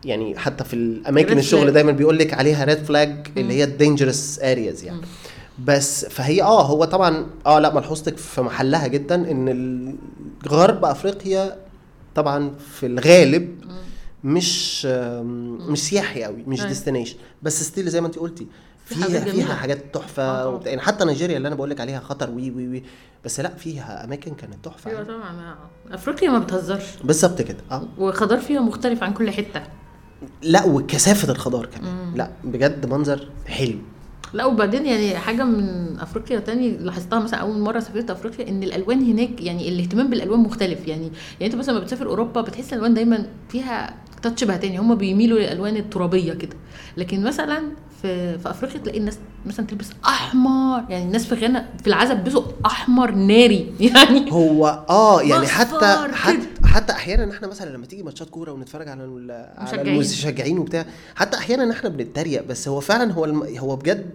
يعني 0.05 0.37
حتى 0.37 0.63
في 0.63 0.73
الأماكن 0.73 1.37
الشغل. 1.37 1.71
دايما 1.71 1.91
بيقول 1.91 2.17
لك 2.19 2.33
عليها 2.33 2.63
red 2.65 2.83
flag 2.83 3.27
اللي 3.37 3.53
هي 3.53 3.63
ال 3.63 3.71
dangerous 3.71 4.39
areas 4.43 4.83
يعني. 4.83 5.01
بس 5.59 6.05
فهي 6.05 6.41
آه 6.43 6.61
هو 6.65 6.85
طبعا 6.85 7.25
آه 7.45 7.59
لا 7.59 7.73
ملحوظتك 7.73 8.17
في 8.17 8.41
محلها 8.41 8.87
جدا 8.87 9.31
إن 9.31 9.95
غرب 10.47 10.85
أفريقيا 10.85 11.55
طبعا 12.15 12.51
في 12.73 12.85
الغالب 12.85 13.55
مش 14.23 14.85
مش 14.85 15.79
سياحي 15.89 16.23
قوي 16.23 16.43
مش 16.47 16.59
أيوة. 16.59 16.69
destination. 16.69 17.15
بس 17.43 17.63
still 17.63 17.89
زي 17.89 18.01
ما 18.01 18.07
انت 18.07 18.19
قلتي 18.19 18.47
في 18.85 18.95
فيها 18.95 19.03
حاجات. 19.19 19.29
فيها 19.29 19.53
حاجات 19.55 19.77
آه 19.83 19.89
تحفه. 19.99 20.47
وبتاع- 20.49 20.69
يعني 20.69 20.81
حتى 20.81 21.05
نيجيريا 21.05 21.37
اللي 21.37 21.47
أنا 21.47 21.55
بقول 21.55 21.69
لك 21.69 21.81
عليها 21.81 21.99
خطر 21.99 22.29
وي 22.31 22.51
وي 22.51 22.67
وي. 22.67 22.83
بس 23.25 23.39
لا 23.39 23.55
فيها 23.55 24.03
أماكن 24.03 24.33
كانت 24.33 24.65
تحفة. 24.65 24.91
أيوه. 24.91 25.03
طبعا. 25.03 25.55
أفريقيا 25.91 26.29
ما 26.29 26.39
بتهزرش. 26.39 26.83
بالظبط 27.03 27.41
كده. 27.41 27.57
آه. 27.71 27.87
وخضار 27.97 28.39
فيها 28.39 28.59
مختلف 28.61 29.03
عن 29.03 29.13
كل 29.13 29.31
حتة. 29.31 29.63
لا 30.41 30.65
وكثافة 30.65 31.31
الخضار 31.31 31.65
كمان. 31.65 32.13
لا 32.15 32.31
بجد 32.43 32.85
منظر 32.85 33.29
حلو. 33.47 33.77
لا 34.33 34.45
وبعدين 34.45 34.85
يعني 34.85 35.15
حاجة 35.17 35.43
من 35.43 35.97
أفريقيا 35.99 36.39
تاني 36.39 36.77
لاحظتها 36.77 37.19
مثلا 37.19 37.39
أول 37.39 37.59
مرة 37.59 37.79
سافرت 37.79 38.09
أفريقيا 38.11 38.49
إن 38.49 38.63
الألوان 38.63 39.11
هناك 39.11 39.41
يعني 39.41 39.69
الاهتمام 39.69 40.09
بالألوان 40.09 40.39
مختلف. 40.39 40.87
يعني 40.87 41.11
يعني 41.39 41.53
أنت 41.53 41.55
مثلا 41.55 41.73
لما 41.73 41.83
بتسافر 41.83 42.05
أوروبا 42.07 42.41
بتحس 42.41 42.73
الألوان 42.73 42.93
دايما 42.93 43.25
فيها 43.49 43.95
تاتش 44.21 44.43
بهتاني 44.43 44.77
هم 44.77 44.95
بيميلوا 44.95 45.39
للألوان 45.39 45.77
الترابية 45.77 46.33
كده. 46.33 46.55
لكن 46.97 47.23
مثلا 47.23 47.61
في 48.01 48.39
في 48.39 48.49
أفريقيا 48.49 48.79
تلاقي 48.79 48.97
الناس 48.99 49.19
مثلا 49.45 49.65
تلبس 49.65 49.89
أحمر. 50.05 50.83
يعني 50.89 51.03
الناس 51.05 51.25
في 51.25 51.35
غانا 51.35 51.69
في 51.81 51.87
العزب 51.87 52.15
بيلبسوا 52.17 52.43
أحمر 52.65 53.11
ناري. 53.11 53.73
يعني 53.95 54.31
هو 54.31 54.85
آه 54.89 55.21
يعني 55.21 55.47
حتى. 55.47 55.97
حتى 56.13 56.52
حتى 56.73 56.93
أحيانا 56.93 57.31
إحنا 57.31 57.47
مثلا 57.47 57.69
لما 57.69 57.85
تيجي 57.85 58.03
ماتشات 58.03 58.29
كورة 58.29 58.51
ونتفرج 58.51 58.87
على 58.87 59.03
على 59.03 59.63
مشجعين. 59.63 59.87
المشجعين 59.87 60.59
وبتاع 60.59 60.85
حتى 61.15 61.37
أحيانا 61.37 61.71
إحنا 61.71 61.89
بنتريق 61.89 62.43
بس 62.47 62.67
هو 62.67 62.79
فعلا 62.79 63.13
هو 63.13 63.25
الم... 63.25 63.43
هو 63.57 63.75
بجد 63.75 64.09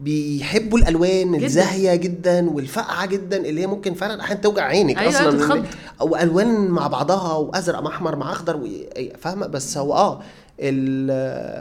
بيحبوا 0.00 0.78
الألوان 0.78 1.36
جداً. 1.36 1.46
الزاهية 1.46 1.94
جدا 1.94 2.50
والفاقعة 2.50 3.06
جدا 3.06 3.36
اللي 3.36 3.60
هي 3.60 3.66
ممكن 3.66 3.94
فعلا 3.94 4.20
أحيانا 4.20 4.40
توجع 4.40 4.62
عينك 4.64 4.98
أيوة، 4.98 5.10
أصلا 5.10 5.30
تتخض. 5.30 5.64
أو 6.00 6.16
ألوان 6.16 6.68
مع 6.68 6.86
بعضها 6.86 7.32
وأزرق 7.32 7.80
مع 7.80 7.90
أحمر 7.90 8.16
مع 8.16 8.32
أخضر 8.32 8.56
و... 8.56 8.68
فاهمة 9.20 9.46
بس 9.46 9.78
هو 9.78 9.94
آه. 9.94 10.20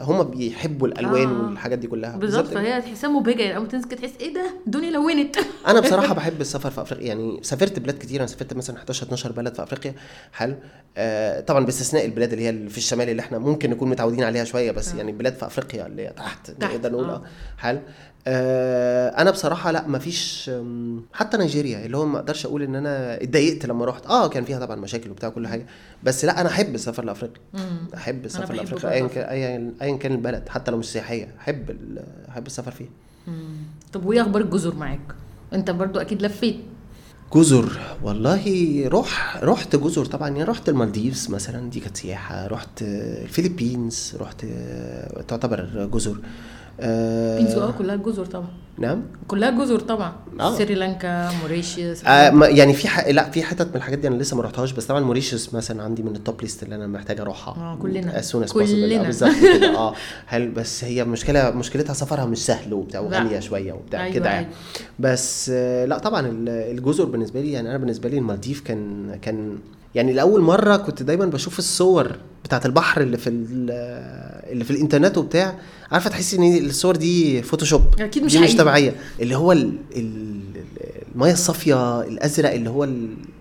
هم 0.04 0.24
بيحبوا 0.24 0.88
الألوان 0.88 1.28
آه. 1.28 1.46
والحاجات 1.48 1.80
دي 1.80 1.88
كلها. 1.88 2.18
بالظبط 2.18 2.48
فهي 2.48 2.82
تحسها 2.82 3.10
مبهجة. 3.10 3.42
يعني 3.42 3.58
أول 3.58 3.68
تنزل 3.68 3.90
تحس 3.90 4.12
إيه 4.22 4.34
ده؟ 4.34 4.50
الدنيا 4.66 4.92
لونت. 4.92 5.36
أنا 5.68 5.80
بصراحة 5.80 6.14
بحب 6.14 6.42
السفر 6.42 6.70
في 6.72 6.82
أفريقيا. 6.82 7.08
يعني 7.08 7.40
سافرت 7.44 7.80
بلاد 7.80 7.98
كتير. 7.98 8.20
أنا 8.20 8.28
سافرت 8.28 8.54
مثلا 8.54 8.78
11 8.78 9.04
12 9.04 9.32
بلد 9.32 9.56
في 9.56 9.64
أفريقيا. 9.64 9.94
حلو. 10.34 10.56
آه 10.98 11.40
طبعا 11.40 11.66
باستثناء 11.66 12.06
البلاد 12.06 12.34
اللي 12.34 12.48
هي 12.48 12.70
في 12.70 12.78
الشمال 12.78 13.10
اللي 13.10 13.20
إحنا 13.20 13.38
ممكن 13.38 13.70
نكون 13.70 13.90
متعودين 13.90 14.24
عليها 14.24 14.44
شوية 14.44 14.72
بس 14.72 14.94
يعني 14.94 15.12
بلاد 15.12 15.34
في 15.36 15.46
أفريقيا 15.46 15.88
اللي 15.88 16.02
هي 16.02 16.10
تحت 16.10 16.52
نقدر 16.64 16.92
نقول. 16.92 17.10
آه. 17.10 17.16
آه. 17.16 17.22
حلو. 17.58 17.78
آه 17.78 17.82
أنا 18.28 19.32
بصراحة 19.32 19.72
لا 19.72 19.88
مفيش 19.88 20.52
حتى 21.14 21.38
نيجيريا 21.38 21.86
اللي 21.86 21.98
هو 21.98 22.06
ما 22.06 22.20
أقدرش 22.20 22.46
أقول 22.46 22.62
إن 22.62 22.76
أنا 22.76 23.24
اتضايقت 23.24 23.66
لما 23.66 23.86
رحت. 23.86 24.06
آه 24.06 24.28
كان 24.30 24.44
فيها 24.44 24.60
طبعا 24.66 24.76
مشاكل 24.76 25.12
وبتاع 25.12 25.30
كل 25.30 25.48
حاجة 25.48 25.66
بس 26.04 26.26
لا 26.26 26.42
أنا 26.42 26.50
أحب 26.50 26.76
السفر 26.76 27.04
لأفريقيا. 27.04 27.42
أحب 27.96 28.26
السفر 28.26 28.54
لأفريقيا 28.54 28.92
ايا 28.92 29.08
كان 29.08 29.74
ايا 29.82 29.98
كان 29.98 30.12
البلد 30.12 30.50
حتى 30.50 30.72
لو 30.72 30.78
مش 30.78 30.86
سياحية 30.86 31.36
أحب 31.40 31.76
أحب 32.30 32.48
السفر 32.48 32.72
فيها. 32.72 32.90
طب 33.94 34.06
وإيه 34.06 34.22
أخبار 34.22 34.42
الجزر 34.42 34.76
معاك؟ 34.76 35.16
أنت 35.54 35.72
برضو 35.72 36.00
أكيد 36.00 36.22
لفيت. 36.22 36.58
جزر 37.34 37.80
والله 38.04 38.84
روح 38.88 39.38
رحت 39.44 39.76
جزر 39.76 40.06
طبعا 40.06 40.30
يعني 40.30 40.44
رحت 40.44 40.70
المالديفز 40.70 41.30
مثلا 41.30 41.70
دي 41.70 41.80
كانت 41.80 41.98
سياحة. 41.98 42.48
رحت 42.48 42.82
الفلبينز 42.82 44.16
رحت 44.20 44.46
تعتبر 45.28 45.90
جزر. 45.94 46.18
آه، 46.80 47.40
آه 47.68 47.72
كلها 47.72 47.96
جزر 47.96 48.26
طبعا 48.26 48.48
نعم 48.80 49.02
كلها 49.28 49.50
جزر 49.50 49.80
طبعا 49.80 50.14
آه. 50.40 50.58
سريلانكا 50.58 51.30
موريشيوس 51.42 52.06
آه 52.06 52.46
يعني 52.46 52.74
في 52.74 52.88
ح... 52.88 53.08
لا 53.08 53.30
في 53.30 53.44
حتت 53.44 53.68
من 53.68 53.76
الحاجات 53.76 54.00
دي 54.00 54.08
أنا 54.08 54.16
لسه 54.16 54.38
ما 54.38 54.44
رحتهاش 54.44 54.72
بس 54.72 54.86
طبعا 54.86 55.00
موريشيوس 55.00 55.54
مثلا 55.54 55.84
عندي 55.84 56.04
من 56.04 56.16
ال 56.16 56.22
top 56.22 56.42
list 56.42 56.64
اللي 56.64 56.76
أنا 56.76 56.88
محتاج 56.88 57.20
أروحها 57.20 57.54
آه، 57.54 57.76
كلنا. 57.82 58.22
as 58.22 58.26
possible. 58.26 58.54
كلنا. 58.54 59.02
آه 59.02 59.04
بالظبط 59.06 59.32
كده 59.58 59.78
آه 59.78 59.94
هل 60.28 60.50
بس 60.52 60.84
هي 60.84 61.04
مشكلة 61.06 61.50
مشكلتها 61.52 61.94
سفرها 61.94 62.26
مش 62.26 62.46
سهل 62.46 62.74
وبتاع. 62.74 63.00
وغالية 63.00 63.40
شوية 63.40 63.74
وبتاع 63.74 64.04
أيوة، 64.04 64.14
كده 64.14 64.30
يعني 64.30 64.46
أيوة. 64.46 64.56
بس 65.00 65.52
آه، 65.54 65.86
لا 65.86 65.98
طبعا 65.98 66.28
ال- 66.28 66.50
الجزر 66.50 67.06
بالنسبة 67.06 67.42
لي 67.42 67.52
يعني 67.52 67.70
أنا 67.70 67.78
بالنسبة 67.78 68.10
لي 68.10 68.18
المالديف 68.18 68.62
كان 68.62 69.16
كان 69.22 69.58
يعني 69.98 70.14
لأول 70.14 70.42
مرة 70.42 70.76
كنت 70.76 71.04
دايما 71.04 71.26
بشوف 71.26 71.60
الصور 71.60 72.12
بتاعت 72.46 72.66
البحر 72.66 73.02
اللي 73.02 73.18
في 73.18 73.30
ال- 73.30 73.72
اللي 74.52 74.64
في 74.64 74.72
الإنترنت 74.72 75.18
وبتاع 75.18 75.56
عارفة 75.92 76.10
تحسي 76.10 76.38
إن 76.38 76.66
الصور 76.66 76.96
دي 76.96 77.42
فوتوشوب 77.42 77.82
أكيد 78.00 78.24
مش 78.24 78.34
دي 78.38 78.40
مش. 78.44 78.56
طبيعية 78.56 78.96
اللي 79.22 79.36
هو 79.38 79.52
ال- 79.52 79.78
ال- 79.96 80.40
المية 81.16 81.32
الصافية 81.32 82.02
الأزرق 82.02 82.52
اللي 82.54 82.70
هو 82.70 82.86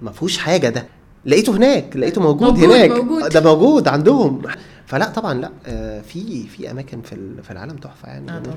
ما 0.03 0.12
فيهوش 0.12 0.38
حاجة 0.38 0.69
ده 0.69 0.87
لقيته 1.27 1.57
هناك 1.57 1.97
لقيته 1.97 2.21
موجود, 2.21 2.49
موجود، 2.59 2.64
هناك 2.64 2.90
موجود. 2.90 3.29
ده 3.33 3.40
موجود 3.40 3.88
عندهم 3.88 4.42
فلا 4.87 5.09
طبعا 5.11 5.35
لا 5.35 5.51
آه، 5.66 6.01
في 6.01 6.46
في 6.46 6.70
أماكن 6.70 7.03
في 7.03 7.42
في 7.42 7.51
العالم 7.51 7.77
تحفة 7.77 8.09
يعني. 8.09 8.31
آه،. 8.31 8.38
طبعا. 8.38 8.57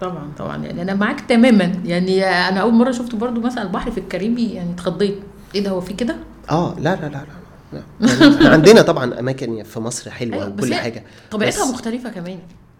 طبعا 0.00 0.32
طبعا. 0.38 0.56
يعني 0.64 0.82
أنا 0.82 0.94
معاك 0.94 1.20
تماما. 1.20 1.64
يعني 1.84 2.24
أنا 2.24 2.60
أول 2.60 2.72
مرة 2.74 2.90
شفت 2.90 3.14
برضو 3.14 3.40
مثلا 3.40 3.62
البحر 3.62 3.90
في 3.90 3.98
الكاريبي 3.98 4.52
يعني 4.52 4.70
اتخضيت. 4.72 5.18
إيه 5.54 5.64
ده 5.64 5.70
هو 5.70 5.80
في 5.80 5.94
كده؟ 5.94 6.16
آه 6.50 6.74
لا 6.78 6.94
لا 6.96 7.06
لا 7.06 7.08
لا. 7.08 7.82
يعني 8.02 8.34
إحنا 8.36 8.48
عندنا 8.48 8.82
طبعا 8.82 9.18
أماكن 9.20 9.62
في 9.62 9.80
مصر 9.80 10.10
حلوة 10.10 10.42
أيوة، 10.44 10.54
وكل 10.54 10.74
حاجة. 10.74 11.04
طبيعتها 11.30 11.64
بس 11.64 11.70
مختلفة 11.74 12.10
كمان. 12.10 12.38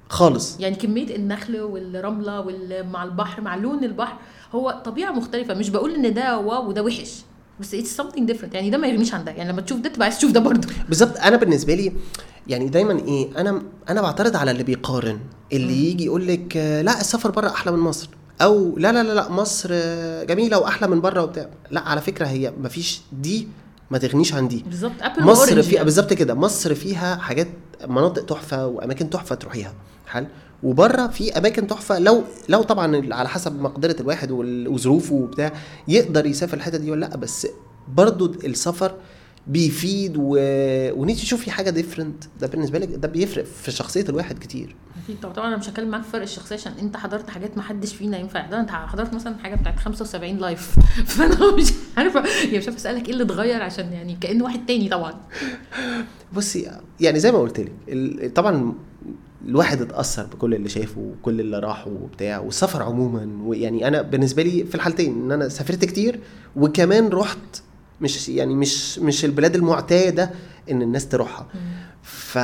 خالص. 0.09 0.61
يعني 0.61 0.75
كمية 0.77 1.17
النخل 1.17 1.61
والرملة 1.61 2.41
وال- 2.41 2.87
مع 2.93 3.05
البحر 3.05 3.41
مع 3.43 3.57
لون 3.57 3.85
البحر 3.85 4.17
هو 4.55 4.83
طبيعة 4.85 5.11
مختلفة. 5.13 5.55
مش 5.55 5.71
بقول 5.71 5.95
إن 5.95 6.15
ده 6.15 6.39
wow 6.39 6.69
وده 6.69 6.83
وحش. 6.83 7.23
بس 7.63 7.75
it's 7.75 8.01
something 8.01 8.33
different. 8.33 8.55
يعني 8.55 8.71
ده 8.71 8.79
ما 8.79 8.87
يرميش 8.87 9.15
عن 9.15 9.25
ده. 9.25 9.33
يعني 9.33 9.53
لما 9.53 9.61
تشوف 9.61 9.79
ده 9.81 9.89
تبقى 9.89 10.05
عايز 10.05 10.19
تشوف 10.19 10.31
ده 10.31 10.41
برضه. 10.41 10.69
بالظبط. 10.89 11.19
أنا 11.19 11.37
بالنسبة 11.37 11.75
لي 11.75 11.93
يعني 12.49 12.69
دايما 12.69 12.99
إيه 13.09 13.29
أنا 13.41 13.63
أنا 13.89 14.03
بعترض 14.03 14.37
على 14.37 14.51
اللي 14.51 14.63
بيقارن. 14.63 15.19
اللي 15.53 15.91
يجي 15.91 16.05
يقول 16.05 16.27
لك 16.27 16.57
لا 16.57 17.01
السفر 17.01 17.31
بره 17.31 17.49
أحلى 17.49 17.73
من 17.73 17.79
مصر. 17.79 18.09
أو 18.43 18.79
لا 18.79 18.93
لا 18.93 19.03
لا 19.03 19.13
لا 19.15 19.29
مصر 19.31 19.71
جميلة 20.25 20.59
وأحلى 20.59 20.89
من 20.89 21.01
بره. 21.01 21.23
وبتاع. 21.23 21.49
لا 21.71 21.81
على 21.81 22.01
فكرة 22.01 22.27
هي 22.27 22.53
مفيش 22.63 23.01
دي 23.13 23.49
ما 23.91 23.99
تغنيش 23.99 24.35
عن 24.35 24.49
دي. 24.49 24.65
بالظبط. 24.67 24.93
قبل 25.03 25.25
مصر 25.25 25.63
فيها 25.63 25.73
يعني. 25.73 25.85
بالظبط 25.85 26.13
كده. 26.13 26.35
مصر 26.35 26.75
فيها 26.75 27.17
حاجات 27.17 27.49
مناطق 27.89 28.25
تحفة 28.27 28.67
وأماكن 28.67 29.11
تحفة 29.11 29.35
تروحيها. 29.35 29.75
حلو 30.07 30.27
وبره 30.63 31.07
في 31.07 31.39
اماكن 31.39 31.67
تحفه 31.67 31.99
لو 31.99 32.25
لو 32.49 32.63
طبعا 32.63 33.15
على 33.15 33.29
حسب 33.29 33.61
مقدرة 33.61 33.97
الواحد 34.01 34.31
وظروفه 34.67 35.15
وبتاع 35.15 35.53
يقدر 35.89 36.27
يسافر 36.27 36.57
الحتة 36.57 36.79
دي 36.79 36.91
ولا 36.91 37.07
لأ 37.07 37.17
بس 37.17 37.47
برضو 37.89 38.27
السفر 38.27 38.95
بيفيد 39.47 40.17
و... 40.17 40.37
ونيجي 41.01 41.21
تشوفي 41.23 41.51
حاجة 41.51 41.71
different 41.71 42.25
ده 42.41 42.47
بالنسبة 42.47 42.79
لك 42.79 42.89
ده 42.89 43.09
بيفرق 43.09 43.45
في 43.45 43.71
شخصية 43.71 44.05
الواحد 44.09 44.39
كتير. 44.39 44.77
أكيد 45.05 45.21
طبعا. 45.21 45.35
طبعا 45.35 45.49
أنا 45.49 45.57
مش 45.57 45.69
هتكلم 45.69 45.89
معاك 45.89 46.03
فرق 46.05 46.23
الشخصية 46.23 46.55
عشان 46.57 46.73
أنت 46.73 46.97
حضرت 46.97 47.31
حاجات 47.31 47.57
ما 47.57 47.63
حدش 47.63 47.95
فينا 47.95 48.19
ينفع. 48.19 48.47
ده 48.47 48.61
انت 48.61 48.71
حضرت 48.71 49.15
مثلا 49.15 49.39
حاجة 49.39 49.55
بتاعت 49.55 49.79
75 49.79 50.37
لايف 50.37 50.75
فأنا 51.07 51.55
مش 51.57 51.73
عارفة. 51.97 52.21
يعني 52.45 52.59
مش 52.59 52.65
عارفة 52.65 52.77
أسألك 52.77 53.07
إيه 53.07 53.13
اللي 53.13 53.25
اتغير 53.25 53.63
عشان 53.63 53.93
يعني 53.93 54.17
كانه 54.21 54.45
واحد 54.45 54.67
تاني 54.67 54.89
طبعا. 54.89 55.15
بصي 56.33 56.71
يعني 57.01 57.21
زي 57.21 57.33
ما 57.33 57.39
قلت 57.39 57.61
لك 57.89 58.33
طبعا 58.35 58.75
الواحد 59.49 59.83
اتأثر 59.83 60.23
بكل 60.27 60.55
اللي 60.55 60.69
شافه 60.69 61.01
وكل 61.01 61.41
اللي 61.41 61.59
راحه 61.59 61.91
وبتاع 61.91 62.39
والسفر 62.39 62.83
عموما 62.83 63.29
ويعني 63.45 63.89
أنا 63.89 64.03
بالنسبة 64.03 64.43
لي 64.43 64.65
في 64.65 64.75
الحالتين 64.75 65.13
إن 65.23 65.33
أنا 65.33 65.49
سافرت 65.49 65.85
كتير 65.85 66.21
وكمان 66.57 67.09
رحت 67.09 67.39
مش 68.01 68.29
يعني 68.29 68.55
مش 68.55 68.99
مش 68.99 69.25
البلاد 69.25 69.55
المعتادة 69.55 70.31
إن 70.71 70.83
الناس 70.83 71.09
تروحها. 71.09 71.47
ف... 72.03 72.39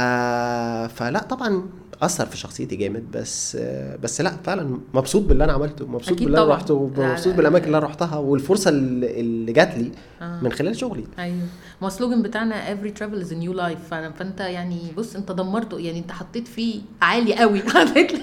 فلا 0.94 1.18
طبعا 1.30 1.62
اثر 2.02 2.26
في 2.26 2.36
شخصيتي 2.36 2.76
جامد 2.76 3.10
بس 3.10 3.56
بس 4.02 4.20
لا 4.20 4.30
فعلا 4.44 4.80
مبسوط 4.94 5.22
باللي 5.22 5.44
أنا 5.44 5.52
عملته 5.52 5.86
مبسوط 5.86 6.22
باللي 6.22 6.38
أنا. 6.42 6.54
رحته 6.54 6.74
ومبسوط 6.74 7.34
بالأماكن 7.34 7.64
اللي 7.66 7.78
أنا 7.78 7.86
رحتها 7.86 8.16
والفرصة 8.16 8.70
اللي 8.70 9.52
جات 9.52 9.78
لي 9.78 9.92
آه. 10.22 10.40
من 10.42 10.52
خلال 10.52 10.76
شغلي. 10.76 11.04
أيوه. 11.18 11.46
ما 11.82 11.88
ال 11.88 11.93
slogan 11.93 12.22
بتاعنا 12.22 12.74
every 12.74 12.88
travel 12.88 13.24
is 13.26 13.30
a 13.30 13.36
new 13.44 13.58
life 13.60 13.90
فأنت 13.90 14.40
يعني 14.40 14.80
بص 14.96 15.16
أنت 15.16 15.32
دمرته 15.32 15.78
يعني 15.78 15.98
أنت 15.98 16.12
حطيت 16.12 16.48
فيه 16.48 16.80
عالي 17.02 17.34
قوي. 17.34 17.62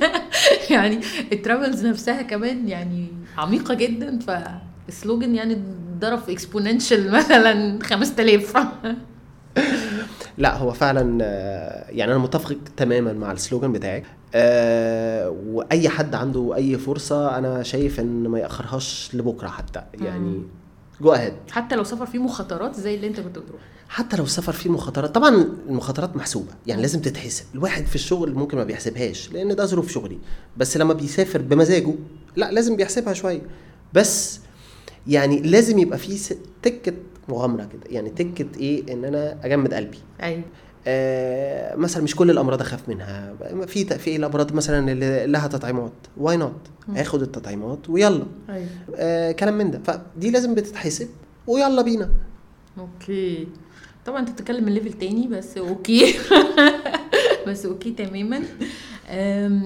يعني 0.72 1.00
ال 1.32 1.39
travels 1.39 1.86
نفسها 1.86 2.22
كمان 2.22 2.68
يعني 2.68 3.08
عميقة 3.38 3.74
جدا 3.74 4.20
فال 4.20 4.49
slogan 4.49 5.36
يعني 5.36 5.62
ضرب 6.00 6.30
exponential 6.30 7.12
مثلا 7.12 7.80
5000 7.84 8.58
لا 10.38 10.58
هو 10.58 10.72
فعلا 10.72 11.18
آه، 11.24 11.92
يعني 11.92 12.12
أنا 12.12 12.20
متفق 12.20 12.56
تماما 12.78 13.14
مع 13.14 13.32
ال 13.32 13.38
slogan 13.38 13.72
بتاعك. 13.72 14.04
آه، 14.36 15.30
وأي 15.48 15.90
حد 15.90 16.16
عنده 16.16 16.56
أي 16.56 16.78
فرصة 16.78 17.38
أنا 17.38 17.64
شايف 17.64 18.00
إن 18.00 18.28
ما 18.28 18.40
يأخرهاش 18.40 19.10
لبكرة 19.14 19.48
حتى. 19.48 19.82
يعني 19.94 20.42
go 21.02 21.12
ahead 21.12 21.34
حتى 21.52 21.76
لو 21.76 21.84
سفر 21.84 22.06
فيه 22.06 22.20
مخاطرات 22.20 22.76
زي 22.76 22.96
اللي 22.96 23.08
أنت 23.08 23.20
كنت 23.20 23.40
بتروح. 23.40 23.62
حتى 23.90 24.18
لو 24.18 24.24
السفر 24.24 24.52
فيه 24.54 24.70
مخاطرات 24.70 25.16
طبعا 25.16 25.48
المخاطرات 25.70 26.16
محسوبة. 26.16 26.52
يعني 26.68 26.82
لازم 26.82 27.02
تتحسب. 27.02 27.46
الواحد 27.54 27.86
في 27.86 27.96
الشغل 27.96 28.34
ممكن 28.34 28.58
ما 28.58 28.64
بيحسبهاش 28.64 29.32
لأن 29.32 29.56
ده 29.56 29.66
ظروف 29.66 29.92
شغلي. 29.92 30.18
بس 30.58 30.78
لما 30.78 30.94
بيسافر 30.94 31.42
بمزاجه 31.42 31.94
لا 32.36 32.52
لازم 32.52 32.76
بيحسبها 32.76 33.14
شوية. 33.14 33.42
بس 33.94 34.40
يعني 35.08 35.40
لازم 35.42 35.80
يبقى 35.80 35.98
فيه 35.98 36.18
تكة 36.64 36.94
مغامرة 37.30 37.64
كده. 37.64 37.82
يعني 37.90 38.10
تكه 38.10 38.60
إيه؟ 38.60 38.94
إن 38.94 39.06
أنا 39.06 39.38
أجمد 39.44 39.74
قلبي. 39.74 39.98
أيوه. 40.24 40.44
آه 40.88 41.76
مثلا 41.76 42.04
مش 42.04 42.16
كل 42.16 42.32
الأمراض 42.32 42.62
أخاف 42.62 42.90
منها. 42.90 43.34
في 43.68 43.86
في 43.86 44.16
الأمراض 44.16 44.54
مثلا 44.54 44.92
اللي 44.92 45.26
لها 45.28 45.48
تطعيمات. 45.48 45.94
why 46.18 46.38
not 46.38 46.62
اخد 46.96 47.22
التطعيمات 47.22 47.90
ويلا. 47.90 48.26
أيوه. 48.50 48.68
آه 48.96 49.32
كلام 49.32 49.58
من 49.58 49.72
ده. 49.72 49.80
فدي 49.86 50.32
لازم 50.32 50.56
بتتحسب 50.56 51.08
ويلا 51.48 51.82
بينا. 51.82 52.10
okay. 52.78 53.48
طبعا 54.06 54.20
أنت 54.20 54.30
بتتكلم 54.30 54.64
من 54.66 54.72
level 54.72 54.94
تاني 54.94 55.28
بس 55.28 55.58
okay. 55.58 56.16
بس 57.48 57.66
okay 57.66 57.92
تماما. 57.92 58.40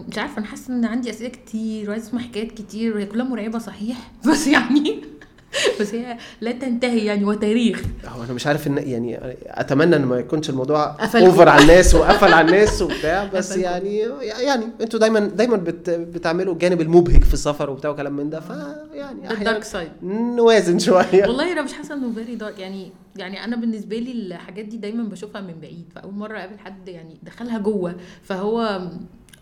مش 0.07 0.17
عارفة 0.17 0.37
أنا 0.37 0.45
حاسة 0.45 0.73
إن 0.73 0.85
عندي 0.85 1.09
أسئلة 1.09 1.29
كتير 1.29 1.89
وعايز 1.89 2.03
أسمع 2.07 2.21
حكايات 2.21 2.51
كتير. 2.51 2.95
وهي 2.95 3.05
كلها 3.05 3.25
مرعبة 3.25 3.59
صحيح؟ 3.59 4.11
بس 4.31 4.47
يعني 4.47 5.01
بس 5.81 5.93
هي 5.95 6.17
لا 6.41 6.51
تنتهي 6.51 7.05
يعني 7.05 7.25
وتاريخ 7.25 7.83
هو 8.05 8.23
أنا 8.23 8.33
مش 8.33 8.47
عارف 8.47 8.67
إن 8.67 8.77
يعني 8.77 9.19
أتمنى 9.45 9.95
إن 9.95 10.05
ما 10.05 10.19
يكونش 10.19 10.49
الموضوع. 10.49 10.97
over 11.15 11.49
على 11.49 11.61
الناس 11.61 11.95
وقفل 11.95 12.33
على 12.33 12.47
الناس 12.47 12.81
وبتاع 12.81 13.23
بس. 13.25 13.57
يعني 13.57 13.97
يعني 14.43 14.65
أنتوا 14.81 14.99
دايما 14.99 15.19
دايما 15.19 15.57
بت 15.57 15.89
بتعملوا 15.89 16.53
الجانب 16.53 16.81
المبهج 16.81 17.23
في 17.23 17.33
السفر 17.33 17.69
وبتاع 17.69 17.89
وكلام 17.89 18.15
من 18.15 18.29
ده 18.29 18.39
فيعني 18.39 19.31
الدارك 19.31 19.63
سايد 19.63 19.91
نوازن 20.03 20.79
شوية. 20.89 21.21
والله 21.27 21.51
أنا 21.51 21.61
مش 21.61 21.73
حاسة 21.73 21.95
إنه 21.95 22.13
very 22.13 22.35
dark 22.35 22.59
يعني 22.59 22.91
يعني 23.15 23.43
أنا 23.43 23.55
بالنسبة 23.55 23.97
لي 23.97 24.11
الحاجات 24.11 24.65
دي 24.65 24.77
دايما 24.77 25.03
بشوفها 25.03 25.41
من 25.41 25.53
بعيد 25.61 25.85
فأول 25.95 26.13
مرة 26.13 26.37
أقابل 26.37 26.59
حد 26.59 26.87
يعني 26.87 27.17
دخلها 27.23 27.57
جوه 27.57 27.95
فهو 28.23 28.81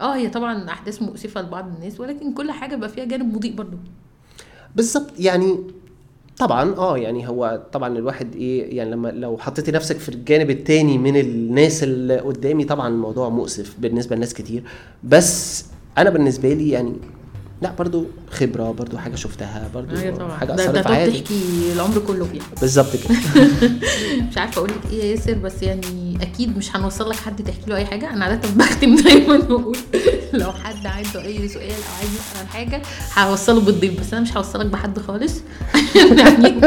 آه 0.02 0.16
هي 0.16 0.30
طبعا 0.30 0.70
أحداث 0.70 1.02
مؤسفة 1.02 1.42
لبعض 1.42 1.68
الناس 1.76 2.00
ولكن 2.00 2.34
كل 2.34 2.52
حاجة 2.52 2.76
بقى 2.76 2.90
فيها 2.90 3.06
جانب 3.06 3.36
مضيء 3.36 3.54
برضو. 3.56 3.78
بالظبط 4.76 5.20
يعني 5.20 5.58
طبعا 6.38 6.76
آه 6.78 6.98
يعني 6.98 7.28
هو 7.28 7.62
طبعا 7.74 7.98
الواحد 7.98 8.36
إيه 8.36 8.78
يعني 8.78 8.92
لما 8.92 9.08
لو 9.08 9.38
حطيتي 9.38 9.72
نفسك 9.72 9.98
في 9.98 10.10
الجانب 10.10 10.50
التاني 10.50 10.98
من 10.98 11.16
الناس 11.18 11.84
اللي 11.84 12.20
قدامي 12.20 12.64
طبعا 12.64 12.88
الموضوع 12.88 13.30
مؤسف 13.30 13.76
بالنسبة 13.80 14.16
لناس 14.16 14.34
كتير. 14.34 14.64
بس 15.04 15.66
أنا 15.98 16.10
بالنسبة 16.10 16.54
لي 16.54 16.70
يعني 16.70 16.94
لا 17.62 17.72
برضو 17.80 18.06
خبرة 18.32 18.72
برضو 18.72 18.98
حاجة 18.98 19.16
شفتها 19.16 19.70
برضو 19.74 19.96
أيوه 19.96 20.16
طبعا. 20.16 20.38
حاجة 20.38 20.54
أثرت 20.56 20.78
في 20.78 20.88
حياتي 20.88 21.22
تحكي 21.22 21.42
العمر 21.76 22.00
كله 22.00 22.26
فيها. 22.26 22.44
بالظبط 22.62 22.96
كده. 22.96 23.18
مش 24.32 24.38
عارفة 24.38 24.60
أقول 24.60 24.70
لك 24.70 24.92
إيه 24.94 25.00
يا 25.00 25.06
ياسر 25.06 25.34
بس 25.34 25.64
يعني 25.64 26.18
أكيد 26.22 26.58
مش 26.58 26.76
هنوصل 26.76 27.10
لك 27.10 27.16
حد 27.16 27.44
تحكي 27.44 27.70
له 27.70 27.76
أي 27.76 27.86
حاجة. 27.86 28.14
أنا 28.14 28.26
عادة 28.26 28.50
بختم 28.56 28.96
دايما 28.96 29.36
وأقول. 29.36 29.78
لو 30.44 30.52
حد 30.52 30.88
عنده 30.88 31.22
أي 31.28 31.48
سؤال 31.48 31.70
أو 31.70 31.96
عايز 32.00 32.10
يسأل 32.10 32.48
حاجة 32.54 32.82
هوصله 33.18 33.62
بالضيف 33.62 34.00
بس 34.00 34.14
أنا 34.14 34.22
مش 34.22 34.38
هوصلك 34.38 34.66
بحد 34.66 35.00
خالص. 35.00 35.34
يعني 36.18 36.62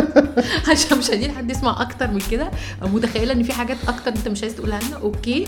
عشان 0.69 0.99
مش 0.99 1.11
عايزين 1.11 1.33
حد 1.33 1.51
يسمع 1.51 1.83
أكتر 1.83 2.11
من 2.11 2.21
كده. 2.31 2.51
متخيلة 2.83 3.33
إن 3.33 3.43
في 3.43 3.53
حاجات 3.53 3.77
أكتر 3.89 4.11
أنت 4.11 4.29
مش 4.29 4.43
عايز 4.43 4.55
تقولها 4.55 4.81
لنا؟ 4.89 4.97
okay. 4.97 5.47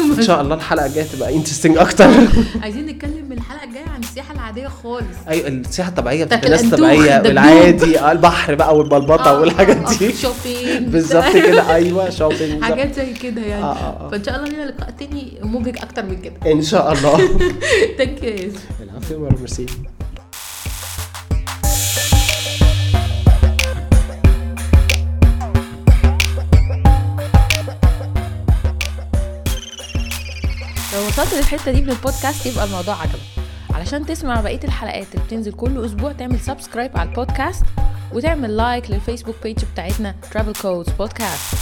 إن 0.00 0.22
شاء 0.22 0.40
الله 0.40 0.54
الحلقة 0.54 0.86
الجاية 0.86 1.04
تبقى 1.06 1.36
interesting 1.36 1.78
أكتر. 1.78 2.10
عايزين 2.62 2.86
نتكلم 2.86 3.24
من 3.30 3.38
الحلقة 3.38 3.64
الجاية 3.64 3.88
عن 3.94 4.00
السياحة 4.00 4.34
العادية 4.34 4.68
خالص. 4.82 5.16
أيوه 5.28 5.48
السياحة 5.48 5.88
الطبيعية 5.90 6.24
بتاعت 6.24 6.46
الناس 6.46 6.64
الطبيعيه 6.64 7.00
الدبدوب. 7.00 7.22
بالعادي 7.22 7.98
آه 8.00 8.12
البحر 8.12 8.54
بقى 8.54 8.76
والبلبطة 8.76 9.30
آه، 9.30 9.40
والحاجات 9.40 9.76
آه، 9.76 9.98
دي. 9.98 10.12
shopping 10.12 10.88
بالظبط 10.88 11.32
كده. 11.36 11.74
أيوه 11.74 12.10
shopping 12.10 12.62
حاجات 12.64 12.94
زي 12.94 13.12
كده 13.12 13.42
يعني. 13.42 13.62
آه، 13.64 13.66
آه، 13.72 14.06
آه. 14.06 14.08
فإن 14.10 14.24
شاء 14.24 14.36
الله 14.36 14.48
لينا 14.48 14.62
لقاء 14.62 14.90
تاني 14.98 15.32
مبهج 15.42 15.76
أكتر 15.82 16.02
من 16.02 16.20
كده. 16.22 16.52
إن 16.52 16.62
شاء 16.62 16.92
الله. 16.92 17.30
لو 30.94 31.06
وصلت 31.06 31.34
للحتة 31.34 31.72
دي 31.72 31.80
من 31.80 31.90
البودكاست 31.90 32.46
يبقى 32.46 32.64
الموضوع 32.64 32.94
عجبك. 32.94 33.20
علشان 33.70 34.06
تسمع 34.06 34.40
بقية 34.40 34.60
الحلقات 34.64 35.06
اللي 35.14 35.24
بتنزل 35.26 35.52
كل 35.52 35.84
أسبوع 35.84 36.12
تعمل 36.12 36.40
subscribe 36.40 36.98
على 36.98 37.08
البودكاست 37.08 37.64
وتعمل 38.12 38.56
لايك 38.56 38.90
للفيسبوك 38.90 39.36
بيج 39.42 39.58
بتاعتنا 39.72 40.14
Travel 40.32 40.56
Codes 40.62 40.90
Podcast. 41.02 41.56